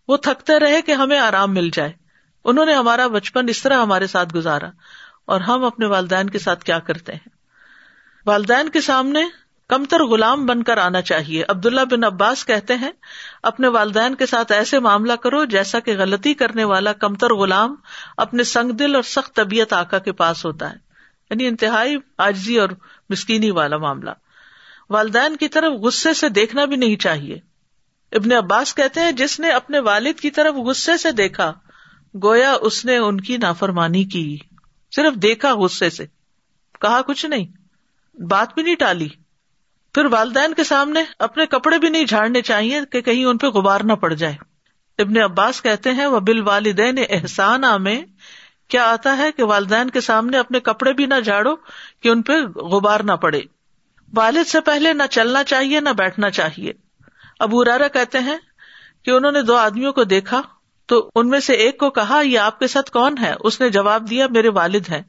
وہ 0.07 0.17
تھکتے 0.17 0.59
رہے 0.59 0.81
کہ 0.81 0.91
ہمیں 0.91 1.19
آرام 1.19 1.53
مل 1.53 1.69
جائے۔ 1.73 1.93
انہوں 2.45 2.65
نے 2.65 2.73
ہمارا 2.73 3.07
بچپن 3.07 3.49
اس 3.49 3.63
طرح 3.63 3.81
ہمارے 3.81 4.07
ساتھ 4.07 4.35
گزارا 4.35 4.69
اور 5.25 5.41
ہم 5.41 5.63
اپنے 5.63 5.85
والدین 5.85 6.29
کے 6.29 6.39
ساتھ 6.39 6.63
کیا 6.63 6.79
کرتے 6.79 7.13
ہیں۔ 7.13 7.29
والدین 8.25 8.69
کے 8.69 8.81
سامنے 8.81 9.23
کمتر 9.67 10.03
غلام 10.03 10.45
بن 10.45 10.63
کر 10.63 10.77
آنا 10.77 11.01
چاہیے۔ 11.01 11.43
عبداللہ 11.47 11.81
بن 11.81 12.03
عباس 12.03 12.45
کہتے 12.45 12.75
ہیں، 12.75 12.91
اپنے 13.43 13.67
والدین 13.67 14.15
کے 14.15 14.25
ساتھ 14.25 14.51
ایسے 14.51 14.79
معاملہ 14.79 15.13
کرو 15.13 15.45
جیسا 15.45 15.79
کہ 15.79 15.97
غلطی 15.97 16.33
کرنے 16.33 16.63
والا 16.63 16.93
کمتر 16.93 17.33
غلام 17.33 17.75
اپنے 18.17 18.43
سنگ 18.43 18.71
دل 18.71 18.95
اور 18.95 19.03
سخت 19.03 19.35
طبیعت 19.35 19.73
آکا 19.73 19.99
کے 19.99 20.11
پاس 20.11 20.45
ہوتا 20.45 20.69
ہے۔ 20.69 20.75
یعنی 21.29 21.47
انتہائی 21.47 21.97
آجزی 22.17 22.59
اور 22.59 22.69
مسکینی 23.09 23.51
والا 23.51 23.77
معاملہ۔ 23.77 24.11
والدین 24.89 25.35
کی 25.35 25.47
طرف 25.47 25.73
غصے 25.73 26.13
سے 26.13 26.29
دیکھنا 26.29 26.65
بھی 26.65 26.75
نہیں 26.75 26.95
چاہیے۔ 26.95 27.39
ابن 28.11 28.31
عباس 28.31 28.75
کہتے 28.75 28.99
ہیں، 28.99 29.11
جس 29.11 29.39
نے 29.39 29.49
اپنے 29.49 29.79
والد 29.79 30.19
کی 30.19 30.29
طرف 30.29 30.55
غصے 30.55 30.97
سے 30.97 31.11
دیکھا، 31.11 31.53
گویا 32.23 32.53
اس 32.61 32.85
نے 32.85 32.97
ان 32.97 33.21
کی 33.21 33.37
نافرمانی 33.37 34.03
کی۔ 34.03 34.37
صرف 34.95 35.13
دیکھا 35.15 35.53
غصے 35.55 35.89
سے۔ 35.89 36.05
کہا 36.81 37.01
کچھ 37.01 37.25
نہیں۔ 37.25 37.45
بات 38.21 38.53
بھی 38.53 38.63
نہیں 38.63 38.75
ٹالی۔ 38.75 39.07
پھر 39.93 40.05
والدین 40.05 40.53
کے 40.53 40.63
سامنے 40.63 41.03
اپنے 41.19 41.45
کپڑے 41.45 41.77
بھی 41.77 41.89
نہیں 41.89 42.05
جھاڑنے 42.05 42.41
چاہیے 42.41 42.79
کہ 42.91 43.01
کہیں 43.01 43.25
ان 43.25 43.37
پہ 43.37 43.47
غبار 43.47 43.81
نہ 43.81 43.93
پڑ 43.93 44.13
جائے۔ 44.13 44.35
ابن 44.97 45.17
عباس 45.17 45.61
کہتے 45.61 45.91
ہیں 45.91 46.05
وہ 46.05 46.19
بال 46.19 46.41
والدین 46.41 46.99
احسان 47.09 47.61
میں 47.79 48.01
کیا 48.67 48.91
آتا 48.91 49.17
ہے 49.17 49.31
کہ 49.31 49.43
والدین 49.43 49.89
کے 49.89 50.01
سامنے 50.01 50.37
اپنے 50.37 50.59
کپڑے 50.59 50.93
بھی 50.93 51.05
نہ 51.05 51.19
جھاڑو 51.25 51.55
کہ 51.99 52.09
ان 52.09 52.21
پہ 52.21 52.33
غبار 52.55 52.99
نہ 52.99 53.11
پڑے۔ 53.11 53.41
والد 54.15 54.47
سے 54.47 54.61
پہلے 54.61 54.93
نہ 54.93 55.03
چلنا 55.09 55.43
چاہیے، 55.43 55.79
نہ 55.79 55.89
بیٹھنا 55.89 56.29
چاہیے۔ 56.29 56.73
ابو 57.39 57.65
رارا 57.65 57.87
کہتے 57.87 58.19
ہیں 58.19 58.37
کہ 59.05 59.11
انہوں 59.11 59.31
نے 59.31 59.41
دو 59.41 59.55
آدمیوں 59.55 59.93
کو 59.93 60.03
دیکھا 60.03 60.41
تو 60.85 61.11
ان 61.15 61.29
میں 61.29 61.39
سے 61.39 61.53
ایک 61.53 61.79
کو 61.79 61.89
کہا، 61.89 62.21
یہ 62.21 62.39
آپ 62.39 62.59
کے 62.59 62.67
ساتھ 62.67 62.91
کون 62.91 63.17
ہے؟ 63.17 63.33
اس 63.39 63.61
نے 63.61 63.69
جواب 63.69 64.09
دیا، 64.09 64.27
میرے 64.27 64.49
والد 64.49 64.89
ہیں۔ 64.89 65.01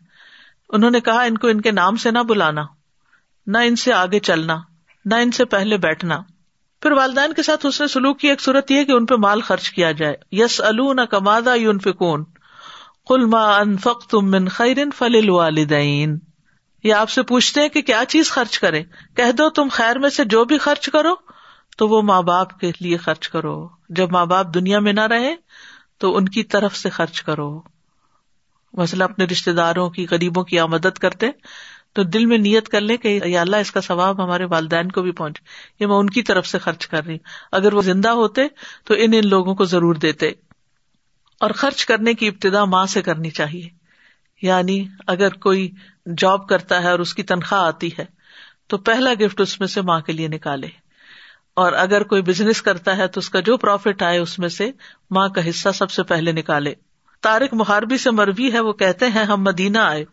انہوں 0.68 0.90
نے 0.90 1.00
کہا، 1.00 1.22
ان 1.22 1.38
کو 1.38 1.48
ان 1.48 1.60
کے 1.60 1.70
نام 1.70 1.96
سے 1.96 2.10
نہ 2.10 2.18
بلانا، 2.18 2.62
نہ 3.46 3.58
ان 3.58 3.76
سے 3.76 3.92
آگے 3.92 4.20
چلنا، 4.20 4.56
نہ 5.04 5.14
ان 5.14 5.30
سے 5.30 5.44
پہلے 5.44 5.76
بیٹھنا۔ 5.76 6.20
پھر 6.82 6.92
والدین 6.92 7.32
کے 7.32 7.42
ساتھ 7.42 7.66
اس 7.66 7.80
نے 7.80 7.86
سلوک 7.86 8.20
کی، 8.20 8.28
ایک 8.28 8.40
صورت 8.40 8.70
یہ 8.70 8.84
کہ 8.84 8.92
ان 8.92 9.06
پہ 9.06 9.14
مال 9.14 9.40
خرچ 9.40 9.70
کیا 9.70 9.92
جائے۔ 9.92 10.14
یس 10.32 10.60
نہ 10.94 11.00
کمادا 11.00 11.54
یون 11.54 11.78
فکون 11.78 12.24
کل 13.06 13.24
ما 13.24 13.56
انفق 13.56 14.06
تم 14.10 14.30
من 14.30 14.48
خیرن 14.48 14.90
فل 14.90 15.30
والدین 15.30 16.18
یہ 16.84 16.94
آپ 16.94 17.10
سے 17.10 17.22
پوچھتے 17.22 17.60
ہیں 17.60 17.68
کہ 17.68 17.82
کیا 17.82 18.02
چیز 18.08 18.30
خرچ 18.30 18.58
کرے 18.58 18.82
کہہ 19.16 19.32
دو 19.32 19.50
تم 19.50 19.68
خیر 19.70 19.98
میں 19.98 20.10
سے 20.10 20.24
جو 20.24 20.44
بھی 20.44 20.58
خرچ 20.58 20.90
کرو 20.90 21.14
تو 21.78 21.88
وہ 21.88 22.02
ماں 22.02 22.22
باپ 22.22 22.58
کے 22.58 22.72
لیے 22.80 22.96
خرچ 22.96 23.28
کرو۔ 23.28 23.68
جب 23.88 24.12
ماں 24.12 24.26
باپ 24.26 24.54
دنیا 24.54 24.78
میں 24.78 24.92
نہ 24.92 25.00
رہے 25.00 25.34
تو 25.98 26.16
ان 26.16 26.28
کی 26.28 26.42
طرف 26.42 26.76
سے 26.76 26.90
خرچ 26.90 27.22
کرو۔ 27.22 27.62
مسئلہ 28.72 29.04
اپنے 29.04 29.24
رشتے 29.24 29.52
داروں 29.52 29.90
کی 29.90 30.06
غریبوں 30.10 30.44
کی 30.44 30.58
آمدد 30.58 30.98
کرتے 30.98 31.26
تو 31.92 32.02
دل 32.02 32.26
میں 32.26 32.38
نیت 32.38 32.68
کر 32.68 32.80
لیں 32.80 32.96
کہ 32.96 33.20
یا 33.24 33.40
اللہ 33.40 33.56
اس 33.56 33.70
کا 33.70 33.80
ثواب 33.80 34.24
ہمارے 34.24 34.44
والدین 34.44 34.90
کو 34.90 35.02
بھی 35.02 35.12
پہنچ 35.12 35.40
یہ 35.80 35.86
میں 35.86 35.96
ان 35.96 36.10
کی 36.10 36.22
طرف 36.22 36.46
سے 36.46 36.58
خرچ 36.58 36.86
کر 36.86 37.04
رہی 37.04 37.12
ہوں۔ 37.12 37.28
اگر 37.52 37.72
وہ 37.72 37.82
زندہ 37.82 38.08
ہوتے 38.08 38.42
تو 38.84 38.94
ان 38.98 39.10
ان 39.14 39.28
لوگوں 39.28 39.54
کو 39.54 39.64
ضرور 39.64 39.94
دیتے۔ 39.94 40.28
اور 41.40 41.50
خرچ 41.50 41.86
کرنے 41.86 42.14
کی 42.14 42.28
ابتدا 42.28 42.64
ماں 42.64 42.86
سے 42.86 43.02
کرنی 43.02 43.30
چاہیے۔ 43.30 43.68
یعنی 44.42 44.84
اگر 45.06 45.32
کوئی 45.34 45.70
جاب 46.18 46.48
کرتا 46.48 46.82
ہے 46.82 46.90
اور 46.90 46.98
اس 46.98 47.14
کی 47.14 47.22
تنخواہ 47.22 47.62
آتی 47.62 47.88
ہے 47.98 48.04
تو 48.66 48.78
پہلا 48.78 49.10
گفٹ 49.20 49.40
اس 49.40 49.60
میں 49.60 49.68
سے 49.68 49.80
ماں 49.82 50.00
کے 50.00 50.12
لیے 50.12 50.28
نکالے۔ 50.28 50.87
اور 51.58 51.72
اگر 51.72 52.02
کوئی 52.02 52.22
بزنس 52.22 52.62
کرتا 52.62 52.96
ہے 52.96 53.06
تو 53.06 53.18
اس 53.18 53.30
کا 53.30 53.40
جو 53.40 53.56
پروفٹ 53.56 54.02
آئے 54.02 54.18
اس 54.18 54.38
میں 54.38 54.48
سے 54.48 54.70
ماں 55.10 55.28
کا 55.28 55.48
حصہ 55.48 55.68
سب 55.74 55.90
سے 55.90 56.02
پہلے 56.02 56.32
نکالے۔ 56.32 56.74
تارک 57.22 57.54
محاربی 57.54 57.98
سے 57.98 58.10
مروی 58.10 58.52
ہے، 58.52 58.60
وہ 58.60 58.72
کہتے 58.72 59.06
ہیں، 59.06 59.24
ہم 59.24 59.42
مدینہ 59.42 59.78
آئے۔ 59.78 60.04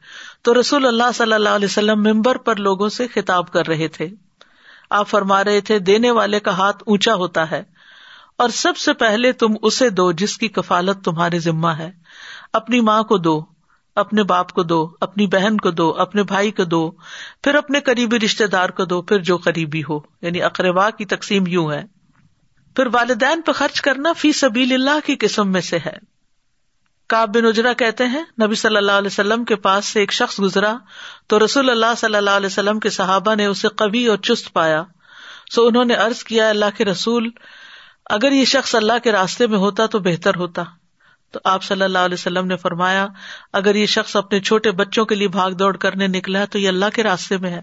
تو 0.41 0.60
رسول 0.60 0.86
اللہ 0.86 1.12
صلی 1.14 1.34
اللہ 1.34 1.50
علیہ 1.50 1.66
وسلم 1.66 2.04
ممبر 2.04 2.38
پر 2.38 2.56
لوگوں 2.56 2.89
سے 2.89 3.08
خطاب 3.08 3.52
کر 3.52 3.68
رہے 3.68 3.88
تھے۔ 3.88 4.08
آپ 4.89 5.08
فرما 5.08 5.43
رہے 5.43 5.62
تھے، 5.62 5.80
دینے 5.80 6.12
والے 6.12 6.39
کا 6.39 6.58
ہاتھ 6.58 6.84
اونچا 6.88 7.14
ہوتا 7.14 7.52
ہے، 7.52 7.64
اور 8.38 8.50
سب 8.50 8.78
سے 8.78 8.93
پہلے 8.93 9.32
تم 9.32 9.48
اسے 9.62 9.89
دو 9.89 10.12
جس 10.12 10.38
کی 10.38 10.48
کفالت 10.48 11.06
تمہارے 11.06 11.39
ذمہ 11.39 11.68
ہے۔ 11.68 11.91
اپنی 12.54 12.82
ماں 12.82 13.04
کو 13.04 13.18
دو۔ 13.18 13.55
اپنے 13.96 14.24
باپ 14.24 14.52
کو 14.52 14.64
دو، 14.64 14.89
اپنی 15.02 15.28
بہن 15.28 15.58
کو 15.58 15.72
دو، 15.72 15.89
اپنے 15.89 16.24
بھائی 16.24 16.52
کو 16.52 16.64
دو، 16.64 16.91
پھر 17.43 17.56
اپنے 17.56 17.80
قریبی 17.80 18.20
رشتے 18.20 18.48
دار 18.48 18.70
کو 18.70 18.86
دو، 18.86 19.02
پھر 19.02 19.20
جو 19.20 19.38
قریبی 19.38 19.82
ہو 19.89 20.00
یعنی 20.22 20.41
اقربا 20.41 20.89
کی 20.89 21.06
تقسیم 21.06 21.48
یوں 21.48 21.72
ہے۔ 21.72 21.84
پھر 22.76 22.88
والدین 22.93 23.41
پہ 23.41 23.52
خرچ 23.52 23.82
کرنا 23.82 24.14
فی 24.14 24.32
سبیل 24.32 24.74
اللہ 24.74 25.06
کی 25.06 25.16
قسم 25.16 25.52
میں 25.52 25.62
سے 25.62 25.78
ہے۔ 25.86 26.16
کاب 27.10 27.36
بن 27.36 27.46
اجرا 27.46 27.74
کہتے 27.74 28.08
ہیں، 28.08 28.24
نبی 28.46 28.56
صلی 28.56 28.78
اللہ 28.78 28.91
علیہ 28.91 29.08
وسلم 29.08 29.46
کے 29.46 29.56
پاس 29.56 29.86
سے 29.86 30.00
ایک 30.00 30.14
شخص 30.14 30.39
گزرا 30.39 30.76
تو 31.28 31.46
رسول 31.46 31.70
اللہ 31.70 31.93
صلی 31.98 32.16
اللہ 32.16 32.30
علیہ 32.30 32.48
وسلم 32.48 32.80
کے 32.80 32.89
صحابہ 32.89 33.36
نے 33.36 33.46
اسے 33.46 33.68
کبھی 33.76 34.08
اور 34.08 34.18
چست 34.18 34.54
پایا۔ 34.54 34.84
سو 35.52 35.68
انہوں 35.68 35.86
نے 35.86 35.93
ارض 35.93 36.24
کیا، 36.24 36.50
اللہ 36.50 36.78
کے 36.78 36.86
رسول، 36.86 37.30
اگر 38.10 38.32
یہ 38.32 38.46
شخص 38.46 38.76
اللہ 38.76 38.93
کے 39.04 39.12
راستے 39.12 39.48
میں 39.48 39.58
ہوتا 39.58 39.86
تو 39.86 40.00
بہتر 40.00 40.36
ہوتا۔ 40.36 40.64
تو 41.36 41.41
آپ 41.43 41.63
صلی 41.63 41.81
اللہ 41.81 41.99
علیہ 41.99 42.13
وسلم 42.13 42.47
نے 42.47 42.57
فرمایا، 42.57 43.07
اگر 43.53 43.75
یہ 43.75 43.86
شخص 43.86 44.15
اپنے 44.15 44.39
چھوٹے 44.39 44.71
بچوں 44.71 45.05
کے 45.05 45.15
لیے 45.15 45.27
بھاگ 45.27 45.51
دوڑ 45.51 45.77
کرنے 45.77 46.07
نکلا 46.07 46.39
ہے 46.39 46.45
تو 46.45 46.59
یہ 46.59 46.67
اللہ 46.67 46.86
کے 46.93 47.03
راستے 47.03 47.38
میں 47.38 47.49
ہے۔ 47.49 47.61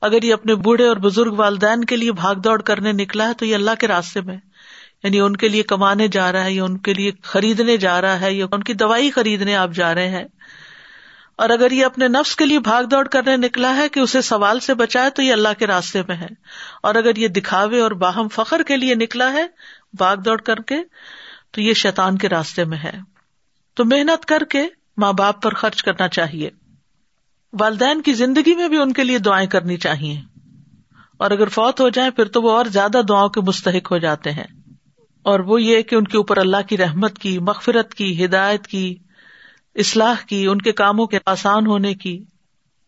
اگر 0.00 0.22
یہ 0.22 0.32
اپنے 0.32 0.54
بوڑھے 0.54 0.88
اور 0.88 0.96
بزرگ 0.96 1.32
والدین 1.32 1.84
کے 1.84 1.96
لیے 1.96 2.12
بھاگ 2.12 2.34
دوڑ 2.34 2.62
کرنے 2.62 2.92
نکلا 2.92 3.28
ہے 3.28 3.34
تو 3.34 3.46
یہ 3.46 3.54
اللہ 3.54 3.70
کے 3.80 3.88
راستے 3.88 4.20
میں 4.20 4.36
یعنی 5.02 5.20
ان 5.20 5.36
کے 5.36 5.48
لیے 5.48 5.62
کمانے 5.62 6.08
جا 6.08 6.32
رہا 6.32 6.44
ہے 6.44 6.52
یا 6.52 6.64
ان 6.64 6.78
کے 6.78 6.94
لیے 6.94 7.10
خریدنے 7.22 7.76
جا 7.76 8.00
رہا 8.00 8.20
ہے 8.20 8.32
یا 8.32 8.46
ان 8.52 8.62
کی 8.62 8.74
دوائی 8.74 9.10
خریدنے 9.10 9.56
آپ 9.56 9.70
جا 9.70 9.94
رہے 9.94 10.08
ہیں۔ 10.08 10.24
اور 11.36 11.50
اگر 11.50 11.70
یہ 11.70 11.84
اپنے 11.84 12.08
نفس 12.08 12.36
کے 12.36 12.46
لیے 12.46 12.60
بھاگ 12.60 12.84
دوڑ 12.84 13.08
کرنے 13.08 13.36
نکلا 13.36 13.76
ہے 13.76 13.88
کہ 13.88 14.00
اسے 14.00 14.22
سوال 14.22 14.60
سے 14.60 14.74
بچائے 14.74 15.10
تو 15.10 15.22
یہ 15.22 15.32
اللہ 15.32 15.48
کے 15.58 15.66
راستے 15.66 16.02
میں 16.08 16.16
ہے۔ 16.16 16.28
اور 16.82 16.94
اگر 16.94 17.16
یہ 17.16 17.28
دکھاوے 17.28 17.80
اور 17.80 17.90
باہم 17.90 18.28
فخر 18.28 18.62
کے 18.62 18.76
لیے 18.76 18.94
نکلا 18.94 19.32
ہے، 19.32 19.46
بھاگ 19.92 20.16
دوڑ 20.16 20.40
کر 20.40 20.56
کے 20.56 20.76
تو 21.52 21.60
یہ 21.60 21.74
شیطان 21.74 22.18
کے 22.18 22.28
راستے 22.28 22.64
میں 22.64 22.78
ہے۔ 22.78 22.92
تو 23.74 23.84
محنت 23.84 24.24
کر 24.24 24.42
کے 24.50 24.62
ماں 24.96 25.12
باپ 25.12 25.42
پر 25.42 25.54
خرچ 25.54 25.82
کرنا 25.82 26.08
چاہیے۔ 26.08 26.50
والدین 27.60 28.02
کی 28.02 28.12
زندگی 28.12 28.54
میں 28.54 28.68
بھی 28.68 28.78
ان 28.78 28.92
کے 28.92 29.04
لیے 29.04 29.18
دعائیں 29.18 29.48
کرنی 29.48 29.76
چاہیے۔ 29.76 30.20
اور 31.16 31.30
اگر 31.30 31.48
فوت 31.48 31.80
ہو 31.80 31.88
جائیں 31.88 32.10
پھر 32.10 32.24
تو 32.24 32.42
وہ 32.42 32.50
اور 32.50 32.64
زیادہ 32.64 33.00
دعاؤں 33.08 33.28
کے 33.28 33.40
مستحق 33.40 33.92
ہو 33.92 33.98
جاتے 33.98 34.32
ہیں۔ 34.32 34.44
اور 35.22 35.40
وہ 35.40 35.62
یہ 35.62 35.82
کہ 35.82 35.94
ان 35.94 36.04
کے 36.04 36.16
اوپر 36.16 36.36
اللہ 36.36 36.56
کی 36.68 36.76
رحمت 36.76 37.18
کی، 37.18 37.38
مغفرت 37.38 37.94
کی، 37.94 38.24
ہدایت 38.24 38.66
کی، 38.66 38.94
اصلاح 39.74 40.14
کی، 40.26 40.46
ان 40.46 40.58
کے 40.58 40.72
کاموں 40.72 41.06
کے 41.06 41.18
آسان 41.26 41.66
ہونے 41.66 41.94
کی 41.94 42.24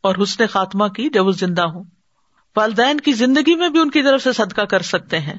اور 0.01 0.15
حسن 0.23 0.47
خاتمہ 0.47 0.89
کی 0.89 1.09
جب 1.11 1.27
وہ 1.27 1.33
زندہ 1.33 1.63
ہوں۔ 1.63 1.85
والدین 2.57 3.01
کی 3.01 3.13
زندگی 3.13 3.55
میں 3.55 3.69
بھی 3.69 3.81
ان 3.81 3.91
کی 3.91 4.03
طرف 4.03 4.23
سے 4.23 4.33
صدقہ 4.33 4.61
کر 4.61 4.83
سکتے 4.83 5.21
ہیں۔ 5.21 5.39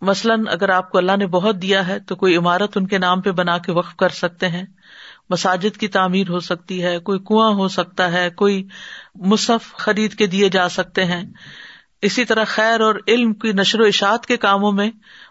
مثلاً 0.00 0.44
اگر 0.48 0.68
آپ 0.68 0.90
کو 0.90 0.98
اللہ 0.98 1.16
نے 1.16 1.26
بہت 1.26 1.62
دیا 1.62 1.86
ہے 1.86 2.00
تو 2.00 2.16
کوئی 2.16 2.36
عمارت 2.36 2.76
ان 2.76 2.86
کے 2.86 2.98
نام 2.98 3.20
پہ 3.20 3.30
بنا 3.30 3.58
کے 3.58 3.72
وقف 3.72 3.96
کر 3.96 4.08
سکتے 4.08 4.48
ہیں۔ 4.48 4.64
مساجد 5.30 5.76
کی 5.76 5.88
تعمیر 5.88 6.28
ہو 6.28 6.40
سکتی 6.40 6.82
ہے، 6.82 6.98
کوئی 6.98 7.18
کنواں 7.18 7.54
ہو 7.54 7.68
سکتا 7.68 8.12
ہے، 8.12 8.30
کوئی 8.30 8.68
مصحف 9.14 9.72
خرید 9.72 10.14
کے 10.14 10.26
دیے 10.26 10.48
جا 10.48 10.68
سکتے 10.68 11.04
ہیں۔ 11.04 11.24
اسی 12.02 12.24
طرح 12.24 12.44
خیر 12.44 12.80
اور 12.80 12.94
علم 13.08 13.34
کی 13.34 13.52
نشر 13.52 13.80
و 13.80 13.84
اشاعت 13.84 14.26
کے 14.26 14.36
کاموں 14.36 14.72
میں 14.72 14.90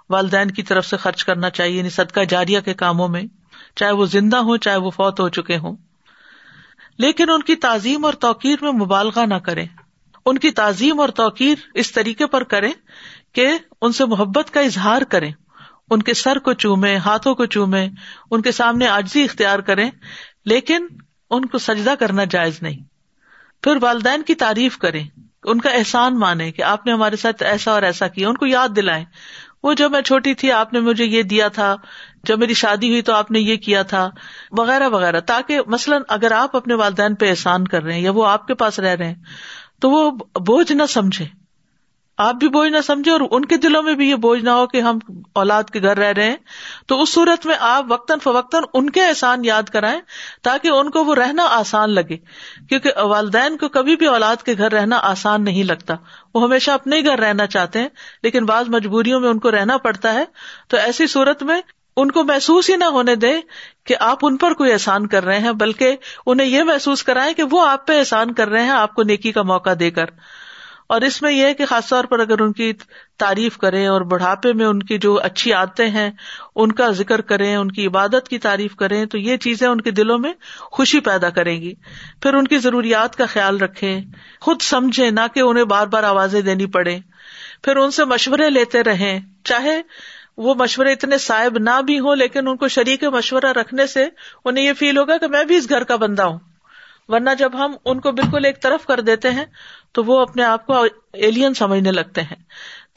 والدین 0.10 0.52
کی 0.52 0.64
طرف 0.64 0.86
سے 0.86 0.98
خرچ 0.98 1.26
کرنا 1.26 1.50
چاہیے 1.50 1.78
یعنی 1.78 1.90
صدقہ 1.90 2.20
جاریہ 2.30 2.60
کے 2.60 2.74
کاموں 2.74 3.08
میں، 3.08 3.24
چاہے 3.76 3.92
وہ 3.92 4.06
زندہ 4.06 4.38
ہوں، 4.38 4.58
چاہے 4.58 4.78
وہ 4.78 4.90
فوت 4.90 5.20
ہو 5.20 5.30
چکے 5.30 5.58
ہوں۔ 5.58 5.76
لیکن 6.98 7.30
ان 7.30 7.42
کی 7.42 7.56
تعظیم 7.56 8.06
اور 8.06 8.14
توقیر 8.14 8.56
میں 8.62 8.72
مبالغہ 8.72 9.26
نہ 9.26 9.36
کریں۔ 9.36 9.68
ان 10.26 10.38
کی 10.38 10.52
تعظیم 10.52 11.00
اور 11.00 11.10
توقیر 11.10 11.56
اس 11.74 11.92
طریقے 11.92 12.26
پر 12.28 12.44
کریں 12.44 12.72
کہ 13.34 13.58
ان 13.82 13.92
سے 13.92 14.06
محبت 14.06 14.54
کا 14.54 14.60
اظہار 14.60 15.02
کریں، 15.02 15.32
ان 15.90 16.02
کے 16.04 16.14
سر 16.14 16.40
کو 16.40 16.54
چومے 16.54 16.96
ہاتھوں 16.98 17.36
کو 17.36 17.46
چومے 17.46 17.88
ان 18.32 18.42
کے 18.42 18.52
سامنے 18.52 18.88
آجزی 18.88 19.24
اختیار 19.24 19.60
کریں، 19.60 19.92
لیکن 20.46 20.88
ان 21.30 21.46
کو 21.46 21.58
سجدہ 21.58 21.94
کرنا 22.00 22.24
جائز 22.24 22.62
نہیں۔ 22.62 22.80
پھر 23.64 23.78
والدین 23.82 24.22
کی 24.22 24.36
تعریف 24.36 24.78
کریں، 24.78 25.08
ان 25.44 25.62
کا 25.62 25.70
احسان 25.70 26.20
مانے 26.20 26.52
کہ 26.52 26.62
آپ 26.62 26.86
نے 26.86 26.92
ہمارے 26.92 27.16
ساتھ 27.16 27.44
ایسا 27.44 27.72
اور 27.72 27.82
ایسا 27.82 28.08
کیا، 28.08 28.30
ان 28.30 28.36
کو 28.36 28.46
یاد 28.46 28.70
دلائیں۔ 28.76 29.06
وہ 29.64 29.74
جب 29.74 29.92
میں 29.92 30.02
چھوٹی 30.02 30.34
تھی، 30.34 30.52
آپ 30.52 30.74
نے 30.74 30.80
مجھے 30.80 31.06
یہ 31.06 31.24
دیا 31.24 31.48
تھا، 31.48 31.76
جب 32.24 32.40
میری 32.40 32.54
شادی 32.54 32.90
ہوئی 32.90 33.02
تو 33.02 33.14
آپ 33.14 33.32
نے 33.32 33.40
یہ 33.40 33.56
کیا 33.56 33.84
تھا، 33.84 34.10
وغیرہ 34.52 34.90
وغیرہ، 34.90 35.20
تاکہ 35.20 35.60
مثلاً 35.68 36.02
اگر 36.08 36.32
آپ 36.32 36.56
اپنے 36.56 36.74
والدین 36.74 37.16
پہ 37.16 37.30
احسان 37.30 37.68
کر 37.68 37.84
رہے 37.84 37.94
ہیں 37.94 38.02
یا 38.02 38.12
وہ 38.12 38.28
آپ 38.28 38.48
کے 38.48 38.54
پاس 38.54 38.80
رہ 38.80 38.96
رہے 38.96 39.08
ہیں، 39.08 39.24
تو 39.82 39.90
وہ 39.90 40.12
بوجھ 40.40 40.72
نہ 40.72 40.84
سمجھے 40.90 41.26
آپ 42.18 42.36
بھی 42.36 42.48
بوجھ 42.50 42.72
نہ 42.72 42.78
سمجھے 42.82 43.12
اور 43.12 43.22
ان 43.32 43.46
کے 43.46 43.58
دلوں 43.58 43.84
میں 43.84 43.94
بھی 43.94 44.10
یہ 44.10 44.16
بوجھ 44.16 44.44
نہ 44.44 44.50
ہو 44.50 44.68
کہ 44.68 44.82
ہم 44.82 45.00
اولاد 45.34 45.64
کے 45.64 45.82
گھر 45.82 45.98
رہ 45.98 46.12
رہے 46.12 46.24
ہیں۔ 46.24 46.36
تو 46.88 47.02
اس 47.02 47.14
صورت 47.14 47.46
میں 47.46 47.56
آپ 47.60 47.86
وقتاً 47.90 48.20
فوقتاً 48.20 48.64
ان 48.74 48.90
کے 48.90 49.06
احسان 49.06 49.46
یاد 49.46 49.64
کرائیں 49.64 50.02
تاکہ 50.44 50.68
ان 50.68 50.90
کو 50.90 51.04
وہ 51.04 51.16
رہنا 51.16 51.44
آسان 51.44 51.90
لگے۔ 51.90 52.18
کیونکہ 52.70 52.92
والدین 53.02 53.58
کو 53.58 53.70
کبھی 53.70 53.96
بھی 53.96 54.06
اولاد 54.06 54.36
کے 54.36 54.54
گھر 54.58 54.72
رہنا 54.72 55.00
آسان 55.02 55.44
نہیں 55.44 55.64
لگتا۔ 55.64 55.94
وہ 56.34 56.44
ہمیشہ 56.44 56.72
اپنے 56.72 56.96
ہی 56.96 57.06
گھر 57.06 57.20
رہنا 57.20 57.48
چاہتے 57.48 57.80
ہیں، 57.80 57.90
لیکن 58.24 58.46
بعض 58.46 58.66
مجبوریوں 58.68 59.20
میں 59.20 59.30
ان 59.30 59.40
کو 59.40 59.52
رہنا 59.52 59.78
پڑتا 59.78 60.14
ہے۔ 60.14 60.26
تو 60.68 60.78
ایسی 60.78 61.08
صورت 61.08 61.44
میں 61.44 61.62
ان 61.98 62.12
کو 62.12 62.24
محسوس 62.24 62.70
ہی 62.70 62.76
نہ 62.76 62.84
ہونے 62.84 63.16
دیں 63.16 63.42
کہ 63.86 63.96
آپ 64.00 64.18
ان 64.22 64.38
پر 64.38 64.54
کوئی 64.54 64.72
احسان 64.72 65.08
کر 65.08 65.24
رہے 65.24 65.40
ہیں، 65.40 65.52
بلکہ 65.52 65.96
انہیں 66.26 66.48
یہ 66.48 66.64
محسوس 66.64 67.04
کرائیں 67.04 67.34
کہ 67.34 67.44
وہ 67.52 67.68
آپ 67.68 67.88
پہ 67.88 68.00
احسان 68.00 68.34
کر 68.34 68.48
رہے 68.48 68.64
ہیں، 68.64 68.70
آپ 68.70 68.94
کو 68.94 69.04
نیکی 69.04 69.32
کا 69.32 69.42
موقع 69.42 69.70
دے 69.80 69.92
کر۔ 69.92 70.06
اور 70.94 71.02
اس 71.02 71.22
میں 71.22 71.32
یہ 71.32 71.46
ہے 71.46 71.54
کہ 71.54 71.66
خاص 71.66 71.90
طور 71.90 72.04
پر 72.04 72.20
اگر 72.20 72.42
ان 72.42 72.52
کی 72.54 72.74
تعریف 73.18 73.58
کریں 73.58 73.88
اور 73.88 74.02
بڑھاپے 74.02 74.54
میں 74.54 74.66
ان 74.66 74.84
کی 74.84 74.98
جو 74.98 75.20
اچھی 75.22 75.54
عادتیں 75.54 75.90
ہیں، 75.90 76.12
ان 76.56 76.72
کا 76.72 76.90
ذکر 76.90 77.22
کریں، 77.22 77.56
ان 77.56 77.72
کی 77.72 77.88
عبادت 77.88 78.28
کی 78.28 78.40
تعریف 78.40 78.76
کریں، 78.76 79.06
تو 79.06 79.18
یہ 79.18 79.38
چیزیں 79.38 79.68
ان 79.68 79.82
کے 79.82 79.92
دلوں 79.92 80.20
میں 80.20 80.34
خوشی 80.60 81.00
پیدا 81.00 81.30
کریں 81.30 81.62
گی۔ 81.62 81.74
پھر 82.22 82.34
ان 82.34 82.48
کی 82.48 82.58
ضروریات 82.58 83.16
کا 83.16 83.26
خیال 83.26 83.58
رکھیں، 83.58 84.02
خود 84.42 84.62
سمجھیں، 84.62 85.12
نہ 85.12 85.28
کہ 85.34 85.40
انہیں 85.40 85.64
بار 85.64 85.88
بار 85.88 86.04
آوازیں 86.04 86.42
دینی 86.42 86.66
پڑے 86.66 86.98
پھر 87.64 87.76
ان 87.76 87.92
سے 87.92 88.06
مشورے 88.06 88.50
لیتے 88.50 88.84
رہیں، 88.84 89.20
چاہے 89.44 89.82
وہ 90.38 90.56
مشورے 90.56 90.92
اتنے 90.92 91.18
صاحب 91.18 91.58
نہ 91.58 91.82
بھی 91.82 92.00
ہوں، 92.00 92.16
لیکن 92.16 92.48
ان 92.48 92.58
کو 92.58 92.68
شریک 92.68 93.04
مشورہ 93.04 93.52
رکھنے 93.52 93.88
سے 93.88 94.08
انہیں 94.46 94.66
یہ 94.66 94.74
فیل 94.74 94.98
ہوگا 94.98 95.18
کہ 95.18 95.28
میں 95.28 95.44
بھی 95.44 95.56
اس 95.56 95.70
گھر 95.70 95.84
کا 95.84 95.96
بندہ 95.96 96.24
ہوں۔ 96.24 96.53
ورنہ 97.08 97.30
جب 97.40 97.52
ہم 97.54 97.74
ان 97.86 98.00
کو 98.00 98.12
بالکل 98.12 98.46
ایک 98.46 98.62
طرف 98.62 98.86
کر 98.86 99.00
دیتے 99.00 99.32
ہیں 99.32 99.46
تو 99.92 100.04
وہ 100.04 100.20
اپنے 100.20 100.44
آپ 100.44 100.66
کو 100.66 100.86
ایلین 101.14 101.54
سمجھنے 101.54 101.92
لگتے 101.92 102.22
ہیں۔ 102.22 102.36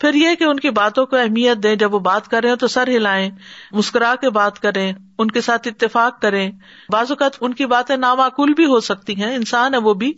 پھر 0.00 0.14
یہ 0.14 0.34
کہ 0.34 0.44
ان 0.44 0.60
کی 0.60 0.70
باتوں 0.70 1.06
کو 1.06 1.16
اہمیت 1.16 1.62
دیں، 1.62 1.76
جب 1.76 1.94
وہ 1.94 1.98
بات 1.98 2.28
کر 2.28 2.40
رہے 2.42 2.48
ہیں 2.48 2.56
تو 2.56 2.66
سر 2.66 2.88
ہلائیں، 2.88 3.30
مسکرا 3.72 4.14
کے 4.20 4.30
بات 4.30 4.60
کریں، 4.60 4.92
ان 5.18 5.30
کے 5.30 5.40
ساتھ 5.40 5.68
اتفاق 5.68 6.22
کریں۔ 6.22 6.52
بعض 6.88 7.06
اوقات 7.08 7.32
ان 7.40 7.54
کی 7.54 7.66
باتیں 7.66 7.96
نامعقول 7.96 8.52
بھی 8.52 8.66
ہو 8.66 8.80
سکتی 8.80 9.22
ہیں، 9.22 9.34
انسان 9.34 9.74
ہے 9.74 9.78
وہ 9.78 9.94
بھی، 9.94 10.12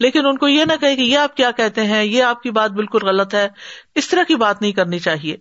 لیکن 0.00 0.26
ان 0.26 0.38
کو 0.38 0.48
یہ 0.48 0.64
نہ 0.64 0.72
کہ 0.80 0.86
یہ 0.86 1.18
آپ 1.18 1.36
کیا 1.36 1.50
کہتے 1.50 1.84
ہیں، 1.84 2.04
یہ 2.04 2.22
آپ 2.22 2.42
کی 2.42 2.50
بات 2.50 2.70
بالکل 2.70 2.98
غلط 3.02 3.34
ہے۔ 3.34 3.48
اس 3.94 4.08
طرح 4.08 4.22
کی 4.22 4.36
بات 4.36 4.62
نہیں 4.62 4.72
کرنی 4.72 4.98
چاہیے۔ 4.98 5.36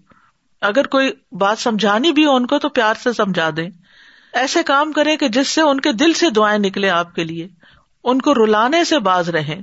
اگر 0.61 0.87
کوئی 0.87 1.11
بات 1.31 1.59
سمجھانی 1.59 2.11
بھی 2.11 2.25
ہو 2.25 2.35
ان 2.35 2.47
کو 2.47 2.59
تو 2.59 2.69
پیار 2.69 2.93
سے 3.03 3.13
سمجھا 3.13 3.49
دیں۔ 3.57 3.69
ایسے 4.33 4.63
کام 4.63 4.91
کریں 4.91 5.17
کہ 5.17 5.27
جس 5.27 5.47
سے 5.47 5.61
ان 5.61 5.79
کے 5.79 5.91
دل 5.91 6.13
سے 6.13 6.29
دعائیں 6.29 6.59
نکلے 6.59 6.89
آپ 6.89 7.15
کے 7.15 7.23
لیے۔ 7.23 7.47
ان 8.03 8.21
کو 8.21 8.33
رلانے 8.33 8.83
سے 8.83 8.99
باز 8.99 9.29
رہیں۔ 9.29 9.61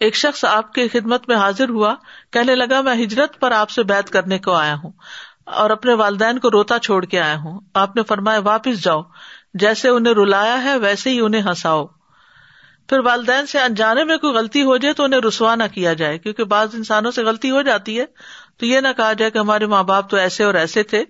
ایک 0.00 0.16
شخص 0.16 0.44
آپ 0.44 0.72
کی 0.72 0.88
خدمت 0.88 1.28
میں 1.28 1.36
حاضر 1.36 1.68
ہوا، 1.68 1.94
کہنے 2.30 2.54
لگا، 2.54 2.80
میں 2.80 3.04
ہجرت 3.04 3.40
پر 3.40 3.50
آپ 3.50 3.70
سے 3.70 3.82
بیت 3.82 4.10
کرنے 4.10 4.38
کو 4.38 4.52
آیا 4.52 4.74
ہوں 4.84 4.92
اور 5.44 5.70
اپنے 5.70 5.94
والدین 5.94 6.38
کو 6.38 6.50
روتا 6.50 6.78
چھوڑ 6.78 7.04
کے 7.04 7.20
آیا 7.20 7.36
ہوں۔ 7.36 7.60
آپ 7.74 7.96
نے 7.96 8.02
فرمایا، 8.02 8.38
واپس 8.38 8.84
جاؤ، 8.84 9.02
جیسے 9.54 9.88
انہیں 9.88 10.14
رلایا 10.14 10.64
ہے، 10.64 10.76
ویسے 10.76 11.10
ہی 11.10 11.20
انہیں 11.20 11.42
ہنساؤ۔ 11.42 11.86
پھر 12.88 12.98
والدین 12.98 13.46
سے 13.46 13.58
انجانے 13.58 14.04
میں 14.04 14.16
کوئی 14.16 14.34
غلطی 14.34 14.62
ہو 14.62 14.76
جائے 14.76 14.94
تو 14.94 15.04
انہیں 15.04 15.20
رسوا 15.20 15.54
نہ 15.54 15.64
کیا 15.74 15.92
جائے، 15.92 16.18
کیونکہ 16.18 16.44
بعض 16.44 16.68
انسانوں 16.74 17.10
سے 17.10 17.22
غلطی 17.22 17.50
ہو 17.50 17.62
جاتی 17.62 18.00
ہے۔ 18.00 18.04
تو 18.56 18.66
یہ 18.66 18.80
نہ 18.80 18.88
کہا 18.96 19.12
جائے 19.12 19.30
کہ 19.30 19.38
ہمارے 19.38 19.66
ماں 19.66 19.82
باپ 19.82 20.10
تو 20.10 20.16
ایسے 20.16 20.44
اور 20.44 20.54
ایسے 20.54 20.82
تھے۔ 20.82 21.04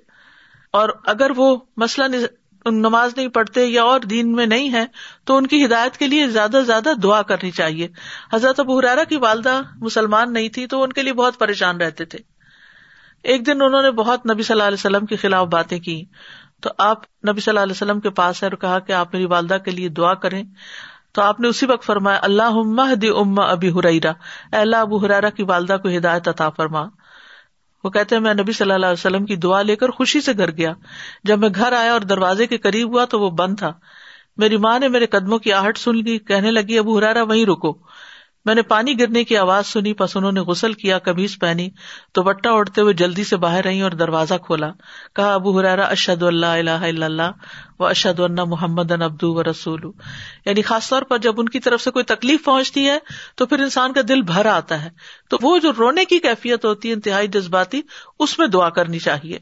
اور 0.73 0.89
اگر 1.07 1.31
وہ 1.37 1.57
مسئلہ 1.77 2.27
نماز 2.71 3.13
نہیں 3.17 3.29
پڑھتے 3.29 3.67
یا 3.67 3.83
اور 3.83 4.01
دین 4.01 4.33
میں 4.33 4.47
نہیں 4.47 4.73
ہے 4.73 4.87
تو 5.25 5.37
ان 5.37 5.47
کی 5.47 5.65
ہدایت 5.65 5.97
کے 5.97 6.07
لیے 6.07 6.29
زیادہ 6.29 6.51
سے 6.51 6.63
زیادہ 6.63 6.89
دعا 7.03 7.23
کرنی 7.23 7.51
چاہیے۔ 7.51 7.89
حضرت 8.33 8.61
ابو 8.61 8.79
حرارا 8.79 9.05
کی 9.05 9.17
والدہ 9.17 9.61
مسلمان 9.77 10.33
نہیں 10.33 10.49
تھی 10.49 10.67
تو 10.67 10.83
ان 10.83 10.93
کے 10.93 11.03
لیے 11.03 11.13
بہت 11.13 11.39
پریشان 11.39 11.81
رہتے 11.81 12.05
تھے۔ 12.05 12.19
ایک 13.23 13.47
دن 13.47 13.63
انہوں 13.63 13.83
نے 13.83 13.91
بہت 13.91 14.31
نبی 14.31 14.43
صلی 14.43 14.55
اللہ 14.55 14.63
علیہ 14.63 14.77
وسلم 14.79 15.07
کے 15.07 15.17
خلاف 15.17 15.47
باتیں 15.47 15.81
کی۔ 15.81 16.05
تو 16.61 16.71
آپ 16.79 17.03
نبی 17.29 17.41
صلی 17.41 17.51
اللہ 17.51 17.61
علیہ 17.61 17.73
وسلم 17.73 18.01
کے 18.01 18.11
پاس 18.11 18.43
ہے 18.43 18.49
اور 18.49 18.57
کہا 18.57 18.79
کہ 18.79 18.93
آپ 18.93 19.15
میری 19.15 19.25
والدہ 19.25 19.57
کے 19.65 19.71
لیے 19.71 19.89
دعا 19.89 20.15
کریں۔ 20.15 20.43
تو 21.13 21.23
آپ 21.23 21.41
نے 21.41 21.49
اسی 21.49 21.67
وقت 21.67 21.85
فرمایا 21.85 22.19
اللہ 22.23 22.95
دی 22.95 23.09
اما 23.09 23.45
ابی 23.45 23.71
ہریرا 23.71 24.13
اللہ، 24.53 24.77
ابو 24.77 24.97
حرارا 24.97 25.31
کی 25.31 25.43
والدہ 25.43 25.77
کو 25.83 25.89
ہدایت 25.89 26.29
عطا 26.29 26.51
فرما۔ 26.51 26.85
وہ 27.85 27.91
کہتے 27.91 28.19
میں 28.19 28.35
نبی 28.35 28.53
صلی 28.53 28.73
اللہ 28.73 28.87
علیہ 28.87 28.93
وسلم 28.93 29.27
کی 29.27 29.37
دعا 29.37 29.63
لے 29.63 29.77
کر 29.77 29.89
خوشی 29.89 30.21
سے 30.21 30.33
گھر 30.39 30.51
گیا۔ 30.51 30.73
جب 31.25 31.39
میں 31.39 31.49
گھر 31.55 31.73
آیا 31.73 31.93
اور 31.93 32.01
دروازے 32.01 32.47
کے 32.47 32.59
قریب 32.59 32.89
ہوا 32.89 33.05
تو 33.05 33.21
وہ 33.21 33.31
بند 33.31 33.59
تھا۔ 33.59 33.73
میری 34.37 34.57
ماں 34.57 34.79
نے 34.79 34.89
میرے 34.89 35.07
قدموں 35.07 35.39
کی 35.39 35.53
آہٹ 35.53 35.79
سن 35.79 35.97
لی، 35.97 36.19
کہنے 36.19 36.51
لگی، 36.51 36.79
ابو 36.79 36.99
ہرارا 36.99 37.23
وہیں 37.23 37.47
رکو۔ 37.47 37.73
میں 38.45 38.55
نے 38.55 38.63
پانی 38.63 39.01
گرنے 39.01 39.25
کی 39.25 39.37
آواز 39.37 39.67
سنی، 39.67 39.93
پس 39.93 40.17
انہوں 40.17 40.33
نے 40.33 40.41
غسل 40.41 40.73
کیا 40.73 40.99
کبیز 40.99 41.39
پہنی 41.39 41.69
تو 42.13 42.23
بٹا 42.23 42.51
اڑتے 42.51 42.81
ہوئے 42.81 42.95
جلدی 42.95 43.25
سے 43.25 43.37
باہر 43.37 43.65
رہی 43.65 43.81
اور 43.81 43.91
دروازہ 43.91 44.35
کھولا۔ 44.47 44.71
کہا، 45.15 45.35
ابو 45.35 45.59
حرارا 45.59 45.85
اشد 45.85 46.23
اللہ 46.23 46.47
اللہ 46.47 47.05
اللہ 47.05 47.33
و 47.79 47.87
اشد 47.87 48.21
اللہ 48.21 48.45
محمد 48.45 48.91
ابدو 48.91 49.35
و 49.35 49.43
رسول 49.43 49.81
یعنی 50.47 50.63
خاص 50.63 50.89
طور 50.89 51.03
پر 51.03 51.19
جب 51.19 51.41
ان 51.41 51.49
کی 51.49 51.61
طرف 51.61 51.83
سے 51.83 51.91
کوئی 51.91 52.05
تکلیف 52.05 52.45
پہنچتی 52.45 52.89
ہے، 52.89 52.99
تو 53.37 53.47
پھر 53.47 53.59
انسان 53.59 53.93
کا 53.93 54.01
دل 54.09 54.23
بھر 54.23 54.47
آتا 54.47 54.85
ہے۔ 54.85 54.91
تو 55.31 55.37
وہ 55.43 55.59
جو 55.59 55.73
رونے 55.79 56.05
کی 56.05 56.19
کیفیت 56.19 56.65
ہوتی 56.65 56.89
ہے 56.89 56.95
انتہائی 56.95 57.29
جذباتی، 57.29 57.81
اس 58.19 58.39
میں 58.39 58.47
دعا 58.47 58.69
کرنی 58.69 58.99
چاہیے۔ 58.99 59.39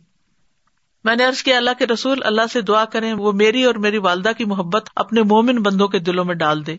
میں 1.05 1.17
نے 1.17 1.27
ارض 1.27 1.43
کیا، 1.43 1.57
اللہ 1.57 1.71
کے 1.79 1.87
رسول، 1.87 2.19
اللہ 2.25 2.43
سے 2.53 2.61
دعا 2.61 2.85
کریں، 2.85 3.13
وہ 3.13 3.33
میری 3.33 3.65
اور 3.65 3.75
میری 3.75 3.99
والدہ 3.99 4.31
کی 4.39 4.45
محبت 4.45 4.91
اپنے 4.97 5.23
مومن 5.23 5.63
بندوں 5.63 5.89
کے 5.89 5.99
دلوں 5.99 6.25
میں 6.25 6.35
ڈال 6.35 6.67
دے۔ 6.67 6.77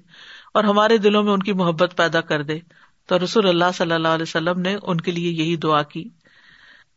اور 0.54 0.64
ہمارے 0.64 0.97
دلوں 0.97 1.24
میں 1.24 1.34
ان 1.34 1.43
کی 1.43 1.54
محبت 1.54 1.93
پیدا 1.97 2.22
کر 2.22 2.43
دے۔ 2.43 2.60
تو 3.08 3.20
رسول 3.20 3.49
اللہ 3.49 3.66
صلی 3.76 3.91
اللہ 3.91 4.08
علیہ 4.08 4.24
وسلم 4.24 4.60
نے 4.60 4.78
ان 4.84 5.01
کے 5.01 5.12
لیے 5.12 5.32
یہی 5.32 5.56
دعا 5.56 5.84
کی۔ 5.84 6.10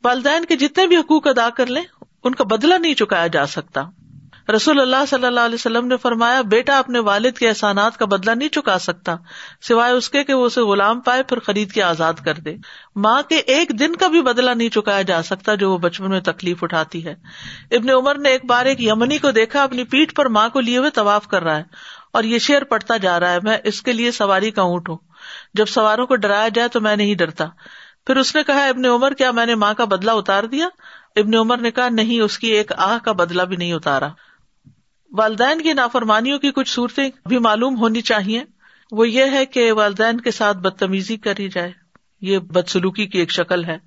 والدین 0.04 0.44
کے 0.44 0.56
جتنے 0.56 0.86
بھی 0.86 0.96
حقوق 0.96 1.26
ادا 1.26 1.48
کر 1.50 1.66
لیں، 1.66 1.82
ان 2.24 2.34
کا 2.34 2.44
بدلا 2.44 2.78
نہیں 2.78 2.94
چکایا 2.94 3.26
جا 3.26 3.46
سکتا۔ 3.46 3.82
رسول 4.56 4.80
اللہ 4.80 5.04
صلی 5.08 5.26
اللہ 5.26 5.40
علیہ 5.40 5.54
وسلم 5.54 5.86
نے 5.86 5.96
فرمایا، 5.96 6.42
بیٹا 6.42 6.78
اپنے 6.78 6.98
والد 6.98 7.32
کے 7.32 7.48
احسانات 7.48 7.96
کا 7.96 8.04
بدلا 8.04 8.34
نہیں 8.34 8.48
چکا 8.48 8.78
سکتا، 8.78 9.16
سوائے 9.62 9.92
اس 9.92 10.10
کے 10.10 10.24
کہ 10.24 10.34
وہ 10.34 10.46
اسے 10.46 10.60
غلام 10.60 11.00
پائے، 11.00 11.22
پھر 11.22 11.38
خرید 11.38 11.72
کے 11.72 11.82
آزاد 11.82 12.12
کر 12.24 12.34
دے۔ 12.34 12.56
ماں 12.96 13.22
کے 13.28 13.36
ایک 13.36 13.70
دن 13.78 13.96
کا 13.96 14.08
بھی 14.08 14.22
بدلا 14.22 14.54
نہیں 14.54 14.68
چکایا 14.68 15.02
جا 15.02 15.22
سکتا 15.22 15.54
جو 15.54 15.72
وہ 15.72 15.78
بچپن 15.78 16.10
میں 16.10 16.20
تکلیف 16.20 16.64
اٹھاتی 16.64 17.06
ہے۔ 17.06 17.14
ابن 17.70 17.90
عمر 17.90 18.18
نے 18.18 18.28
ایک 18.28 18.44
بار 18.44 18.66
ایک 18.66 18.82
یمنی 18.82 19.18
کو 19.18 19.30
دیکھا، 19.30 19.62
اپنی 19.62 19.84
پیٹ 19.84 20.16
پر 20.16 20.26
ماں 20.26 20.48
کو 20.48 20.60
لیے 20.60 20.78
ہوئے 20.78 20.90
طواف 20.90 21.28
کر 21.28 21.42
رہا 21.42 21.56
ہے۔ 21.56 21.62
اور 22.16 22.24
یہ 22.24 22.38
شیر 22.38 22.64
پڑتا 22.64 22.96
جا 22.96 23.20
رہا 23.20 23.32
ہے، 23.32 23.38
میں 23.42 23.58
اس 23.64 23.82
کے 23.82 23.92
لیے 23.92 24.10
سواری 24.10 24.50
کا 24.50 24.62
اونٹ 24.62 24.88
ہوں۔ 24.88 24.96
جب 25.54 25.66
سواروں 25.66 26.06
کو 26.06 26.16
ڈرایا 26.16 26.48
جائے 26.48 26.68
تو 26.68 26.80
میں 26.80 26.96
نہیں 26.96 27.14
ڈرتا۔ 27.14 27.44
پھر 28.06 28.16
اس 28.16 28.36
نے 28.36 28.42
کہا، 28.42 28.66
ابن 28.66 28.84
عمر، 28.84 29.12
کیا 29.12 29.30
میں 29.30 29.46
نے 29.46 29.54
ماں 29.54 29.74
کا 29.74 29.84
بدلا 29.84 30.12
اتار 30.12 30.44
دیا؟ 30.44 30.68
ابن 31.16 31.34
عمر 31.34 31.58
نے 31.58 31.70
کہا، 31.70 31.88
نہیں، 31.88 32.20
اس 32.20 32.38
کی 32.38 32.46
ایک 32.46 32.72
آہ 32.76 32.98
کا 33.04 33.12
بدلا 33.12 33.44
بھی 33.44 33.56
نہیں 33.56 33.72
اتارا۔ 33.72 34.08
والدین 35.12 35.62
کی 35.62 35.72
نافرمانیوں 35.72 36.38
کی 36.38 36.50
کچھ 36.50 36.68
صورتیں 36.68 37.10
بھی 37.26 37.38
معلوم 37.38 37.76
ہونی 37.76 38.00
چاہیے۔ 38.00 38.44
وہ 38.92 39.08
یہ 39.08 39.24
ہے 39.32 39.46
کہ 39.46 39.72
والدین 39.72 40.20
کے 40.20 40.30
ساتھ 40.30 40.56
بدتمیزی 40.56 41.16
کری 41.16 41.48
جائے۔ 41.48 41.72
یہ 42.20 42.38
بدسلوکی 42.38 43.06
کی 43.06 43.18
ایک 43.18 43.30
شکل 43.30 43.64
ہے۔ 43.64 43.78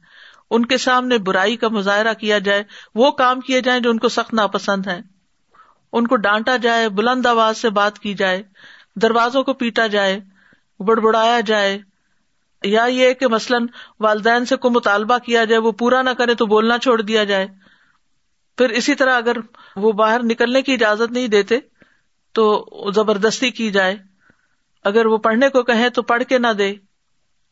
ان 0.52 0.66
کے 0.66 0.78
سامنے 0.78 1.18
برائی 1.18 1.56
کا 1.56 1.68
مظاہرہ 1.68 2.14
کیا 2.14 2.40
جائے۔ 2.40 2.64
وہ 2.96 3.12
کام 3.12 3.40
کیے 3.40 3.62
جائیں 3.62 3.80
جو 3.80 3.90
ان 3.90 3.98
کو 3.98 4.10
سخت 4.10 4.34
ناپسند 4.34 4.88
ہے 4.88 5.19
ان 5.94 6.08
کو 6.08 6.16
ڈانٹا 6.16 6.58
جائے، 6.58 6.90
بلند 6.90 7.26
آواز 7.26 7.58
سے 7.58 7.70
بات 7.70 8.00
کی 8.00 8.14
جائے، 8.14 8.44
دروازوں 8.96 9.44
کو 9.44 9.54
پیٹا 9.54 9.88
جائے، 9.88 10.20
بڑبڑایا 10.80 11.40
جائے۔ 11.40 11.80
یا 12.64 12.84
یہ 12.84 13.14
کہ 13.14 13.28
مثلاً 13.28 13.66
والدین 14.00 14.46
سے 14.46 14.56
کوئی 14.56 14.74
مطالبہ 14.74 15.18
کیا 15.18 15.46
جائے، 15.46 15.62
وہ 15.62 15.72
پورا 15.72 16.02
نہ 16.02 16.10
کرے 16.10 16.36
تو 16.36 16.46
بولنا 16.46 16.78
چھوڑ 16.78 17.02
دیا 17.02 17.24
جائے۔ 17.24 17.48
پھر 18.58 18.70
اسی 18.70 18.96
طرح 18.96 19.18
اگر 19.18 19.38
وہ 19.76 19.92
باہر 19.92 20.24
نکلنے 20.24 20.62
کی 20.62 20.74
اجازت 20.74 21.12
نہیں 21.12 21.28
دیتے، 21.28 21.60
تو 22.34 22.66
زبردستی 22.96 23.52
کی 23.52 23.72
جائے۔ 23.72 23.96
اگر 24.84 25.06
وہ 25.06 25.18
پڑھنے 25.18 25.50
کو 25.50 25.64
کہیں 25.64 25.90
تو 25.90 26.02
پڑھ 26.02 26.24
کے 26.24 26.38
نہ 26.38 26.48
دے۔ 26.58 26.74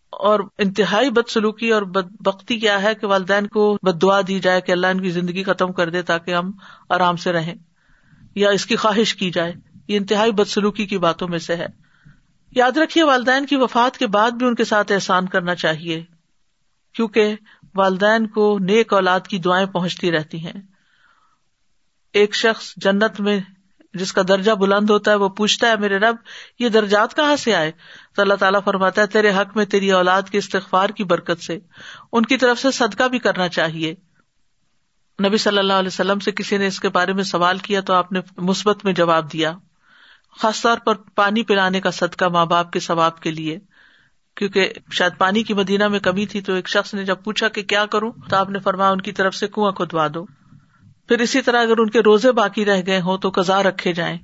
اور 0.10 0.40
انتہائی 0.58 1.10
بد 1.10 1.30
سلوکی 1.30 1.70
اور 1.70 1.82
بد 1.82 2.08
بختی 2.20 2.60
کیا 2.60 2.82
ہے 2.82 2.96
کہ 2.96 3.08
والدین 3.08 3.48
کو 3.48 3.78
بد 3.82 4.02
دعا 4.02 4.22
دی 4.28 4.40
جائے 4.40 4.62
کہ 4.62 4.72
اللہ 4.72 4.88
ان 4.88 5.02
کی 5.02 5.10
زندگی 5.10 5.44
ختم 5.44 5.72
کر 5.72 5.90
دے 5.90 6.02
تاکہ 6.02 6.36
ہم 6.36 6.52
آرام 6.90 7.16
سے 7.16 7.32
رہیں۔ 7.32 7.56
یا 8.38 8.50
اس 8.50 8.66
کی 8.66 8.76
خواہش 8.76 9.16
کی 9.16 9.32
جائے، 9.32 9.54
یہ 9.88 9.98
انتہائی 9.98 10.32
بد 10.32 10.48
سلوکی 10.48 10.86
کی 10.86 10.98
باتوں 10.98 11.28
میں 11.28 11.40
سے 11.40 11.56
ہے۔ 11.56 11.66
یاد 12.56 12.78
رکھیے، 12.78 13.04
والدین 13.04 13.46
کی 13.46 13.56
وفات 13.56 13.98
کے 13.98 14.08
بعد 14.08 14.32
بھی 14.32 14.46
ان 14.46 14.56
کے 14.56 14.64
ساتھ 14.64 14.92
احسان 14.92 15.28
کرنا 15.28 15.56
چاہیے، 15.56 16.04
کیونکہ 16.94 17.36
والدین 17.76 18.28
کو 18.28 18.60
نیک 18.60 18.94
اولاد 18.94 19.20
کی 19.20 19.38
دعائیں 19.38 19.68
پہنچتی 19.68 20.12
رہتی 20.12 20.46
ہیں۔ 20.46 20.62
ایک 22.14 22.36
شخص 22.36 22.74
جنت 22.78 23.20
میں 23.20 23.40
جس 23.94 24.14
کا 24.14 24.22
درجہ 24.28 24.52
بلند 24.52 24.90
ہوتا 24.90 25.12
ہے، 25.12 25.16
وہ 25.16 25.30
پوچھتا 25.30 25.68
ہے، 25.68 25.76
میرے 25.76 25.98
رب، 25.98 26.16
یہ 26.60 26.70
درجات 26.70 27.16
کہاں 27.16 27.36
سے 27.36 27.56
آئے؟ 27.56 27.72
تو 28.16 28.22
اللہ 28.22 28.34
تعالیٰ 28.34 28.60
فرماتا 28.66 29.02
ہے، 29.02 29.08
تیرے 29.08 29.30
حق 29.30 29.58
میں 29.58 29.66
تیری 29.66 29.92
اولاد 29.92 30.22
کے 30.22 30.38
استغفار 30.38 30.90
کی 30.90 31.04
برکت 31.04 31.44
سے، 31.44 31.60
ان 32.12 32.24
کی 32.24 32.38
طرف 32.38 32.60
سے 32.60 32.72
صدقہ 32.72 33.04
بھی 33.04 33.20
کرنا 33.20 33.48
چاہیے۔ 33.48 33.96
نبی 35.26 35.38
صلی 35.38 35.58
اللہ 35.58 35.74
علیہ 35.74 35.88
وسلم 35.88 36.20
سے 36.20 36.32
کسی 36.32 36.58
نے 36.58 36.68
اس 36.68 36.80
کے 36.80 36.90
بارے 36.90 37.14
میں 37.14 37.24
سوال 37.24 37.58
کیا 37.58 37.82
تو 37.82 37.94
آپ 37.94 38.12
نے 38.12 38.20
مثبت 38.38 38.86
میں 38.86 38.94
جواب 38.94 39.34
دیا، 39.34 39.54
خاص 40.42 40.62
طور 40.62 40.78
پر 40.78 40.96
پانی 41.16 41.44
پلانے 41.44 41.82
کا 41.82 41.92
صدقہ 41.92 42.26
ماں 42.26 42.46
باپ 42.46 42.72
کے 42.72 42.80
ثواب 42.80 43.20
کے 43.20 43.32
لیے، 43.32 43.60
کیونکہ 44.36 44.74
شاید 44.92 45.18
پانی 45.18 45.44
کی 45.44 45.54
مدینہ 45.54 45.88
میں 45.88 46.00
کمی 46.00 46.26
تھی 46.26 46.42
تو 46.42 46.54
ایک 46.54 46.70
شخص 46.70 46.94
نے 46.94 47.06
جب 47.06 47.24
پوچھا 47.24 47.48
کہ 47.48 47.64
کیا 47.64 47.86
کروں 47.86 48.12
تو 48.30 48.36
آپ 48.36 48.50
نے 48.50 48.60
فرمایا 48.60 48.92
ان 48.92 49.02
کی 49.02 49.12
طرف 49.12 49.36
سے 49.36 49.48
کنواں 49.48 49.72
کھدوا 49.72 50.08
دو۔ 50.14 50.26
پھر 51.08 51.20
اسی 51.20 51.42
طرح 51.42 51.62
اگر 51.62 51.78
ان 51.78 51.90
کے 51.90 52.00
روزے 52.00 52.32
باقی 52.32 52.66
رہ 52.66 52.82
گئے 52.88 53.02
ہوں 53.02 53.18
تو 53.18 53.30
قزا 53.30 53.64
رکھے 53.64 53.94
جائیں 53.94 54.18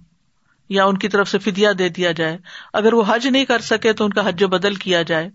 یا 0.69 0.85
ان 0.85 0.97
کی 0.97 1.07
طرف 1.07 1.29
سے 1.29 1.39
فدیا 1.39 1.71
دے 1.79 1.89
دیا 1.89 2.11
جائے۔ 2.11 2.37
اگر 2.73 2.93
وہ 2.93 3.03
حج 3.07 3.27
نہیں 3.27 3.45
کر 3.45 3.59
سکے 3.59 3.93
تو 3.93 4.05
ان 4.05 4.13
کا 4.13 4.29
حج 4.29 4.43
بدل 4.43 4.75
کیا 4.75 5.01
جائے۔ 5.01 5.29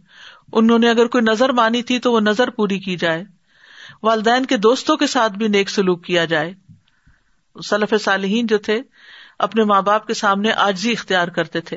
انہوں 0.53 0.79
نے 0.79 0.91
اگر 0.91 1.07
کوئی 1.07 1.25
نظر 1.25 1.49
مانی 1.49 1.83
تھی 1.83 1.99
تو 1.99 2.13
وہ 2.13 2.21
نظر 2.21 2.51
پوری 2.51 2.79
کی 2.79 2.97
جائے۔ 2.97 3.25
والدین 4.03 4.47
کے 4.47 4.57
دوستوں 4.57 4.97
کے 4.97 5.07
ساتھ 5.07 5.33
بھی 5.33 5.49
نیک 5.49 5.71
سلوک 5.71 6.05
کیا 6.05 6.25
جائے۔ 6.25 6.55
سلف 7.65 7.95
صالحین 8.01 8.47
جو 8.47 8.59
تھے، 8.59 8.81
اپنے 9.39 9.65
ماں 9.65 9.83
باپ 9.83 10.07
کے 10.07 10.15
سامنے 10.15 10.53
آجزی 10.53 10.93
اختیار 10.93 11.29
کرتے 11.29 11.61
تھے۔ 11.61 11.77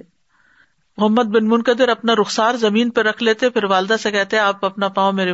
محمد 0.98 1.24
بن 1.24 1.48
منقدر 1.48 1.90
اپنا 1.90 2.16
رخسار 2.16 2.56
زمین 2.56 2.90
پہ 2.90 3.02
رکھ 3.02 3.24
لیتے، 3.24 3.50
پھر 3.50 3.64
والدہ 3.64 3.96
سے 4.00 4.12
کہتے، 4.12 4.38
آپ 4.38 4.66
اپنا 4.66 4.88
پاؤں 4.88 5.14
میرے 5.14 5.34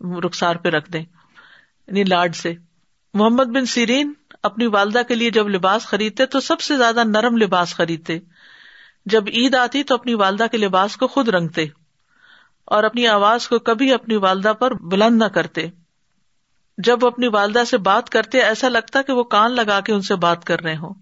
رخسار 0.00 0.56
پہ 0.56 0.68
رکھ 0.68 0.92
دیں۔ 0.92 1.04
یعنی 1.86 2.04
لاڈ 2.04 2.34
سے۔ 2.34 2.54
محمد 3.14 3.44
بن 3.44 3.66
سیرین 3.66 4.12
اپنی 4.42 4.66
والدہ 4.66 5.02
کے 5.08 5.14
لیے 5.14 5.30
جب 5.30 5.48
لباس 5.48 5.86
خریدتے 5.86 6.26
تو 6.26 6.40
سب 6.40 6.60
سے 6.60 6.76
زیادہ 6.76 7.04
نرم 7.04 7.36
لباس 7.36 7.74
خریدتے۔ 7.74 8.18
جب 9.06 9.24
عید 9.26 9.54
آتی 9.54 9.82
تو 9.82 9.94
اپنی 9.94 10.14
والدہ 10.14 10.46
کے 10.50 10.58
لباس 10.58 10.96
کو 10.96 11.06
خود 11.06 11.28
رنگتے 11.28 11.64
اور 12.64 12.84
اپنی 12.84 13.06
آواز 13.06 13.48
کو 13.48 13.58
کبھی 13.58 13.92
اپنی 13.92 14.16
والدہ 14.16 14.52
پر 14.52 14.74
بلند 14.74 15.22
نہ 15.22 15.24
کرتے۔ 15.24 15.66
جب 16.78 17.06
اپنی 17.06 17.28
والدہ 17.28 17.62
سے 17.66 17.78
بات 17.78 18.10
کرتے، 18.10 18.38
ایسا 18.38 18.68
لگتا 18.68 19.02
کہ 19.02 19.12
وہ 19.12 19.24
کان 19.24 19.52
لگا 19.52 19.80
کے 19.80 19.92
ان 19.92 20.00
سے 20.00 20.14
بات 20.14 20.44
کر 20.44 20.60
رہے 20.60 20.76
ہوں۔ 20.76 20.94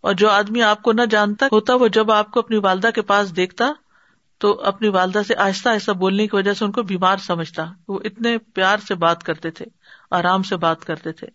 اور 0.00 0.14
جو 0.14 0.30
آدمی 0.30 0.62
آپ 0.62 0.82
کو 0.82 0.92
نہ 0.92 1.02
جانتا 1.10 1.46
ہوتا، 1.52 1.74
وہ 1.74 1.88
جب 1.88 2.12
آپ 2.12 2.30
کو 2.30 2.40
اپنی 2.40 2.56
والدہ 2.56 2.88
کے 2.94 3.02
پاس 3.02 3.36
دیکھتا، 3.36 3.72
تو 4.38 4.60
اپنی 4.64 4.88
والدہ 4.88 5.20
سے 5.28 5.34
آہستہ 5.36 5.68
آہستہ 5.68 5.90
بولنے 5.90 6.26
کی 6.26 6.36
وجہ 6.36 6.52
سے 6.52 6.64
ان 6.64 6.72
کو 6.72 6.82
بیمار 6.82 7.16
سمجھتا۔ 7.16 7.64
وہ 7.88 7.98
اتنے 8.04 8.38
پیار 8.38 8.78
سے 8.88 8.94
بات 8.94 9.22
کرتے 9.22 9.50
تھے، 9.50 9.64
آرام 10.10 10.42
سے 10.42 10.56
بات 10.56 10.84
کرتے 10.84 11.12
تھے۔ 11.12 11.26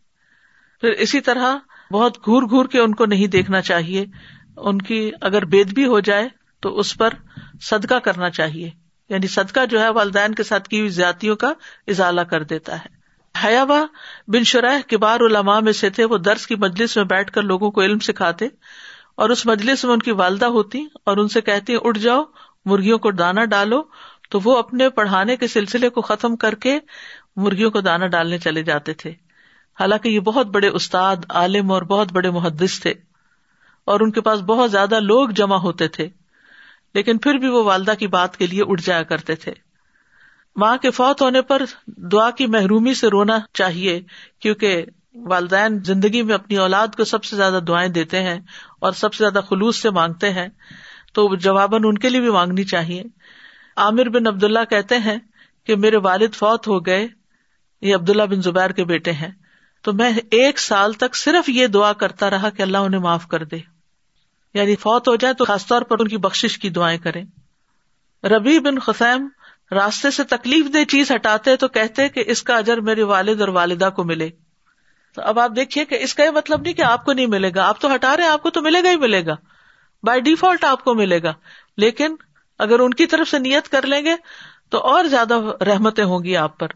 پھر 0.82 0.90
اسی 0.90 1.22
طرح 1.22 1.58
بہت 1.92 2.18
گور 2.28 2.44
گور 2.52 2.66
کے 2.66 2.80
ان 2.80 2.96
کو 2.96 3.06
نہیں 3.06 3.28
دیکھنا 3.28 3.62
چاہیے۔ 3.62 4.06
ان 4.58 4.82
کی 4.82 5.12
اگر 5.22 5.46
بید 5.46 5.74
بھی 5.74 5.86
ہو 5.86 6.00
جائے، 6.00 6.30
تو 6.60 6.80
اس 6.80 6.98
پر 6.98 7.10
صدقہ 7.62 7.96
کرنا 7.96 8.30
چاہیے۔ 8.30 8.72
یعنی 9.10 9.28
صدقہ 9.28 9.66
جو 9.66 9.80
ہے، 9.80 9.90
والدین 9.90 10.36
کے 10.36 10.44
ساتھ 10.44 10.70
کی 10.70 10.80
ہوئی 10.80 10.90
زیادتیوں 10.90 11.36
کا 11.36 11.54
ازالہ 11.88 12.22
کر 12.22 12.44
دیتا 12.44 12.80
ہے۔ 12.80 12.97
حیابا 13.44 13.86
بن 14.28 14.44
شرح 14.44 14.78
کبار 14.88 15.20
علماء 15.20 15.60
میں 15.60 15.74
سے 15.74 15.90
تھے۔ 15.90 16.06
وہ 16.06 16.18
درس 16.18 16.48
کی 16.48 16.56
مجلس 16.56 16.98
میں 16.98 17.04
بیٹھ 17.04 17.32
کر 17.32 17.42
لوگوں 17.42 17.72
کو 17.72 17.82
علم 17.82 18.00
سکھاتے 18.00 18.46
اور 19.16 19.30
اس 19.30 19.46
مجلس 19.46 19.86
میں 19.86 19.94
ان 19.94 20.00
کی 20.00 20.12
والدہ 20.12 20.46
ہوتی 20.46 20.86
اور 21.06 21.18
ان 21.18 21.28
سے 21.28 21.42
کہتی، 21.42 21.76
اٹھ 21.84 22.00
جاؤ، 22.00 22.24
مرغیوں 22.66 22.98
کو 22.98 23.12
دانا 23.12 23.46
ڈالو۔ 23.46 23.84
تو 24.30 24.40
وہ 24.44 24.58
اپنے 24.58 24.90
پڑھانے 24.90 25.36
کے 25.36 25.48
سلسلے 25.48 25.90
کو 25.90 26.02
ختم 26.02 26.36
کر 26.36 26.56
کے 26.56 26.80
مرغیوں 27.36 27.72
کو 27.72 27.82
دانا 27.82 28.08
ڈالنے 28.08 28.38
چلے 28.38 28.64
جاتے 28.64 28.94
تھے۔ 28.94 29.10
حالانکہ 29.80 30.10
یہ 30.10 30.20
بہت 30.20 30.48
بڑے 30.48 30.68
استاد، 30.68 31.16
عالم 31.30 31.72
اور 31.72 31.82
بہت 31.82 32.14
بڑے 32.14 32.30
محدث 32.30 32.80
تھے 32.80 32.94
اور 33.86 34.00
ان 34.00 34.12
کے 34.12 34.22
پاس 34.22 34.40
بہت 34.40 34.72
زیادہ 34.72 35.00
لوگ 35.00 35.30
جمع 35.30 35.56
ہوتے 35.56 35.88
تھے۔ 35.88 36.10
لیکن 36.94 37.18
پھر 37.18 37.34
بھی 37.34 37.48
وہ 37.48 37.64
والدہ 37.64 37.94
کی 38.00 38.08
بات 38.08 38.38
کے 38.38 38.48
لیے 38.48 38.64
اٹھ 38.68 38.82
جایا 38.82 39.04
کرتے 39.04 39.36
تھے۔ 39.36 39.67
ماں 40.58 40.78
کے 40.78 40.92
فوت 40.92 41.22
ہونے 41.22 41.42
پر 41.42 41.62
دعا 41.86 42.32
کی 42.32 42.48
محرومی 42.48 42.94
سے 42.94 43.08
رونا 43.08 43.38
چاہیے، 43.54 44.02
کیونکہ 44.40 44.86
والدین 45.16 45.84
زندگی 45.84 46.22
میں 46.22 46.36
اپنی 46.36 46.58
اولاد 46.58 46.88
کو 46.98 47.04
سب 47.04 47.24
سے 47.24 47.36
زیادہ 47.36 47.60
دعائیں 47.68 47.90
دیتے 47.90 48.24
ہیں 48.24 48.40
اور 48.80 48.92
سب 48.92 49.14
سے 49.14 49.24
زیادہ 49.24 49.44
خلوص 49.46 49.78
سے 49.78 49.90
مانگتے 49.90 50.34
ہیں، 50.34 50.48
تو 51.14 51.36
جواباً 51.36 51.82
ان 51.86 51.98
کے 51.98 52.10
لیے 52.10 52.22
بھی 52.22 52.30
مانگنی 52.30 52.64
چاہیے۔ 52.64 53.04
عامر 53.76 54.10
بن 54.10 54.28
عبد 54.28 54.44
اللہ 54.44 54.66
کہتے 54.70 54.98
ہیں 54.98 55.18
کہ 55.64 55.76
میرے 55.76 55.98
والد 55.98 56.34
فوت 56.34 56.68
ہو 56.68 56.86
گئے، 56.86 57.08
یہ 57.82 57.96
عبداللہ 57.96 58.24
بن 58.24 58.42
زبیر 58.42 58.70
کے 58.70 58.84
بیٹے 58.84 59.12
ہیں۔ 59.12 59.32
تو 59.82 59.94
میں 59.94 60.12
ایک 60.32 60.60
سال 60.60 60.94
تک 60.94 61.16
صرف 61.16 61.50
یہ 61.50 61.68
دعا 61.68 61.94
کرتا 61.94 62.30
رہا 62.30 62.50
کہ 62.50 62.62
اللہ 62.62 62.78
انہیں 62.78 63.02
معاف 63.02 63.28
کر 63.28 63.44
دے۔ 63.44 63.58
یعنی 64.54 64.76
فوت 64.76 65.08
ہو 65.08 65.16
جائے 65.16 65.34
تو 65.34 65.46
خاص 65.46 65.66
طور 65.66 65.82
پر 65.82 66.00
ان 66.00 66.08
کی 66.08 66.18
بخش 66.18 66.58
کی 66.58 66.70
دعائیں 66.70 67.00
کرے 67.00 67.24
ربی 68.24 68.60
بن 68.60 68.80
خسیم 68.80 69.28
راستے 69.72 70.12
سے 70.12 70.24
تکلیف 70.24 70.74
دہ 70.74 70.84
چیز 70.84 71.12
ہٹاتے 71.12 71.56
تو 71.56 71.68
کہتے 71.68 72.10
کہ 72.10 72.24
اس 72.28 72.44
کا 72.44 72.58
اجر 72.58 72.78
میرے 72.78 73.04
والد 73.04 73.42
اور 73.42 73.50
والدہ 73.50 73.90
کو 73.96 74.04
ملے۔ 74.04 74.30
تو 75.16 75.22
اب 75.22 75.40
آپ 75.40 75.52
دیکھیے 75.56 75.86
کہ 75.86 75.96
اس 75.96 76.16
کا 76.16 76.24
یہ 76.24 76.30
مطلب 76.30 76.62
نہیں 76.62 76.74
کہ 76.74 76.82
آپ 76.82 77.06
کو 77.06 77.14
نہیں 77.14 77.28
ملے 77.28 77.52
گا۔ 77.56 77.68
آپ 77.68 77.82
تو 77.82 77.96
ہٹا 77.96 78.18
رہے 78.18 78.28
آپ 78.28 78.44
کو 78.44 78.50
تو 78.50 78.62
ملے 78.62 78.84
گا 78.84 78.92
ہی 78.92 78.96
ملے 78.96 79.26
گا۔ 79.26 79.36
بائی 80.04 80.22
ڈیفالٹ 80.22 80.64
آپ 80.64 80.84
کو 80.84 80.94
ملے 80.94 81.24
گا۔ 81.24 81.34
لیکن 81.78 82.16
اگر 82.60 82.80
ان 82.80 82.94
کی 82.94 83.06
طرف 83.06 83.30
سے 83.30 83.40
نیت 83.40 83.70
کر 83.70 83.86
لیں 83.86 84.06
گے 84.06 84.16
تو 84.70 84.78
اور 84.78 85.04
زیادہ 85.04 85.40
رحمتیں 85.62 86.04
ہوں 86.04 86.24
گی 86.24 86.38
آپ 86.38 86.60
پر۔ 86.60 86.68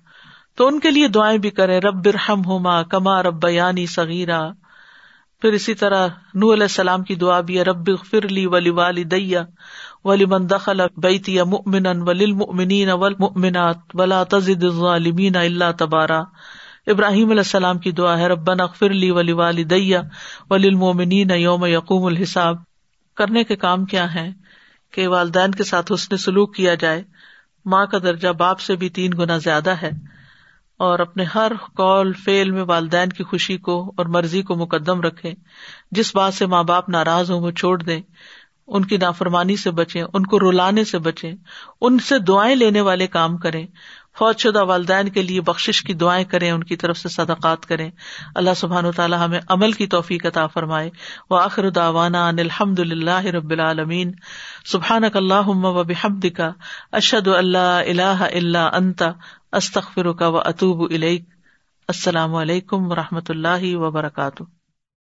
تو 0.55 0.67
ان 0.67 0.79
کے 0.79 0.91
لیے 0.91 1.07
دعائیں 1.07 1.37
بھی 1.37 1.49
کرے 1.49 1.79
رب 1.79 2.05
برہم 2.05 2.45
ہوما 2.45 2.83
کما 2.83 3.23
رب 3.23 3.41
بیانی 3.41 3.85
سغیرہ 3.85 4.49
پھر 5.41 5.53
اسی 5.53 5.73
طرح 5.73 6.07
نو 6.33 6.53
علیہ 6.53 6.63
السلام 6.63 7.03
کی 7.03 7.15
دعا 7.15 7.41
بھی 7.41 7.63
رب 7.63 8.05
فرلی 8.09 8.45
ولی 8.45 8.69
والی 8.69 9.03
دیا 9.03 9.43
ولی 10.05 10.25
من 10.25 10.49
دخل 10.49 10.81
بیتی 10.97 11.41
مؤمنا 11.41 11.89
وللمؤمنین 11.89 12.89
والمؤمنات 12.89 13.77
ولا 13.93 14.23
تزد 14.23 14.63
الظالمین 14.63 15.35
الا 15.35 15.71
تبارا۔ 15.71 16.23
ابراہیم 16.87 17.29
علیہ 17.29 17.39
السلام 17.39 17.79
کی 17.79 17.91
دعا 17.91 18.17
ہے 18.17 18.27
ربن 18.27 18.61
اخفر 18.61 18.89
لی 18.89 19.11
ولی 19.11 19.31
والی 19.31 19.63
ولی 20.49 20.67
المومنین 20.67 21.29
یوم 21.29 21.65
یقوم 21.65 22.05
الحساب۔ 22.05 22.55
کرنے 23.15 23.43
کے 23.43 23.55
کام 23.55 23.85
کیا 23.85 24.13
ہے 24.13 24.31
کہ 24.93 25.07
والدین 25.07 25.51
کے 25.51 25.63
ساتھ 25.63 25.91
حسن 25.93 26.17
سلوک 26.17 26.55
کیا 26.55 26.75
جائے۔ 26.75 27.03
ماں 27.65 27.85
کا 27.85 27.97
درجہ 27.97 28.29
باپ 28.29 28.59
سے 28.59 28.75
بھی 28.75 28.89
تین 28.89 29.11
گنا 29.19 29.37
زیادہ 29.37 29.69
ہے۔ 29.69 29.91
اور 30.77 30.99
اپنے 30.99 31.23
ہر 31.23 31.51
کال 31.77 32.13
فیل 32.13 32.51
میں 32.51 32.63
والدین 32.63 33.09
کی 33.09 33.23
خوشی 33.23 33.57
کو 33.57 33.93
اور 33.97 34.05
مرضی 34.05 34.41
کو 34.41 34.55
مقدم 34.55 35.01
رکھے 35.01 35.33
جس 35.91 36.15
بات 36.15 36.33
سے 36.33 36.45
ماں 36.45 36.63
باپ 36.63 36.89
ناراض 36.89 37.31
ہوں 37.31 37.39
وہ 37.39 37.51
چھوڑ 37.51 37.83
دیں۔ 37.83 38.01
ان 38.71 38.85
کی 38.85 38.97
نافرمانی 38.97 39.55
سے 39.55 39.71
بچیں، 39.71 40.03
ان 40.13 40.25
کو 40.25 40.39
رلانے 40.39 40.83
سے 40.83 40.99
بچیں، 40.99 41.31
ان 41.81 41.99
سے 41.99 42.19
دعائیں 42.19 42.55
لینے 42.55 42.81
والے 42.81 43.07
کام 43.07 43.37
کریں 43.37 43.67
فوج 44.17 44.39
شدہ 44.39 44.63
والدین 44.63 45.09
کے 45.09 45.21
لیے 45.21 45.41
بخش 45.41 45.83
کی 45.83 45.93
دعائیں 45.93 46.25
کریں، 46.25 46.51
ان 46.51 46.63
کی 46.63 46.75
طرف 46.75 46.97
سے 46.97 47.09
صدقات 47.09 47.65
کریں۔ 47.65 47.91
اللہ 48.35 48.49
سبحان 48.55 48.85
و 48.85 48.91
تعالیٰ 48.91 49.25
ہمیں 49.25 49.39
عمل 49.49 49.71
کی 49.71 49.87
توفیق 49.87 50.25
عطا 50.25 50.47
فرمائے۔ 50.47 50.89
و 51.29 51.35
آخر 51.35 51.69
داوانا 51.69 52.27
ان 52.27 52.39
الحمد 52.39 52.79
اللہ 52.79 53.25
رب 53.25 53.49
العالمین۔ 53.49 54.11
سبحان 54.65 55.03
اللہ 55.13 55.47
و 55.47 55.83
بحمد 55.83 56.25
کا 56.37 56.51
اشد 56.91 57.27
اللہ 57.27 57.57
اللہ 57.57 58.23
اللہ 58.33 58.69
انتا 58.73 59.11
استخر 59.51 60.11
کا 60.11 60.27
و 60.27 60.37
اطوب 60.37 60.91
السلام 60.91 62.35
علیکم 62.35 62.91
و 62.91 62.95
رحمۃ 62.95 63.29
اللہ 63.29 63.75
وبرکاتہ۔ 63.75 64.43